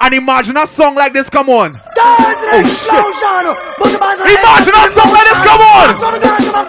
And 0.02 0.14
imagine 0.14 0.58
a 0.58 0.68
song 0.68 0.96
like 0.96 1.14
this, 1.14 1.30
come 1.30 1.50
on. 1.50 1.72
Oh, 1.74 2.62
shit. 2.62 3.06
Imagine 4.26 4.76
a 4.76 4.86
song 4.92 5.12
like 5.12 5.28
this, 5.30 5.42
come 5.46 5.62
on. 5.62 5.88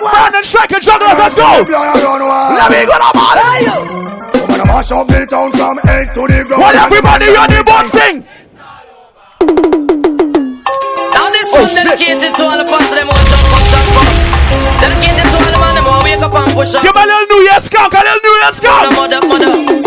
Brandon 0.01 0.45
Striker 0.45 0.81
Jugglers, 0.81 1.19
let's 1.19 1.35
go. 1.35 1.67
Let 1.69 2.71
me 2.71 2.87
go, 2.87 2.97
man. 3.15 4.07
Wanna 4.57 4.73
mash 4.73 4.93
up 4.93 5.07
the 5.09 5.27
town 5.29 5.53
from 5.53 5.77
head 5.85 6.15
to 6.15 6.23
the 6.25 6.45
ground. 6.49 6.63
What 6.63 6.75
everybody 6.77 7.29
on 7.37 7.49
the 7.51 7.61
boat 7.61 7.87
sing? 7.93 8.25
Now 11.13 11.29
this 11.29 11.53
one 11.53 11.69
oh, 11.69 11.75
dedicated 11.77 12.33
to 12.37 12.43
all 12.47 12.57
the 12.57 12.65
parts 12.65 12.89
of 12.89 12.97
them 12.97 13.09
who 13.11 13.21
jump 13.27 13.53
up, 13.53 13.63
jump 13.69 14.01
up. 14.01 14.09
Dedicated 14.81 15.29
to 15.29 15.37
all 15.37 15.53
the 15.53 15.61
man 15.61 15.75
them 15.77 15.85
who 15.85 15.99
wake 16.09 16.23
up 16.25 16.33
and 16.33 16.53
push 16.57 16.73
up. 16.73 16.83
Give 16.83 16.97
a 16.97 17.05
little 17.05 17.27
New 17.37 17.43
Year 17.45 17.61
skunk, 17.61 17.93
a 17.93 18.01
little 18.01 18.23
New 18.25 18.35
Year 18.41 18.53
skunk. 18.57 18.97
Mother, 18.97 19.21
mother, 19.29 19.51
Take 19.77 19.86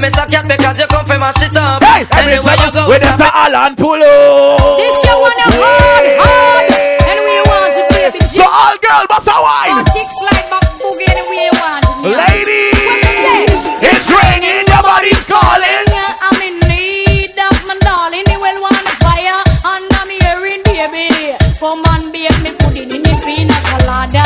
a 0.00 0.06
miss 0.06 0.16
a 0.16 0.24
cat 0.26 0.48
because 0.48 0.78
you 0.80 0.86
come 0.88 1.04
from 1.04 1.20
my 1.20 1.32
shit 1.36 1.54
up. 1.56 1.82
Hey, 1.84 2.08
every 2.16 2.40
Anywhere 2.40 2.56
you 2.56 2.70
time 2.72 2.72
go, 2.72 2.88
with 2.88 3.02
the 3.04 3.28
Alan 3.36 3.76
Pulo. 3.76 4.56
This 4.80 4.96
you 5.04 5.12
wanna 5.12 5.46
hard, 5.60 6.06
hard. 6.16 6.66
Anyway 7.04 7.36
you 7.36 7.44
want 7.44 7.76
it, 7.76 7.86
baby 7.92 8.20
G. 8.32 8.40
So 8.40 8.46
all 8.48 8.76
girl, 8.80 9.04
bust 9.08 9.28
a 9.28 9.36
wine. 9.36 9.76
Or 9.76 9.84
tick 9.92 10.08
slide 10.08 10.46
back 10.48 10.64
boogie 10.80 11.04
anyway 11.04 11.52
you 11.52 11.54
want 11.60 11.84
it. 11.84 12.16
yeah. 12.16 12.32
Ladies, 12.32 12.80
What 12.80 12.96
you 12.96 13.12
say? 13.20 13.92
it's 13.92 14.04
raining, 14.08 14.64
your 14.72 14.82
body's 14.82 15.20
calling. 15.28 15.84
Yeah, 15.92 16.24
I'm 16.24 16.38
in 16.48 16.56
need 16.64 17.36
of 17.36 17.56
my 17.68 17.76
darling. 17.84 18.24
He 18.24 18.36
will 18.40 18.58
want 18.64 18.80
a 18.80 18.94
fire 19.04 19.40
under 19.68 20.02
me 20.08 20.16
hearing, 20.24 20.62
baby. 20.64 21.36
Come 21.60 21.84
on, 21.92 22.08
babe, 22.08 22.32
me 22.40 22.56
put 22.56 22.72
it 22.78 22.88
in 22.88 23.04
the 23.04 23.14
pina 23.20 23.56
colada. 23.68 24.24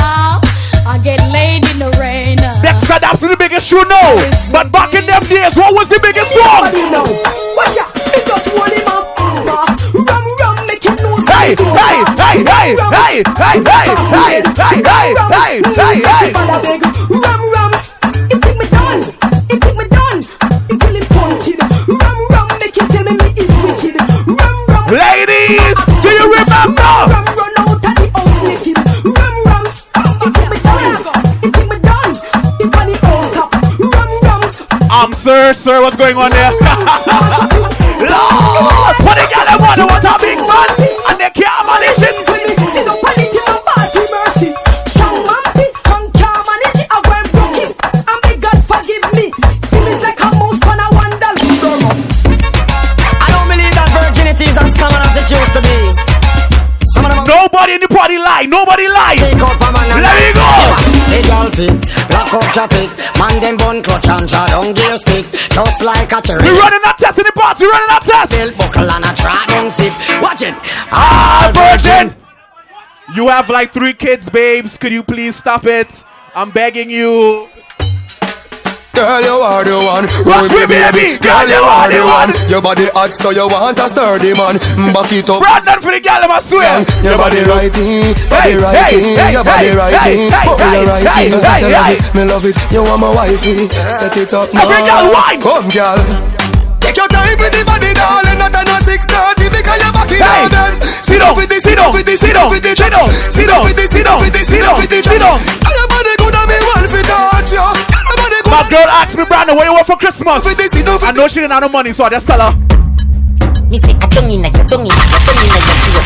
I 0.87 1.01
get 1.03 1.19
laid 1.35 1.67
in 1.67 1.79
the 1.83 1.91
rain. 1.99 2.39
Dexter, 2.63 3.01
that's 3.03 3.19
the 3.19 3.35
biggest 3.35 3.67
shoe 3.67 3.83
now. 3.91 4.15
Hey, 12.43 12.75
hey, 12.75 13.23
hey, 13.39 13.55
hey, 13.55 13.63
hey, 13.63 13.95
hey, 13.95 14.43
hey, 14.55 14.83
hey, 14.83 15.15
hey, 15.31 15.55
hey, 15.55 15.63
hey, 15.75 15.97
hey. 16.03 16.33
Rum, 17.11 17.41
rum, 17.55 17.73
it 18.31 18.39
take 18.43 18.59
me 18.59 18.67
down, 18.67 18.99
it 19.51 19.59
take 19.63 19.77
me 19.77 19.85
down, 19.89 20.19
it 20.19 20.77
kill 20.81 20.97
him 20.97 21.07
punted. 21.15 21.61
Rum, 21.89 22.19
rum, 22.31 22.49
make 22.59 22.77
him 22.77 22.89
tell 22.89 23.05
me 23.05 23.13
me 23.15 23.29
is 23.39 23.51
wicked. 23.63 23.97
Rum, 24.27 24.57
rum, 24.67 24.85
Ladies, 24.91 25.77
do 26.03 26.09
you 26.11 26.27
remember? 26.35 26.83
rum, 26.83 27.25
run 27.39 27.55
out 27.59 27.71
of 27.71 27.79
the 27.83 27.91
house 28.15 28.37
naked. 28.43 28.79
Rum, 29.05 29.35
rum, 29.47 29.65
it 29.71 30.35
take 30.35 30.51
me 30.51 30.59
down, 30.59 30.81
it 31.45 31.51
take 31.55 31.69
me 31.71 31.79
down, 31.79 32.11
it 32.59 32.69
on 32.75 32.87
the 32.91 32.97
house 33.07 33.31
top. 33.31 33.51
Rum, 33.79 34.11
rum, 34.91 35.13
sir, 35.15 35.55
sir, 35.55 35.81
what's 35.83 35.97
going 35.97 36.17
on 36.17 36.31
there? 36.31 36.51
Lord, 38.05 38.97
what 39.07 39.15
they 39.17 39.27
got 39.31 39.47
them 39.47 39.63
on? 39.63 39.79
They 39.79 39.87
want 39.87 40.05
a 40.05 40.19
big 40.21 40.39
man, 40.39 40.69
and 41.09 41.17
they 41.21 41.31
traffic, 62.55 62.89
man 63.19 63.41
them 63.41 63.57
bun 63.57 63.83
clutch 63.83 64.07
and 64.07 64.29
jaw 64.29 64.47
down 64.47 64.73
gear 64.75 64.97
stick, 64.97 65.27
just 65.51 65.83
like 65.83 66.13
a 66.13 66.23
cherry. 66.23 66.43
We 66.43 66.57
running 66.57 66.81
that 66.87 66.97
test 66.99 67.19
in 67.19 67.25
the 67.27 67.33
party. 67.33 67.67
Running 67.67 67.91
that 67.91 68.03
test. 68.07 68.31
Belt 68.31 68.57
buckle 68.57 68.91
and 68.91 69.05
a 69.05 69.13
try 69.19 69.45
down 69.49 69.71
sip. 69.71 69.93
Watch 70.23 70.43
it. 70.43 70.55
Ah, 70.95 71.51
virgin. 71.53 72.15
You 73.17 73.29
have 73.29 73.51
like 73.51 73.73
three 73.73 73.93
kids, 73.93 74.31
babes. 74.31 74.79
Could 74.79 74.93
you 74.93 75.03
please 75.03 75.37
stop 75.37 75.67
it? 75.67 75.91
I'm 76.35 76.51
begging 76.53 76.91
you. 76.91 77.49
Girl, 78.95 79.21
you 79.27 79.37
are 79.43 79.65
the 79.67 79.75
one. 79.75 80.07
Rock 80.23 80.47
Roll 80.47 80.55
me, 80.55 80.67
baby. 80.71 81.19
Girl, 81.19 81.47
you 81.51 81.59
are 81.59 81.91
the 81.91 82.01
one. 82.07 82.31
Your 82.47 82.63
body 82.63 82.87
hot, 82.95 83.11
so 83.13 83.31
you 83.35 83.47
want 83.51 83.79
a 83.83 83.91
sturdy 83.91 84.33
man. 84.39 84.55
Mm, 84.79 84.95
back 84.95 85.11
it 85.11 85.27
up. 85.29 85.43
Brandon 85.43 85.83
for 85.83 85.91
the 85.91 85.99
girl, 85.99 86.23
I 86.23 86.39
swear. 86.39 86.79
Your 87.03 87.19
body 87.19 87.43
righty, 87.43 88.15
body 88.31 88.55
righty, 88.55 89.19
your 89.35 89.43
body 89.43 89.71
righty, 89.75 90.31
oh 90.47 90.55
hey, 90.63 90.79
you 90.79 90.87
righty, 90.87 91.35
I 91.43 91.59
love 91.75 91.91
it, 91.91 92.03
me 92.15 92.23
love 92.25 92.47
it. 92.47 92.55
You 92.71 92.87
are 92.87 92.99
my 92.99 93.11
wifey, 93.11 93.67
set 93.91 94.15
it 94.17 94.31
up 94.33 94.55
now. 94.55 94.63
Every 94.63 94.79
girl 94.87 95.07
wine. 95.11 95.41
Come, 95.43 95.69
girl. 95.75 95.99
Take 96.79 96.97
your 96.97 97.09
time 97.11 97.35
with 97.39 97.51
the 97.51 97.67
body, 97.67 97.91
darling. 97.99 98.39
Not 98.39 98.55
on 98.55 98.69
a 98.71 98.79
six 98.79 99.07
thirty 99.11 99.51
because 99.51 99.83
you're 99.83 99.91
back 99.93 100.11
in 100.15 100.23
Hey. 100.23 100.47
them. 100.49 100.73
Sit 101.03 101.19
down, 101.19 101.35
with 101.35 101.49
the, 101.51 101.59
sit 101.59 101.77
down, 101.77 101.91
with 101.93 102.07
the, 102.07 102.15
sit 102.17 102.33
down, 102.35 102.47
with 102.51 102.63
the, 102.63 102.73
sit 102.79 102.91
down, 102.95 103.11
sit 103.35 103.47
down, 103.51 103.63
with 103.67 103.75
the, 103.77 103.87
sit 103.91 104.05
down, 104.07 104.21
with 104.23 104.33
the, 104.33 104.43
sit 104.47 104.61
down, 104.63 104.79
with 104.79 104.91
the, 104.91 104.99
sit 105.03 105.19
down. 105.19 105.39
Your 105.67 105.87
body 105.91 106.13
good 106.23 106.35
and 106.35 106.47
me 106.47 106.57
want 106.63 106.87
to 106.91 107.01
touch 107.03 107.53
you. 107.53 107.94
My 108.47 108.67
girl 108.69 108.89
asked 108.89 109.17
me, 109.17 109.25
Brandon, 109.25 109.57
what 109.57 109.67
you 109.67 109.73
want 109.73 109.87
for 109.87 109.97
Christmas? 109.97 110.45
With 110.45 110.57
the, 110.57 110.69
sit 110.69 110.87
down, 110.87 111.03
I 111.03 111.13
know 111.13 111.29
she 111.29 111.41
didn't 111.41 111.53
have 111.53 111.63
no 111.63 111.69
money, 111.69 111.93
so 111.93 112.05
I 112.05 112.11
just 112.11 112.27
tell 112.27 112.41
her. 112.41 112.53
Me 113.69 113.79
say 113.79 113.93
I 113.97 114.07
don't 114.07 114.31
inna 114.31 114.49
your, 114.53 114.65
don't 114.65 114.85
inna 114.85 114.95
your, 114.95 115.21
don't 115.25 115.41
inna 115.41 115.59
your 115.59 115.75
throat. 115.81 116.05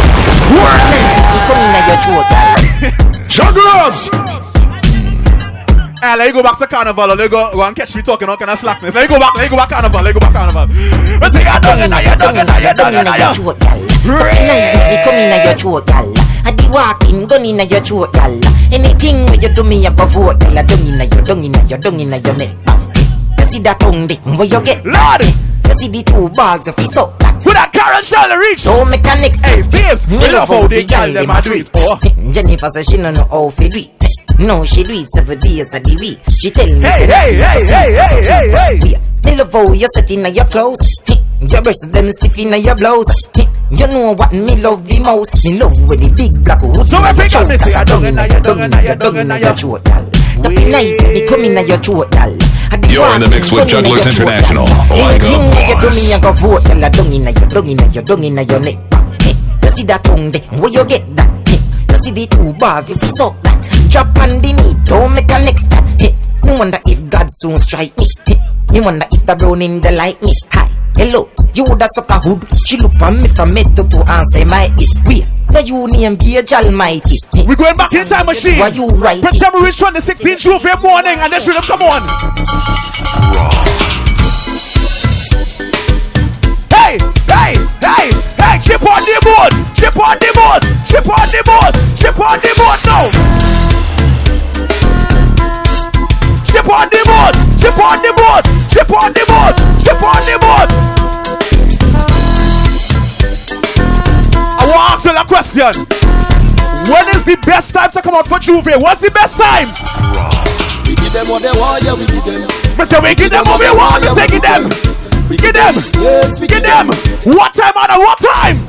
Me 1.34 1.39
come 1.45 1.61
inna 1.66 1.80
your 1.84 1.99
throat. 2.01 2.26
Jugglers. 3.28 4.09
Eh, 6.01 6.14
let 6.14 6.28
you 6.28 6.32
go 6.32 6.43
back 6.45 6.57
to 6.59 6.66
carnival. 6.66 7.09
Let 7.09 7.18
you 7.18 7.28
go, 7.28 7.51
go 7.53 7.62
and 7.62 7.74
catch 7.74 7.97
me 7.97 8.03
talking 8.03 8.28
all 8.28 8.36
kind 8.36 8.51
of 8.51 8.59
slackness. 8.61 8.95
Let 8.95 9.03
you 9.03 9.09
go 9.09 9.18
back, 9.18 9.34
let 9.34 9.45
you 9.45 9.51
go 9.51 9.57
back 9.57 9.70
carnival, 9.70 10.01
let 10.01 10.14
you 10.14 10.20
go 10.20 10.20
back 10.20 10.32
to 10.32 10.39
carnival. 10.39 11.18
But 11.18 11.32
say, 11.32 11.43
I 11.43 11.59
don't 11.59 11.91
know, 11.91 11.99
you 11.99 12.14
don't 12.14 12.34
know, 12.34 12.59
you 12.62 12.74
don't 12.74 13.05
know, 13.05 13.14
you 13.18 13.34
throat, 13.34 13.59
gal. 13.59 13.80
Nice, 14.07 14.78
me 14.78 14.97
come 15.03 15.14
inna 15.18 15.45
your 15.45 15.57
throat, 15.57 15.86
gal. 15.86 16.18
I 16.49 16.53
di 16.53 16.66
walk 16.68 17.05
in, 17.05 17.26
gun 17.26 17.44
inna 17.44 17.64
your 17.64 17.82
throat, 17.82 18.11
gal. 18.14 18.32
Anything 18.72 19.26
where 19.26 19.36
you 19.36 19.53
do 19.53 19.62
me, 19.62 19.86
I 19.86 19.92
go 19.92 20.07
vote, 20.07 20.40
gal. 20.40 20.59
I 20.59 20.62
don't 20.62 20.80
inna 20.80 21.05
your, 21.05 21.20
don't 21.22 21.44
inna 21.44 21.62
your, 21.68 21.76
don't 21.76 22.01
inna 22.01 22.16
your 22.16 22.36
neck. 22.38 22.57
You 23.38 23.44
see 23.44 23.61
that 23.61 23.78
tongue, 23.78 24.07
dick, 24.07 24.24
where 24.24 24.49
you 24.49 24.61
get? 24.62 24.82
Lord. 24.82 25.28
You 25.68 25.74
see 25.76 25.88
the 25.88 26.03
two 26.03 26.30
bags 26.30 26.66
of 26.66 26.76
his 26.76 26.96
up, 26.96 27.18
that. 27.18 27.44
With 27.44 27.55
Karen 27.72 28.03
shall 28.03 28.32
reach. 28.38 28.64
A 28.64 29.20
next 29.20 29.44
Hey, 29.44 29.61
babes, 29.61 30.07
we 30.07 30.16
love 30.32 30.49
how 30.49 30.66
they 30.66 30.86
gal 30.86 31.12
them 31.12 31.28
a 31.28 31.42
do 31.42 31.53
it. 31.53 31.68
Oh. 31.74 31.99
Jennifer 32.32 32.70
says 32.70 32.86
she 32.86 32.96
no 32.96 33.11
know 33.11 33.24
how 33.24 33.51
to 33.51 33.68
do 33.68 33.76
it. 33.76 33.97
No, 34.39 34.64
she 34.64 34.82
do 34.84 34.95
it 34.95 35.11
seven 35.11 35.39
days 35.41 35.74
of 35.74 35.82
the 35.82 35.97
week. 35.99 36.18
She 36.30 36.51
tell 36.51 36.66
me, 36.70 36.78
Hey, 36.80 36.99
say 36.99 37.07
that 37.07 37.26
hey, 37.26 37.34
you 37.34 37.43
hey, 37.43 37.59
are 37.59 37.61
so 37.61 37.74
hey, 37.74 38.51
hey, 38.55 38.78
hey. 38.78 38.95
Me 39.26 39.36
love 39.36 39.53
how 39.53 39.72
you 39.74 39.89
set 39.95 40.11
in 40.11 40.22
your 40.32 40.47
clothes. 40.47 41.03
Your 41.43 41.62
breasts 41.62 41.86
them 41.91 42.07
stiff 42.14 42.39
in 42.39 42.55
your 42.62 42.74
blouse. 42.78 43.11
You 43.70 43.86
know 43.91 44.14
what 44.14 44.32
me 44.32 44.55
love 44.62 44.86
the 44.86 44.99
most. 45.03 45.43
Me 45.45 45.59
love 45.59 45.74
when 45.91 45.99
the 46.01 46.09
big 46.14 46.32
black 46.47 46.62
hood 46.62 46.86
So 46.89 46.99
in 46.99 47.05
every 47.05 47.26
your 47.26 47.43
girl 47.43 47.49
me 47.51 47.59
say, 47.59 47.74
I 47.74 47.82
don't 47.84 48.05
inna 48.07 48.26
your, 48.30 48.41
don't 48.41 48.61
inna 48.62 48.78
your, 48.82 48.97
don't 48.97 49.16
inna 49.18 49.36
your. 49.43 49.55
throat, 49.59 49.82
gal. 49.84 50.05
That 50.07 50.55
be 50.55 50.70
nice, 50.70 50.97
baby, 51.03 51.26
come 51.26 51.43
inna 51.43 51.62
your 51.66 51.78
throat, 51.82 52.11
gal. 52.14 52.30
You're 52.89 53.11
in 53.18 53.20
the 53.20 53.28
mix 53.28 53.51
with 53.51 53.66
gun 53.66 53.82
Jugglers 53.82 54.07
International, 54.07 54.66
gal. 54.70 54.99
like 55.03 55.18
a 55.22 55.26
Anything 55.26 55.66
you 55.66 55.76
boss. 55.82 55.99
me, 55.99 56.14
I 56.14 56.18
go 56.22 56.32
vote, 56.39 56.62
gal. 56.64 56.84
I 56.84 56.89
don't 56.89 57.11
inna 57.12 57.30
your, 57.34 57.49
don't 57.51 57.68
inna 57.68 57.86
your, 57.91 58.03
don't 58.07 58.22
inna 58.24 58.43
your 58.47 58.61
neck. 58.62 58.78
You 59.66 59.68
see 59.70 59.84
that 59.91 60.03
tongue 60.07 60.30
there, 60.30 60.43
where 60.62 60.70
you 60.70 60.84
get 60.86 61.03
that? 61.18 61.26
See 61.99 62.12
the 62.12 62.26
two 62.30 62.53
bars, 62.55 62.88
if 62.90 63.03
you 63.03 63.09
suck 63.09 63.34
that. 63.42 63.59
Drop 63.90 64.07
on 64.22 64.38
the 64.40 64.53
knee, 64.55 64.74
don't 64.86 65.14
make 65.14 65.26
a 65.34 65.42
next 65.42 65.62
step. 65.66 65.82
Hey, 65.99 66.14
Me 66.46 66.55
wonder 66.57 66.78
if 66.86 67.11
God 67.11 67.26
soon 67.28 67.59
strike 67.59 67.90
me. 67.99 68.07
Hey, 68.24 68.38
Me 68.72 68.80
wonder 68.80 69.05
if 69.11 69.26
the 69.26 69.34
brown 69.34 69.61
in 69.62 69.80
the 69.80 69.90
like 69.90 70.22
me. 70.22 70.30
Hi, 70.53 70.70
hello, 70.94 71.28
you 71.55 71.64
woulda 71.64 71.88
suck 71.88 72.09
a 72.11 72.20
hood. 72.20 72.46
She 72.55 72.76
look 72.76 72.94
on 73.03 73.18
me 73.18 73.26
from 73.26 73.57
head 73.57 73.74
to 73.74 73.82
toe 73.82 74.05
and 74.07 74.26
say 74.28 74.44
my 74.44 74.70
it. 74.78 74.94
Wait, 75.11 75.26
now 75.51 75.59
you 75.59 75.88
name 75.88 76.14
Gage 76.14 76.53
Almighty. 76.53 77.18
We're 77.44 77.57
going 77.57 77.74
back 77.74 77.92
in 77.92 78.07
time 78.07 78.26
machine. 78.26 78.61
Why 78.61 78.68
you 78.68 78.86
right? 78.86 79.20
Pretend 79.20 79.55
we 79.59 79.66
reach 79.66 79.78
2016 79.78 80.38
True 80.38 80.59
for 80.61 80.78
morning 80.78 81.18
and 81.18 81.32
this 81.32 81.49
rhythm, 81.49 81.62
come 81.66 81.82
on. 81.82 82.03
Hey, 86.70 86.94
hey, 87.26 87.59
hey, 87.82 88.07
hey, 88.38 88.55
chip 88.62 88.86
on 88.86 89.03
the 89.03 89.18
board, 89.26 89.53
chip 89.74 89.96
on 89.99 90.14
the 90.22 90.30
board, 90.30 90.62
chip 90.86 91.05
on 91.11 91.26
the 91.34 91.42
board. 91.42 91.88
Ship 92.09 92.20
on 92.20 92.40
the 92.40 92.48
boat 92.56 92.80
now. 92.88 93.04
Ship 96.48 96.64
on 96.64 96.88
the 96.88 97.04
boat. 97.04 97.36
Ship 97.61 97.78
on 97.78 98.00
the 98.00 98.12
boat. 98.16 98.44
Ship 98.72 98.90
on 98.96 99.12
the 99.12 99.24
boat. 99.28 99.56
Ship 99.84 100.00
on 100.00 100.24
the 100.24 100.38
boat. 100.40 100.70
I 104.56 104.64
want 104.64 104.80
to 104.80 104.88
ask 104.88 105.04
you 105.04 105.12
a 105.12 105.24
question. 105.28 105.72
When 106.88 107.04
is 107.14 107.24
the 107.24 107.36
best 107.44 107.74
time 107.74 107.90
to 107.92 108.00
come 108.00 108.14
out 108.14 108.26
for 108.26 108.38
J'ouvert? 108.38 108.80
What's 108.80 109.02
the 109.02 109.11
best 109.11 109.36
time? 109.36 109.68
We 110.88 110.94
give 110.96 111.12
them 111.12 111.28
what 111.28 111.42
they 111.42 111.52
want, 111.61 111.84
yeah, 111.84 111.92
we 111.92 112.06
give 112.06 112.24
them. 112.24 112.48
Mister, 112.78 113.02
we 113.02 113.14
give 113.14 113.30
them 113.32 113.44
what 113.44 113.61
we 113.61 113.68
want, 113.76 114.02
Mister, 114.02 114.26
give 114.26 114.40
them. 114.40 114.70
We 115.28 115.36
give 115.36 115.52
them. 115.52 115.74
Yes, 116.00 116.40
we 116.40 116.46
give 116.46 116.62
them. 116.62 116.88
What 117.36 117.52
time, 117.52 117.74
Anna? 117.76 117.98
What 118.00 118.18
time? 118.18 118.66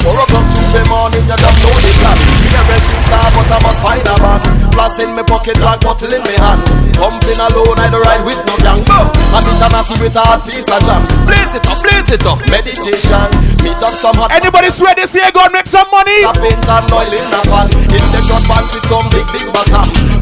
Four 0.00 0.16
o'clock. 0.22 0.65
Tuesday 0.66 0.90
morning, 0.90 1.22
you 1.30 1.38
don't 1.38 1.58
know 1.62 1.78
the 1.78 1.92
plan. 2.02 2.18
Star, 3.06 3.30
but 3.38 3.46
I 3.54 3.58
must 3.62 3.78
find 3.86 4.02
a 4.02 4.14
man. 4.18 4.40
Plus 4.74 4.98
in 4.98 5.14
me 5.14 5.22
pocket, 5.22 5.54
black 5.62 5.78
bottle 5.78 6.10
in 6.10 6.18
me 6.26 6.34
hand. 6.34 6.58
Pumping 6.98 7.38
alone, 7.38 7.78
I 7.78 7.86
don't 7.86 8.02
ride 8.02 8.26
with 8.26 8.42
no 8.50 8.58
gang. 8.58 8.82
And 8.82 9.46
it's 9.46 9.62
a 9.62 9.68
natty 9.70 9.94
with 10.02 10.18
a 10.18 10.22
hard 10.26 10.42
piece 10.42 10.66
of 10.66 10.82
jam. 10.82 11.06
Blaze 11.22 11.54
it 11.54 11.62
up, 11.70 11.78
blaze 11.86 12.10
it 12.10 12.26
up. 12.26 12.42
Meditation, 12.50 13.30
meet 13.62 13.78
up 13.78 13.94
some 13.94 14.18
hot. 14.18 14.34
Anybody 14.34 14.74
swear 14.74 14.98
this 14.98 15.14
year 15.14 15.30
God 15.30 15.54
make 15.54 15.70
some 15.70 15.86
money? 15.94 16.26
A 16.26 16.34
paint 16.34 16.58
and 16.58 16.90
oil 16.90 17.14
in 17.14 17.30
a 17.30 17.40
pan. 17.46 17.70
In 17.86 18.02
the 18.10 18.20
with 18.26 18.86
some 18.90 19.06
big, 19.14 19.26
big. 19.30 19.46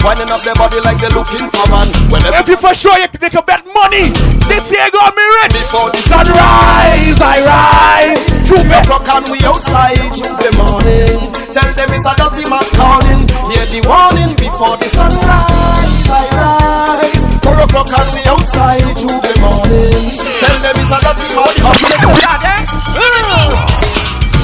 Winding 0.05 0.29
up 0.29 0.45
their 0.45 0.53
body 0.61 0.77
like 0.85 1.01
they're 1.01 1.17
looking 1.17 1.49
for 1.49 1.65
man. 1.73 1.89
Well, 2.13 2.21
If 2.21 2.45
you 2.53 2.61
for 2.61 2.77
sure 2.77 2.93
you, 3.01 3.09
they 3.17 3.33
can 3.33 3.41
bet 3.49 3.65
money. 3.65 4.13
This 4.45 4.69
year 4.69 4.93
God 4.93 5.17
me 5.17 5.25
rich. 5.41 5.57
Before 5.57 5.89
the 5.89 6.05
sunrise, 6.05 7.17
I 7.17 7.41
rise. 7.41 8.35
Two 8.45 8.61
o'clock 8.61 9.09
and 9.09 9.33
we 9.33 9.41
outside 9.49 10.13
Tuesday 10.35 10.57
morning. 10.59 11.31
Tell 11.55 11.71
them 11.79 11.91
it's 11.95 12.03
a 12.03 12.15
dirty 12.19 12.43
mass 12.51 12.67
calling. 12.75 13.23
Hear 13.47 13.67
the 13.71 13.81
warning 13.87 14.35
before 14.35 14.75
the 14.83 14.89
sunrise. 14.91 16.11
I 16.11 16.27
rise. 16.35 17.23
Four 17.39 17.55
o'clock 17.63 17.87
and 17.95 18.09
we 18.11 18.23
outside 18.27 18.83
Tuesday 18.99 19.37
morning. 19.39 19.95
Tell 20.43 20.59
them 20.59 20.75
it's 20.75 20.91
a 20.91 20.99
dirty 21.07 21.29
mass 21.39 21.55
calling. 21.63 22.03
Mm. 22.99 23.55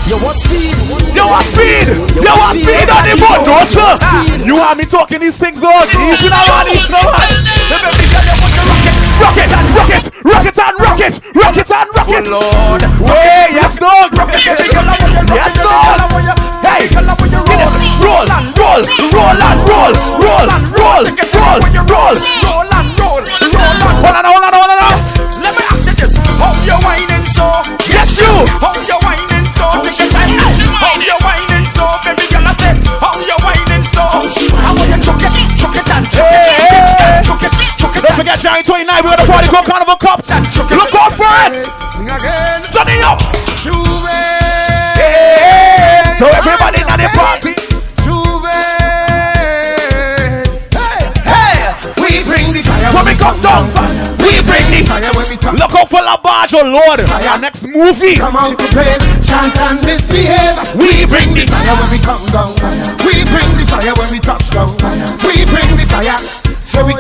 You 0.07 0.17
want 0.23 0.39
speed? 0.39 0.79
You 1.11 1.27
want 1.27 1.47
speed? 1.51 1.87
You 2.23 2.35
want 2.39 2.55
speed 2.55 2.87
on 2.87 3.03
the 3.03 3.15
boat, 3.19 3.43
no 3.51 3.67
sir. 3.67 4.47
You 4.47 4.55
want 4.55 4.79
me 4.79 4.85
talking 4.85 5.19
these 5.21 5.37
things, 5.39 5.61
Lord? 5.61 5.89
Easy 5.91 6.29
now, 6.29 6.47
man. 6.47 6.71
Easy 6.71 6.93
now, 6.93 7.03
man. 7.19 9.00
Rocket 9.21 9.53
and 9.53 9.69
rocket, 9.77 10.05
rocket 10.25 10.59
and 10.59 10.81
rocket, 10.81 11.15
rocket 11.35 11.71
and 11.71 11.89
rocket. 11.97 12.25
Lord, 12.31 12.83
hey, 13.07 13.53
yes, 13.55 13.79
dog. 13.79 14.11
Yes, 15.31 15.55
dog. 15.63 16.01
Hey, 16.65 16.89
roll, 18.01 18.27
roll, 18.57 18.83
roll 19.13 19.41
and 19.41 19.61
roll, 19.69 19.93
roll, 20.21 20.47
roll, 20.79 21.05
roll, 21.37 21.61
roll. 21.89 22.17
Hold 22.17 22.50
29, 38.81 39.05
we're 39.05 39.17
gonna 39.17 39.29
party 39.31 39.49
go 39.51 39.61
Carnival 39.63 39.97
Cup. 39.97 40.25
Look 40.25 40.95
out 40.97 41.13
for 41.13 41.29
it. 41.45 41.69
Sing 41.93 43.05
up. 43.05 43.21
J'ouvert. 43.61 44.97
Hey, 44.97 46.17
so 46.17 46.25
everybody 46.25 46.81
in 46.81 46.89
the 46.89 47.09
party. 47.13 47.53
J'ouvert. 48.01 48.49
Hey, 50.73 51.13
hey. 51.29 51.61
We 52.01 52.25
bring 52.25 52.49
the 52.57 52.65
fire 52.65 52.89
When 52.97 53.05
we 53.05 53.15
come 53.21 53.43
down, 53.43 53.69
we 54.17 54.41
bring 54.49 54.65
the 54.73 54.81
fire 54.89 55.13
when 55.13 55.29
we 55.29 55.37
come. 55.37 55.57
Look 55.57 55.75
out 55.75 55.91
for 55.91 56.01
La 56.01 56.17
Barge, 56.17 56.55
oh 56.55 56.65
Lord. 56.65 57.01
Our 57.01 57.39
next 57.39 57.67
movie. 57.67 58.17
Come 58.17 58.37
out 58.37 58.57
to 58.57 58.65
praise, 58.73 59.05
chant 59.29 59.55
and 59.61 59.85
misbehave. 59.85 60.57
We 60.75 61.05
bring 61.05 61.35
the 61.37 61.45
fire 61.45 61.77
when 61.77 61.91
we 61.93 61.99
come 62.01 62.25
down. 62.33 62.57
We 63.05 63.29
bring 63.29 63.51
the 63.61 63.67
fire 63.69 63.93
when 63.93 64.11
we 64.11 64.21
touch 64.21 64.49
down. 64.49 64.73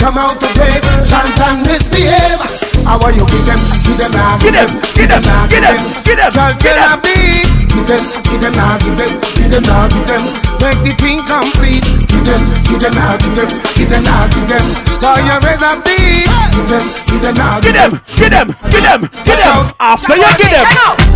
Come 0.01 0.17
out 0.17 0.41
to 0.41 0.49
praise, 0.57 0.81
chant 1.05 1.29
and 1.45 1.61
misbehave. 1.69 2.41
How 2.89 2.97
are 3.05 3.13
you 3.13 3.29
give 3.29 3.45
them, 3.45 3.61
give 3.85 3.99
them 4.01 4.13
now, 4.17 4.41
Get 4.41 4.57
them, 4.57 4.69
get 4.97 5.09
them, 5.13 5.23
now, 5.23 5.47
get 5.47 5.61
them, 5.61 5.77
get 6.03 6.17
them, 6.17 6.33
Girl, 6.33 6.53
get 6.57 6.61
tell 6.65 6.77
them. 6.81 6.89
her 6.89 7.05
be. 7.05 7.45
Give 7.69 7.87
them, 7.87 8.05
give 8.25 8.41
them 8.41 8.55
now, 8.57 8.81
give 8.81 8.97
them, 8.97 9.13
give 9.37 9.51
them 9.53 9.63
now, 9.69 9.85
give 9.93 10.07
them. 10.09 10.25
Make 10.59 10.81
the 10.81 10.93
thing 10.97 11.21
complete. 11.29 11.85
Give 12.09 12.25
them, 12.25 12.43
give 12.65 12.81
them 12.81 12.95
now, 12.97 13.21
give 13.21 13.37
them, 13.37 13.51
give 13.77 13.91
them 13.93 14.03
now, 14.03 14.25
give 14.33 14.49
them. 14.49 14.65
Call 15.05 15.21
your 15.21 15.39
raise 15.45 15.63
up 15.63 15.85
beat. 15.85 16.25
Give 16.57 16.69
them, 16.73 16.87
give 17.05 17.21
them 17.21 17.35
now, 17.37 17.61
Get 17.61 17.77
them, 17.77 17.93
get 18.17 18.33
them, 18.33 18.49
get 18.73 18.83
them, 18.83 19.01
get 19.29 19.39
them. 19.39 19.61
After 19.79 20.17
you 20.17 20.33
get 20.41 20.65
them. 20.65 21.11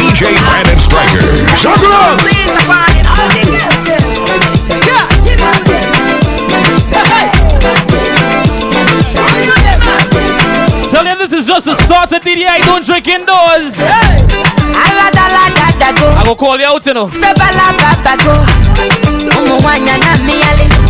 DJ 0.00 0.32
Brandon 0.48 0.80
Striker. 0.80 1.20
Jugglers. 1.60 2.99
This 11.20 11.32
is 11.40 11.46
just 11.46 11.66
the 11.66 11.74
start 11.84 12.10
of 12.12 12.22
DDI. 12.22 12.64
Don't 12.64 12.84
drink 12.84 13.06
indoors. 13.06 13.74
I 16.16 16.22
go 16.24 16.34
call 16.34 16.58
you 16.58 16.64
out, 16.64 16.86
you 16.86 16.94
know. 16.94 17.10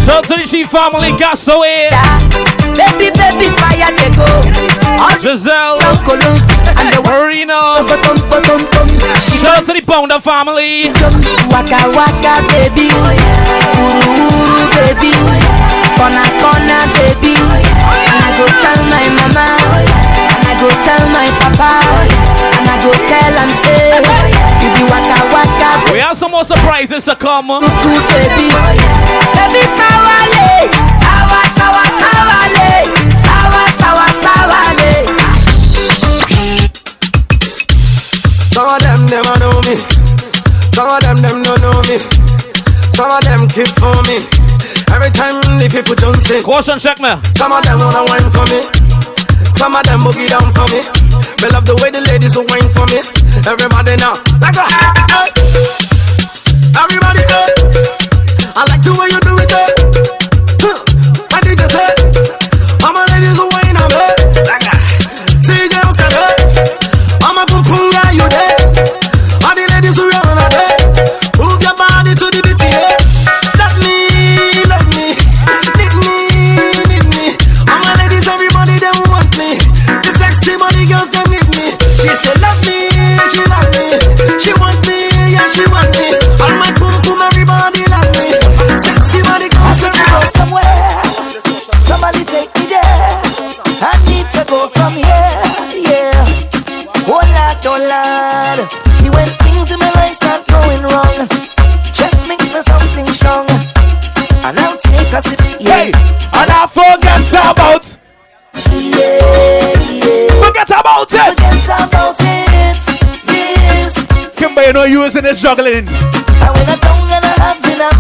Shout 0.07 0.24
to 0.24 0.35
the 0.39 0.47
chief 0.49 0.70
family, 0.70 1.11
gas 1.18 1.49
away. 1.49 1.91
Baby, 2.78 3.11
baby, 3.18 3.51
fire 3.59 3.91
they 3.99 4.11
go. 4.14 4.31
Giselle, 5.20 5.78
Marino. 7.05 7.76
Shout 9.18 9.66
to 9.66 9.72
the 9.74 9.83
Pounder 9.85 10.20
family. 10.20 10.91
Waka 11.51 11.91
waka 11.91 12.47
baby, 12.47 12.87
uru 13.74 14.14
uru 14.39 14.64
baby, 14.78 15.12
corner 15.99 16.31
corner 16.39 16.85
baby. 16.95 17.35
I 17.37 18.33
go 18.39 18.47
tell 18.62 18.81
my 18.89 19.07
mama, 19.18 19.47
go 20.61 20.68
tell 20.84 21.04
my 21.16 21.26
papa, 21.40 21.72
and 22.61 22.68
I 22.68 22.76
go 22.84 22.92
tell 22.92 23.34
am 23.40 23.50
say, 23.64 23.96
you 24.61 24.68
be 24.76 24.82
waka 24.92 25.18
waka 25.32 25.92
We 25.92 25.98
have 26.00 26.16
some 26.16 26.32
more 26.32 26.44
surprises 26.44 27.04
to 27.06 27.16
come. 27.16 27.48
baby, 27.48 27.64
baby. 28.12 28.46
Baby 29.32 29.62
sawale, 29.76 30.68
sawa 31.00 31.40
sawa 31.56 31.84
sawale, 32.00 32.70
sawa 33.24 33.62
sawa 33.80 34.06
sawale. 34.20 34.92
Some 38.52 38.68
of 38.68 38.80
them 38.84 39.00
never 39.08 39.34
know 39.40 39.56
me. 39.64 39.76
Some 40.76 40.88
of 40.92 41.00
them 41.00 41.16
them 41.24 41.42
don't 41.42 41.61
know 41.64 41.80
me. 41.88 41.96
Some 42.92 43.11
of 43.11 43.24
them 43.24 43.48
keep 43.48 43.68
for 43.80 43.96
me. 44.04 44.20
Every 44.92 45.11
time 45.11 45.40
the 45.56 45.68
people 45.72 45.94
don't 45.96 46.20
say. 46.20 46.42
Caution 46.42 46.78
check 46.78 47.00
me. 47.00 47.16
Some 47.32 47.52
of 47.52 47.64
them 47.64 47.78
wanna 47.78 48.04
wine 48.04 48.28
for 48.30 48.44
me. 48.52 48.89
Some 49.61 49.74
of 49.76 49.84
them 49.84 50.00
boogie 50.00 50.26
down 50.26 50.54
for 50.54 50.64
me. 50.72 50.80
They 51.36 51.50
love 51.50 51.66
the 51.66 51.76
way 51.82 51.90
the 51.90 52.00
ladies 52.00 52.34
will 52.34 52.46
wine 52.48 52.70
for 52.72 52.86
me. 52.88 53.04
Everybody 53.44 53.96
now, 54.00 54.16
like 54.40 54.56
a 54.56 54.64
Everybody, 56.80 57.20
eh. 57.20 57.59
about? 107.51 107.84
Forget 110.40 110.70
about 110.70 111.12
it. 111.12 111.20
Forget 111.30 111.64
about 111.66 112.16
it. 112.20 112.78
Yes. 113.26 113.94
Kimba, 114.36 114.66
you 114.66 114.72
know 114.72 114.84
you 114.84 115.03
is 115.05 115.16
in 115.16 115.24
this 115.24 115.40
juggling. 115.40 115.88
And 115.88 116.57
when 116.57 116.68
I 116.68 116.78
don't 116.80 117.11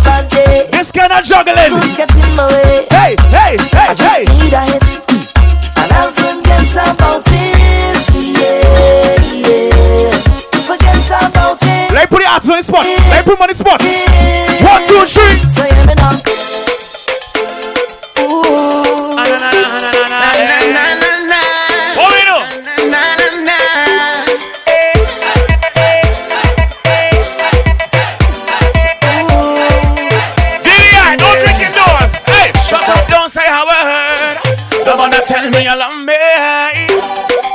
bad 0.04 0.28
day. 0.30 0.66
Eh. 0.66 0.70
This 0.70 0.92
kind 0.92 1.12
of 1.12 1.24
juggling. 1.24 1.72
Who's 1.72 1.96
getting 1.96 2.34
my 2.36 2.46
way? 2.46 2.86
Hey, 2.90 3.16
hey, 3.30 3.56
hey, 3.72 3.88
I 3.88 3.94
just 3.94 4.10
hey. 4.10 4.24
Need 4.38 4.52
a 4.52 4.62
hit. 4.68 4.82
And 5.80 5.92
I'll 5.92 6.12
forget 6.12 6.72
about 6.72 7.24
it. 7.26 8.06
Yeah, 8.14 9.16
yeah. 9.46 10.10
Forget 10.68 11.06
about 11.08 11.58
it. 11.62 11.92
Let 11.92 12.10
me 12.10 12.16
put 12.16 12.20
your 12.20 12.30
hands 12.30 12.48
on 12.48 12.56
the 12.56 12.62
spot. 12.62 12.84
Let 12.86 13.24
me 13.24 13.24
put 13.24 13.38
them 13.38 13.42
on 13.42 13.48
the 13.48 13.54
spot. 13.54 13.80
One, 14.62 14.82
two, 14.88 15.04
three. 15.54 15.69
Me 35.60 35.66
you 35.68 35.76
love 35.76 36.00
me. 36.08 36.16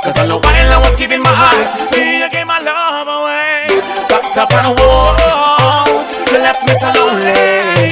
Cause 0.04 0.18
all 0.18 0.28
the 0.28 0.38
while 0.38 0.70
I 0.70 0.78
was 0.78 0.94
giving 0.94 1.22
my 1.22 1.34
heart, 1.34 1.70
you 1.90 2.28
gave 2.30 2.46
my 2.46 2.60
love 2.62 3.08
away. 3.10 3.66
Backed 4.06 4.38
up 4.38 4.52
and 4.54 4.70
walked 4.78 5.26
out, 5.26 6.06
you 6.30 6.38
left 6.38 6.62
me 6.66 6.74
so 6.78 6.88
lonely. 6.94 7.90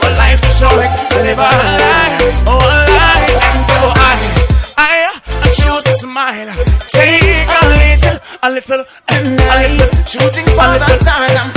But 0.00 0.12
life 0.16 0.40
is 0.40 0.56
short, 0.56 0.88
to 1.12 1.16
live 1.20 1.36
a 1.36 1.50
life, 1.84 2.48
oh 2.48 2.56
a 2.56 2.80
life. 2.96 3.36
And 3.44 3.60
so 3.68 3.78
I, 3.92 4.16
I, 4.80 5.20
I 5.44 5.48
choose 5.52 5.84
to 5.84 5.94
smile. 6.00 6.56
Take 6.88 7.52
a 7.52 7.62
little, 7.76 8.16
a 8.42 8.48
little, 8.56 8.84
and 9.08 9.36
a 9.36 9.56
little. 9.68 10.04
Shooting 10.06 10.48
for 10.56 10.72
the 10.80 10.96
stars, 11.04 11.36
I'm 11.36 11.55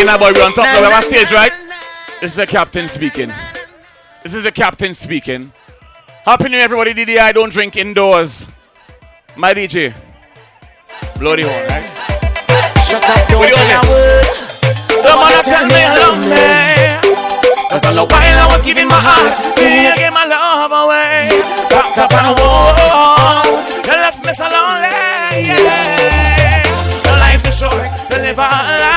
Again, 0.00 0.18
now, 0.18 0.18
boy, 0.18 0.32
we 0.32 0.40
on 0.40 0.50
top 0.54 0.64
of 0.78 0.82
our 0.82 1.02
stage, 1.02 1.30
right? 1.30 1.52
This 2.22 2.30
is 2.30 2.36
the 2.36 2.46
captain 2.46 2.88
speaking. 2.88 3.28
This 4.22 4.32
is 4.32 4.42
the 4.44 4.50
captain 4.50 4.94
speaking. 4.94 5.52
Happy 6.24 6.44
New 6.44 6.56
Year, 6.56 6.64
everybody. 6.64 6.94
DDI, 6.94 7.34
don't 7.34 7.52
drink 7.52 7.76
indoors. 7.76 8.46
My 9.36 9.52
DJ. 9.52 9.92
Blow 11.18 11.36
the 11.36 11.42
horn, 11.42 11.68
right? 11.68 11.84
Shut 12.80 13.04
up, 13.04 13.28
don't 13.28 13.44
say 13.44 13.76
a 13.76 13.80
word. 13.92 14.24
Don't 15.04 15.20
wanna 15.20 15.42
tell 15.44 15.66
me 15.68 15.76
you 15.76 15.92
love 15.92 16.16
me. 16.24 16.48
Cause 17.68 17.84
all 17.84 17.92
the 17.92 18.04
while 18.08 18.38
I 18.40 18.48
was 18.56 18.64
giving 18.64 18.88
my 18.88 18.96
heart, 18.96 19.36
you 19.60 19.92
gave 20.00 20.14
my 20.14 20.24
love 20.24 20.72
away. 20.72 21.28
Wrapped 21.68 21.98
up 21.98 22.10
and 22.16 22.40
walked, 22.40 23.68
you 23.84 23.92
left 24.00 24.24
me 24.24 24.32
so 24.32 24.48
lonely. 24.48 25.44
Yeah. 25.44 26.64
Your 27.04 27.16
life 27.20 27.46
is 27.46 27.58
short 27.58 27.84
to 28.08 28.16
live 28.16 28.38
a 28.38 28.48
life, 28.48 28.89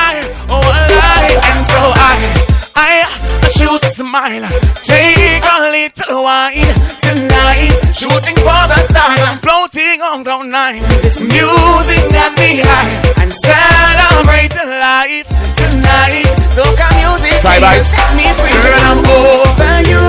Choose 3.50 3.80
to 3.80 3.88
smile. 3.90 4.48
Take 4.82 5.44
a 5.44 5.56
little 5.70 6.22
wine 6.24 6.74
tonight. 6.98 7.70
Shooting 7.94 8.36
for 8.42 8.62
the 8.66 8.78
stars, 8.90 9.20
I'm 9.22 9.38
floating 9.38 10.00
on 10.02 10.24
cloud 10.24 10.46
nine. 10.46 10.82
This 11.02 11.20
music 11.20 12.02
got 12.10 12.34
me 12.36 12.60
high. 12.64 12.90
I'm 13.20 13.30
celebrating 13.30 14.68
life 14.68 15.28
tonight. 15.54 16.26
Soca 16.50 16.88
music 16.98 17.40
Try 17.40 17.58
will 17.60 17.68
vibes. 17.68 17.88
set 17.94 18.10
me 18.18 18.26
free. 18.34 18.50
Girl, 18.58 18.82
I'm 18.90 19.00
over 19.06 19.76
you. 19.86 20.02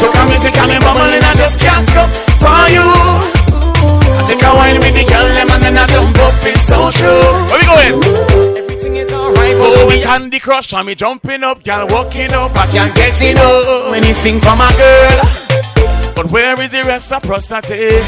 Soca 0.00 0.22
music 0.28 0.54
got 0.54 0.68
me 0.68 0.78
bubbling. 0.82 1.22
I 1.22 1.32
just 1.36 1.60
can't 1.60 1.86
stop 1.86 2.10
for 2.42 2.64
you. 2.74 2.88
I 4.18 4.24
take 4.26 4.42
a 4.42 4.50
wine 4.56 4.78
with 4.82 4.94
the 4.98 5.04
girl, 5.06 5.26
and 5.30 5.62
then 5.62 5.78
I 5.78 5.86
jump 5.86 6.18
up. 6.18 6.34
It's 6.42 6.66
so 6.66 6.90
true. 6.90 7.22
Where 7.48 7.60
we 7.60 7.66
going? 7.70 8.49
Alright, 9.30 9.56
but 9.56 9.70
Oh, 9.78 9.86
we 9.88 10.00
Candy 10.00 10.40
Crush 10.40 10.72
me 10.84 10.94
jumping 10.94 11.44
up, 11.44 11.62
girl 11.64 11.86
walking 11.88 12.32
up, 12.32 12.50
I 12.56 12.66
can't 12.66 12.94
get 12.94 13.20
enough. 13.22 13.94
anything 13.94 14.40
for 14.40 14.56
my 14.56 14.72
girl. 14.76 15.50
But 16.14 16.30
where 16.32 16.60
is 16.60 16.70
the 16.72 16.84
reciprocity? 16.84 18.02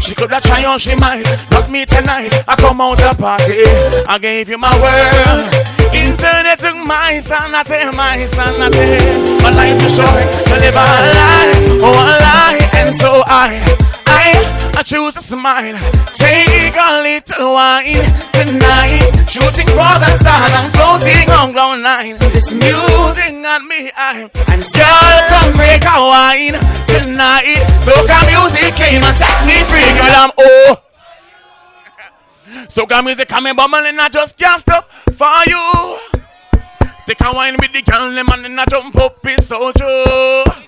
She 0.00 0.14
could 0.14 0.32
have 0.32 0.42
tried 0.42 0.64
on, 0.64 0.78
she 0.78 0.94
might. 0.94 1.26
Not 1.50 1.70
me 1.70 1.84
tonight. 1.84 2.32
I 2.48 2.54
come 2.56 2.80
out 2.80 2.96
the 2.98 3.14
party. 3.18 3.64
I 4.08 4.16
gave 4.18 4.48
you 4.48 4.56
my 4.56 4.72
world. 4.80 5.44
Internet 5.92 6.60
took 6.60 6.76
my 6.76 7.20
sanity, 7.20 7.96
my 7.96 8.24
sanity. 8.32 9.42
My 9.42 9.50
life 9.50 9.82
is 9.84 9.96
short 9.96 10.26
to 10.46 10.54
live 10.62 10.76
a 10.76 10.86
lie, 11.18 11.80
oh 11.82 11.92
a 11.92 12.08
lie. 12.24 12.70
And 12.74 12.94
so 12.94 13.22
I, 13.26 13.60
I, 14.06 14.32
I 14.78 14.84
choose 14.84 15.12
to 15.14 15.22
smile. 15.22 15.74
Take 16.14 16.76
a 16.78 17.02
little 17.02 17.52
wine 17.52 17.98
tonight. 18.30 19.10
Shooting 19.26 19.66
for 19.74 19.94
the 19.98 20.18
stars, 20.22 20.52
I'm 20.54 20.70
floating 20.70 21.28
on 21.34 21.50
cloud 21.52 21.80
nine. 21.82 22.16
This 22.30 22.52
music 22.52 23.42
got 23.42 23.64
me 23.64 23.90
high. 23.92 24.30
I'm 24.46 24.62
girl, 24.62 25.18
come 25.34 25.52
break 25.58 25.82
a 25.82 25.98
wine 25.98 26.54
tonight. 26.86 27.58
Soca 27.82 28.22
music 28.30 28.72
came 28.78 29.02
and 29.02 29.16
set 29.16 29.42
me 29.42 29.64
free, 29.66 29.82
girl. 29.98 30.14
I'm 30.14 30.30
oh. 30.38 30.76
Soca 32.70 33.02
music 33.02 33.26
coming 33.26 33.56
bubbling, 33.56 33.98
I 33.98 34.08
just 34.08 34.36
can't 34.36 34.60
stop 34.60 34.88
for 35.16 35.42
you. 35.48 35.98
Take 37.04 37.20
a 37.22 37.32
wine 37.34 37.56
with 37.60 37.72
the 37.72 37.82
girl, 37.82 38.12
them 38.14 38.28
and 38.28 38.60
I 38.60 38.64
jump 38.66 38.94
up, 38.94 39.18
it's 39.24 39.48
so 39.48 39.72
true. 39.72 40.67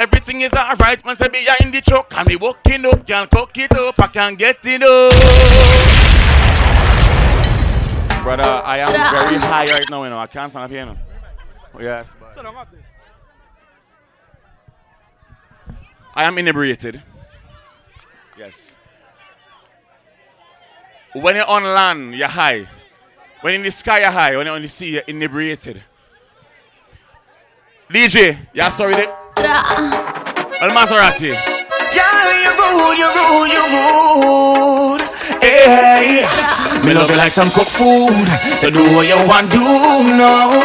Everything 0.00 0.40
is 0.40 0.52
alright 0.54 1.04
once 1.04 1.20
I 1.20 1.28
be 1.28 1.44
behind 1.44 1.74
the 1.74 1.82
truck. 1.82 2.10
And 2.16 2.26
me 2.26 2.36
walking 2.36 2.86
up, 2.86 3.06
can't 3.06 3.30
cook 3.30 3.50
it 3.58 3.70
up, 3.76 4.00
I 4.00 4.06
can't 4.06 4.38
get 4.38 4.56
it 4.64 4.82
up. 4.82 5.12
Brother, 8.22 8.42
I 8.42 8.78
am 8.78 8.88
very 8.88 9.36
high 9.36 9.66
right 9.66 9.90
now, 9.90 10.04
you 10.04 10.08
know. 10.08 10.18
I 10.18 10.26
can't 10.26 10.50
stand 10.50 10.64
up 10.64 10.70
here, 10.70 10.80
you 10.80 10.86
know. 10.86 10.98
Yes. 11.78 12.14
I 16.14 16.24
am 16.24 16.38
inebriated. 16.38 17.02
Yes. 18.38 18.72
When 21.12 21.36
you're 21.36 21.44
on 21.44 21.62
land, 21.62 22.14
you're 22.14 22.26
high. 22.26 22.66
When 23.42 23.52
in 23.52 23.62
the 23.62 23.70
sky, 23.70 24.00
you're 24.00 24.10
high. 24.10 24.34
When 24.34 24.46
you're 24.46 24.56
on 24.56 24.62
the 24.62 24.68
sea, 24.68 24.92
you're 24.92 25.02
inebriated. 25.02 25.82
DJ, 27.90 28.46
yeah, 28.54 28.70
sorry 28.70 28.94
there. 28.94 29.19
El 29.36 30.72
Maserati. 30.72 31.28
Yeah, 31.30 32.04
you 32.44 32.52
rude, 32.58 32.98
you 32.98 33.08
rude, 33.14 33.50
you 33.50 33.64
rude. 33.72 35.02
Hey, 35.40 36.26
me 36.84 36.92
love 36.94 37.08
you 37.10 37.16
like 37.16 37.32
some 37.32 37.50
cooked 37.50 37.70
food. 37.70 38.28
So 38.60 38.70
do 38.70 38.82
what 38.94 39.06
you 39.06 39.16
want, 39.26 39.50
do 39.50 39.60
no. 39.60 40.60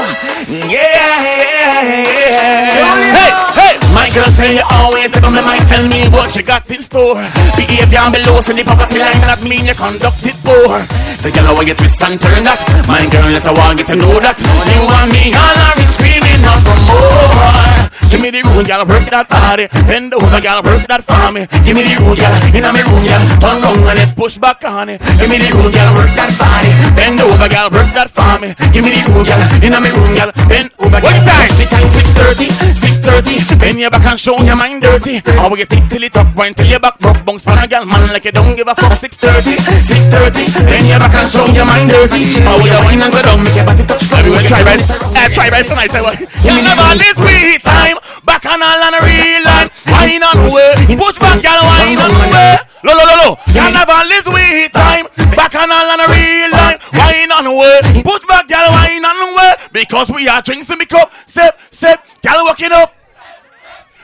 Yeah, 0.48 0.76
yeah, 0.76 2.04
yeah. 2.04 2.76
Hey, 3.16 3.32
hey. 3.56 3.74
My 3.94 4.10
girl 4.14 4.30
say 4.32 4.56
you 4.56 4.64
always 4.72 5.10
take 5.12 5.24
on 5.24 5.34
me 5.34 5.42
might 5.42 5.64
tell 5.70 5.88
me 5.88 6.04
what 6.10 6.36
you 6.36 6.44
got 6.44 6.70
in 6.70 6.82
store. 6.82 7.24
Behavior 7.56 8.12
below, 8.12 8.42
so 8.42 8.52
the 8.54 8.64
poverty 8.64 9.00
line 9.00 9.22
that 9.24 9.42
mean 9.48 9.66
you 9.66 9.74
conduct 9.74 10.26
it 10.26 10.36
poor. 10.44 10.84
The 11.24 11.32
girl 11.32 11.56
where 11.56 11.66
you 11.66 11.74
twist 11.74 12.02
and 12.04 12.20
turn 12.20 12.44
that. 12.44 12.60
My 12.88 13.08
girl, 13.08 13.32
yes, 13.32 13.46
I 13.46 13.54
want 13.54 13.80
you 13.80 13.86
to 13.86 13.96
know 13.96 14.20
that. 14.20 14.36
You 14.36 14.82
want 14.84 15.10
me 15.16 15.32
hollering, 15.32 15.90
screaming 15.96 16.44
out 16.44 16.62
for 16.62 16.78
more. 16.92 17.75
Give 18.10 18.22
me 18.22 18.30
the 18.32 18.42
room, 18.48 18.64
girl, 18.64 18.86
work 18.86 19.08
that 19.12 19.28
body. 19.28 19.68
Bend 19.88 20.14
over, 20.14 20.40
girl, 20.40 20.62
work 20.64 20.88
that 20.88 21.04
for 21.04 21.32
me. 21.32 21.48
Give 21.66 21.76
me 21.76 21.84
the 21.84 21.94
room, 22.00 22.16
girl, 22.16 22.36
inna 22.56 22.70
me 22.72 22.82
room, 22.86 23.04
girl. 23.04 23.22
Turn 23.42 23.60
round 23.62 23.84
and 23.86 23.98
let's 24.00 24.14
push 24.16 24.38
back 24.38 24.64
on 24.64 24.90
it. 24.90 25.02
Give 25.20 25.30
me 25.30 25.38
the 25.38 25.50
room, 25.56 25.72
girl, 25.72 25.92
work 25.98 26.12
that 26.16 26.32
body. 26.40 26.72
Bend 26.96 27.20
over, 27.22 27.50
girl, 27.50 27.68
work 27.70 27.92
that 27.94 28.10
for 28.16 28.36
me. 28.40 28.56
Give 28.72 28.84
me 28.84 28.96
the 28.96 29.02
room, 29.12 29.26
girl, 29.26 29.42
inna 29.62 29.80
me 29.84 29.90
room, 29.92 30.12
girl. 30.16 30.32
Bend 30.48 30.70
over. 30.80 31.00
What 31.02 31.18
time? 31.28 31.52
The 31.60 31.66
time 31.68 31.90
six 31.92 32.08
thirty, 32.16 32.48
six 32.80 32.94
thirty. 33.04 33.36
Bend 33.60 33.78
your 33.80 33.92
back 33.92 34.06
and 34.08 34.20
show 34.20 34.38
your 34.42 34.56
mind 34.56 34.82
dirty. 34.82 35.20
How 35.36 35.52
we 35.52 35.60
get 35.60 35.74
it 35.74 35.86
till 35.90 36.04
it 36.04 36.16
up, 36.16 36.32
point 36.34 36.56
till 36.56 36.72
your 36.72 36.80
back 36.80 36.98
broke. 37.00 37.20
Bounce 37.26 37.44
pan 37.44 37.60
a 37.60 37.68
girl, 37.68 37.86
man, 37.86 38.10
like 38.16 38.24
you 38.24 38.32
don't 38.32 38.56
give 38.56 38.68
a 38.68 38.76
fuck. 38.76 38.96
Six 38.98 39.18
thirty, 39.18 39.60
six 39.84 40.02
thirty. 40.08 40.46
Bend 40.66 40.88
your 40.88 41.00
back 41.00 41.14
and 41.20 41.28
show 41.28 41.46
your 41.52 41.66
mind 41.68 41.92
dirty. 41.92 42.24
How 42.48 42.56
we 42.64 42.70
a 42.72 42.80
wine 42.86 43.02
and 43.02 43.12
go 43.12 43.20
down, 43.22 43.44
make 43.44 43.56
your 43.56 43.66
body 43.66 43.84
touch. 43.84 44.08
Try 44.08 44.64
right. 44.64 44.82
Uh, 45.14 45.28
try 45.36 45.50
right 45.50 45.66
tonight. 45.68 45.92
I 45.92 46.02
want. 46.02 46.20
You 46.46 46.54
never 46.64 46.96
this 46.96 47.18
we 47.20 47.58
time. 47.60 47.98
Back 48.24 48.46
on 48.46 48.62
all 48.62 48.84
on 48.84 48.94
a 48.94 49.02
real 49.02 49.44
line. 49.44 49.70
Wine 49.88 50.24
on 50.24 50.52
way. 50.52 50.74
Push 50.98 51.18
back, 51.20 51.42
girl, 51.42 51.62
wine 51.62 51.98
on 51.98 52.16
way. 52.32 52.58
Lo 52.84 52.94
lo 52.94 53.04
lo 53.04 53.16
lo. 53.18 53.30
You 53.50 53.66
never 53.74 53.98
this 54.08 54.26
we 54.26 54.70
time. 54.70 55.08
Back 55.36 55.56
on 55.56 55.72
all 55.72 55.90
on 55.90 56.00
a 56.00 56.08
real 56.08 56.52
line. 56.52 56.78
Wine 56.94 57.32
on 57.32 57.56
way. 57.58 57.82
Push 58.04 58.26
back, 58.28 58.48
girl, 58.48 58.70
wine 58.72 59.04
on 59.04 59.36
way. 59.36 59.54
Because 59.74 60.10
we 60.12 60.28
are 60.28 60.42
drinks 60.42 60.70
in 60.70 60.78
the 60.78 60.86
cup. 60.86 61.12
Sip, 61.28 61.58
sip. 61.72 62.00
Girl, 62.22 62.46
walking 62.46 62.72
up. 62.72 62.94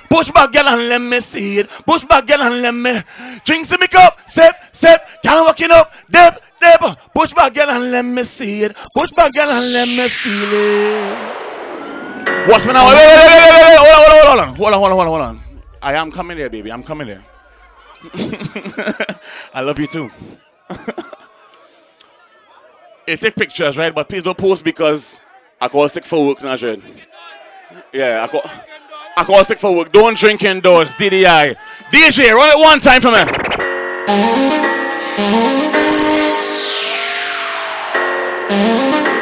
Push 0.10 0.32
back, 0.32 0.52
girl, 0.52 0.68
and 0.68 0.90
let 0.90 1.00
me 1.00 1.22
see 1.22 1.60
it. 1.60 1.70
Push 1.86 2.04
back, 2.06 2.28
girl, 2.28 2.42
and 2.42 2.62
let 2.62 2.72
me. 2.74 3.04
Drinks 3.46 3.72
in 3.72 3.80
the 3.80 3.88
cup. 3.88 4.18
Sip, 4.28 4.56
sip. 4.74 5.02
Girl, 5.24 5.44
walking 5.46 5.72
up. 5.72 5.94
Dip, 6.10 6.42
dip. 6.60 6.82
Push 7.14 7.34
back, 7.34 7.54
girl, 7.54 7.70
and 7.70 7.92
let 7.92 8.04
me 8.04 8.24
see 8.24 8.64
it. 8.64 8.76
Push 8.96 9.14
back, 9.16 9.32
girl, 9.34 9.50
and 9.50 9.74
let 9.74 9.88
me 9.88 10.08
feel 10.10 10.50
it. 10.54 11.51
Watch 12.48 12.66
me 12.66 12.74
now. 12.74 12.88
Wait, 12.88 12.96
wait. 12.96 13.78
Hold 13.78 14.00
on, 14.00 14.10
hold 14.10 14.12
on, 14.12 14.28
hold 14.28 14.40
on. 14.40 14.56
Hold 14.56 14.74
on, 14.74 14.80
hold 14.80 14.92
on, 14.92 15.08
hold 15.08 15.22
on. 15.22 15.44
I 15.82 15.94
am 15.96 16.12
coming 16.12 16.38
there, 16.38 16.50
baby. 16.50 16.72
I'm 16.72 16.84
coming 16.84 17.08
there. 17.08 17.24
I 19.54 19.62
love 19.62 19.80
you 19.80 19.88
too. 19.88 20.10
you 23.08 23.18
take 23.18 23.36
pictures, 23.36 23.78
right? 23.78 23.94
But 23.94 24.10
please 24.10 24.24
don't 24.24 24.38
post 24.38 24.64
because 24.64 25.20
I 25.60 25.68
call 25.68 25.88
sick 25.90 26.06
for 26.06 26.26
work, 26.26 26.40
Najed. 26.40 26.82
Yeah, 27.94 28.24
I 28.24 28.28
call, 28.28 28.42
I 29.18 29.24
call 29.24 29.46
sick 29.46 29.60
for 29.60 29.76
work. 29.76 29.92
Don't 29.92 30.18
drink 30.18 30.44
indoors, 30.44 30.90
DDI. 30.90 31.56
DJ, 31.92 32.32
run 32.32 32.50
it 32.50 32.58
one 32.58 32.80
time 32.80 33.02
for 33.02 33.12
me. 33.12 33.18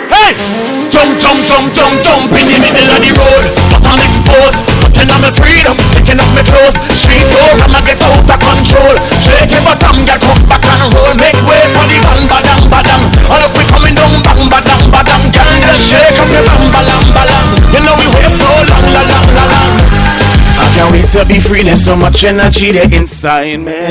Hey! 0.09 0.78
Jump, 0.99 1.15
jump, 1.23 1.39
jump, 1.47 1.67
jump, 1.79 1.95
jump 2.03 2.27
in 2.35 2.43
the 2.43 2.59
middle 2.59 2.91
of 2.91 2.99
the 2.99 3.11
road. 3.15 3.43
But 3.71 3.87
I'm 3.87 4.03
exposed, 4.03 4.59
putting 4.83 5.07
on 5.07 5.23
my 5.23 5.31
freedom, 5.31 5.71
taking 5.95 6.19
off 6.19 6.27
my 6.35 6.43
clothes. 6.43 6.75
Street 6.91 7.23
so 7.23 7.39
I'ma 7.39 7.79
get 7.87 8.03
out 8.03 8.19
of 8.19 8.35
control. 8.35 8.99
Shake 9.23 9.47
your 9.47 9.63
bottom, 9.63 10.03
get 10.03 10.19
come 10.19 10.43
back 10.51 10.59
and 10.59 10.91
roll. 10.91 11.15
Make 11.15 11.39
way 11.47 11.63
for 11.71 11.87
the 11.87 12.03
bang, 12.03 12.23
badang, 12.27 12.63
badang. 12.67 13.03
All 13.31 13.39
of 13.39 13.55
we 13.55 13.63
coming 13.71 13.95
down, 13.95 14.11
bang, 14.27 14.43
badang, 14.51 14.83
badang. 14.91 15.23
Girl, 15.31 15.55
just 15.63 15.87
shake 15.87 16.19
up 16.19 16.27
your 16.35 16.43
bam, 16.43 16.67
balam, 16.67 17.03
balam. 17.15 17.47
You 17.71 17.79
know 17.79 17.95
we 17.95 18.05
wait 18.19 18.31
so 18.35 18.51
long, 18.51 18.87
la, 18.91 19.01
lang, 19.07 19.27
la, 19.39 19.43
lang. 19.55 19.71
I 19.95 20.67
can't 20.67 20.91
wait 20.91 21.07
to 21.15 21.23
be 21.31 21.39
free. 21.39 21.63
There's 21.63 21.79
so 21.79 21.95
much 21.95 22.27
energy 22.27 22.75
there 22.75 22.91
inside 22.91 23.63
me. 23.63 23.87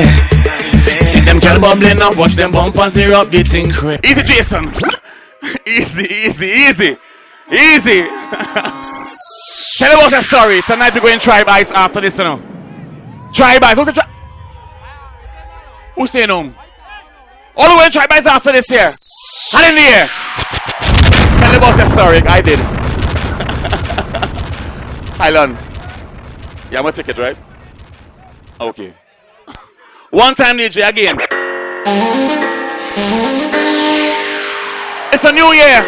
See 1.09 1.25
them 1.25 1.41
girl 1.41 1.57
bubbling 1.57 2.05
up, 2.05 2.21
watch 2.21 2.37
them 2.37 2.53
bumpers, 2.53 2.93
they're 2.93 3.17
up, 3.17 3.33
getting 3.33 3.73
crazy. 3.73 4.05
Easy, 4.05 4.23
Jason. 4.29 4.77
easy, 5.67 6.05
easy, 6.05 6.47
easy. 6.47 6.97
Easy. 7.51 8.03
Tell 9.79 9.97
about 9.97 10.13
a 10.13 10.23
story. 10.23 10.61
Tonight 10.63 10.95
we're 10.95 11.01
going 11.01 11.19
tribe 11.21 11.49
ice 11.49 11.71
after 11.71 12.01
this, 12.01 12.19
you 12.19 12.25
know. 12.25 12.43
Tribe 13.33 13.63
ice. 13.63 13.77
Who's 13.77 13.87
the 13.87 13.93
tri- 13.93 14.09
Who's 15.95 16.11
saying 16.11 16.31
oh, 16.31 16.43
home? 16.43 16.55
All 17.57 17.71
the 17.71 17.77
way 17.77 17.89
tribe 17.89 18.11
ice 18.11 18.27
after 18.27 18.51
this 18.53 18.67
here. 18.67 18.91
Hand 19.53 19.67
in 19.67 19.77
the 19.77 19.83
air. 19.91 20.09
Tell 21.39 21.55
about 21.57 21.81
a 21.81 21.89
story. 21.93 22.19
I 22.27 22.41
did. 22.41 22.59
Highland. 25.19 25.57
Yeah, 26.71 26.79
I'm 26.79 26.85
gonna 26.85 26.93
take 26.93 27.09
it, 27.09 27.19
right? 27.19 27.37
Okay. 28.61 28.95
One 30.11 30.35
time 30.35 30.59
DJ 30.59 30.89
again. 30.89 31.19
It's 35.19 35.27
a 35.27 35.35
new 35.35 35.51
year. 35.51 35.83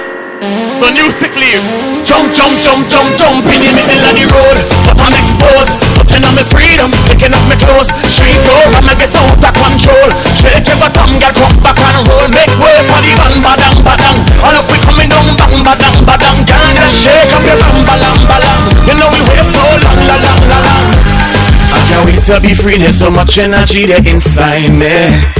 So 0.82 0.90
new 0.90 1.06
sick 1.22 1.30
leave. 1.38 1.62
Jump, 2.02 2.34
jump, 2.34 2.50
jump, 2.66 2.82
jump, 2.90 3.06
jump 3.14 3.46
in 3.46 3.62
the 3.62 3.70
middle 3.78 4.02
of 4.10 4.18
the 4.18 4.26
road. 4.26 4.58
But 4.90 5.06
I'm 5.06 5.14
exposed, 5.14 5.70
putting 5.94 6.26
on 6.26 6.34
my 6.34 6.42
freedom, 6.50 6.90
taking 7.06 7.30
off 7.30 7.46
my 7.46 7.54
clothes. 7.62 7.86
Street 8.10 8.34
so 8.42 8.58
I'ma 8.74 8.90
get 8.98 9.14
out 9.14 9.38
of 9.38 9.54
control. 9.54 10.10
Shake 10.34 10.66
your 10.66 10.82
bottom, 10.82 11.14
get 11.22 11.30
come 11.38 11.62
back 11.62 11.78
and 11.78 12.10
roll. 12.10 12.26
Make 12.26 12.50
way 12.58 12.74
for 12.90 12.98
the 13.06 13.12
bang, 13.14 13.38
badang, 13.38 13.78
badang. 13.86 14.18
All 14.42 14.50
of 14.50 14.66
we 14.66 14.82
coming 14.82 15.06
down, 15.06 15.30
bang, 15.38 15.62
badang, 15.62 15.96
badang. 16.02 16.36
Girl, 16.50 16.70
just 16.74 16.98
shake 16.98 17.30
up 17.30 17.46
your 17.46 17.58
bam, 17.62 17.78
balam, 17.86 18.18
balam. 18.26 18.62
You 18.82 18.98
know 18.98 19.14
we 19.14 19.20
wait 19.30 19.46
so 19.46 19.62
long, 19.62 20.00
la, 20.10 20.16
lang, 20.26 20.42
la, 20.50 20.58
lang. 20.58 20.90
I 21.70 21.78
can't 21.86 22.02
wait 22.02 22.18
to 22.18 22.34
be 22.42 22.50
free. 22.58 22.82
There's 22.82 22.98
so 22.98 23.14
much 23.14 23.38
energy 23.38 23.86
there 23.86 24.02
inside 24.02 24.74
me. 24.74 25.39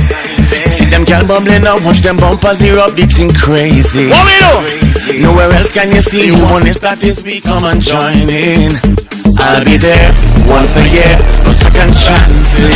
Them 0.91 1.05
girl 1.05 1.25
bubbling 1.25 1.67
up, 1.67 1.83
watch 1.85 2.03
them 2.03 2.17
bumpers 2.19 2.61
erupt, 2.63 2.97
beating 2.97 3.33
crazy. 3.33 4.11
What 4.11 4.27
we 4.27 4.35
do? 4.43 5.23
Nowhere 5.23 5.49
else 5.55 5.71
can 5.73 5.87
you 5.95 6.03
see 6.03 6.35
one 6.51 6.67
is 6.67 6.79
that 6.83 6.99
is 7.07 7.23
we 7.23 7.41
come 7.41 7.63
and 7.63 7.79
join 7.81 8.27
in. 8.27 8.75
I'll 9.39 9.63
be 9.63 9.79
there 9.79 10.11
once 10.51 10.75
a 10.75 10.83
year, 10.91 11.15
no 11.47 11.55
second 11.55 11.95
chances. 11.95 12.75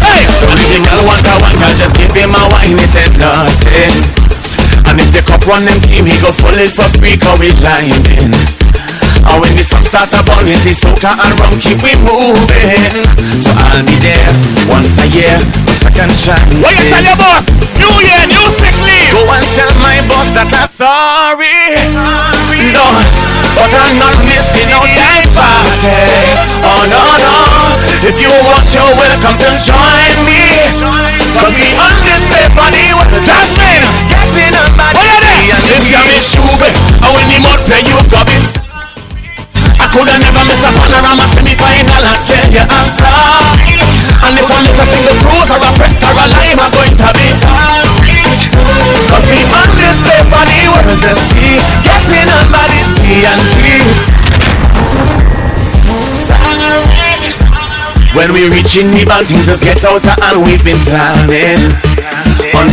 Hey, 0.00 0.24
so 0.32 0.48
if 0.48 0.64
the 0.64 0.80
girl 0.80 1.02
want 1.04 1.28
a 1.28 1.34
one, 1.44 1.56
girl 1.60 1.76
just 1.76 1.94
give 2.00 2.12
him 2.16 2.32
a 2.32 2.42
wine, 2.56 2.80
it 2.80 2.96
ain't 3.04 3.16
nothing. 3.20 3.94
And 4.88 4.96
if 4.96 5.12
the 5.12 5.20
cup 5.20 5.44
run 5.44 5.68
them 5.68 5.76
team, 5.84 6.08
he 6.08 6.16
go 6.24 6.32
full 6.32 6.56
it 6.56 6.72
for 6.72 6.88
free, 6.96 7.20
cause 7.20 7.36
we 7.36 7.52
climbing. 7.60 8.55
And 9.26 9.42
when 9.42 9.52
the 9.58 9.64
song 9.66 9.84
starts 9.84 10.14
up 10.14 10.28
it, 10.46 10.62
it's 10.62 10.80
soca 10.80 11.10
and 11.10 11.34
rum, 11.42 11.58
keep 11.58 11.78
we 11.82 11.92
moving. 12.06 12.78
So 13.42 13.50
I'll 13.52 13.82
be 13.82 13.96
there 13.98 14.30
once 14.70 14.94
a 15.02 15.06
year, 15.10 15.34
no 15.66 15.72
second 15.82 16.12
chances. 16.14 16.62
What 16.62 16.72
you 16.78 16.86
tell 16.88 17.02
your 17.02 17.18
boss? 17.18 17.44
New 17.76 17.94
year, 18.06 18.22
new 18.30 18.46
sick 18.62 18.76
leave. 18.86 19.10
Go 19.10 19.22
and 19.26 19.46
tell 19.50 19.72
my 19.82 19.98
boss 20.06 20.28
that 20.38 20.50
I'm 20.50 20.70
sorry. 20.78 21.58
No, 22.70 22.86
but 23.58 23.70
I'm 23.74 23.94
not 23.98 24.16
missing 24.24 24.68
no 24.70 24.80
night 24.94 25.26
party. 25.34 25.94
Oh 26.62 26.82
no 26.88 27.02
no, 27.20 27.36
if 28.06 28.16
you 28.22 28.30
want, 28.46 28.66
you're 28.72 28.94
welcome 28.94 29.36
to 29.42 29.50
join 29.66 30.14
me. 30.24 30.38
Cause 31.36 31.52
we 31.52 31.68
on 31.76 31.94
this 32.00 32.22
for 32.56 32.70
the 32.72 33.20
Jasmine, 33.22 33.84
getting 34.08 34.54
on 34.54 34.72
my 34.76 34.92
day 34.92 35.50
and 35.50 35.62
this 35.66 35.84
got 35.92 36.04
me 36.06 36.18
stupid. 36.20 36.74
When 37.12 37.26
the 37.28 37.38
mud 37.40 37.60
play, 37.66 37.80
you 37.80 37.96
got 38.10 38.28
it. 38.28 38.65
Coulda 39.96 40.12
never 40.20 40.44
miss 40.44 40.60
a 40.60 40.68
panorama 40.76 41.24
semi-final. 41.32 42.04
I 42.04 42.20
tell 42.28 42.52
you 42.52 42.60
I'm 42.68 42.84
sorry. 43.00 43.80
And 44.28 44.36
if 44.36 44.44
I 44.44 44.60
miss 44.60 44.76
a 44.76 44.84
single 44.92 45.16
cruise 45.24 45.48
or 45.48 45.56
a 45.56 45.70
press 45.72 45.96
or 46.04 46.12
a 46.12 46.24
lime, 46.36 46.60
I'm 46.60 46.68
going 46.68 46.96
to 47.00 47.08
be 47.16 47.24
sorry. 47.40 47.96
Cause 49.08 49.24
we 49.24 49.40
on 49.40 49.72
this 49.72 49.96
day 50.04 50.20
for 50.28 50.44
the 50.44 50.60
world 50.68 51.00
to 51.00 51.12
see 51.16 51.56
Getting 51.80 52.28
on 52.28 52.68
the 52.68 52.84
sea 52.92 53.24
and 53.24 53.40
free 53.56 53.88
When 58.12 58.32
we 58.36 58.48
reach 58.52 58.76
in 58.76 58.92
the 58.92 59.04
band, 59.08 59.28
things 59.28 59.46
just 59.46 59.62
get 59.62 59.84
out 59.84 60.04
of 60.04 60.12
hand 60.20 60.44
We've 60.44 60.64
been 60.64 60.80
planning 60.84 61.72
On 62.52 62.68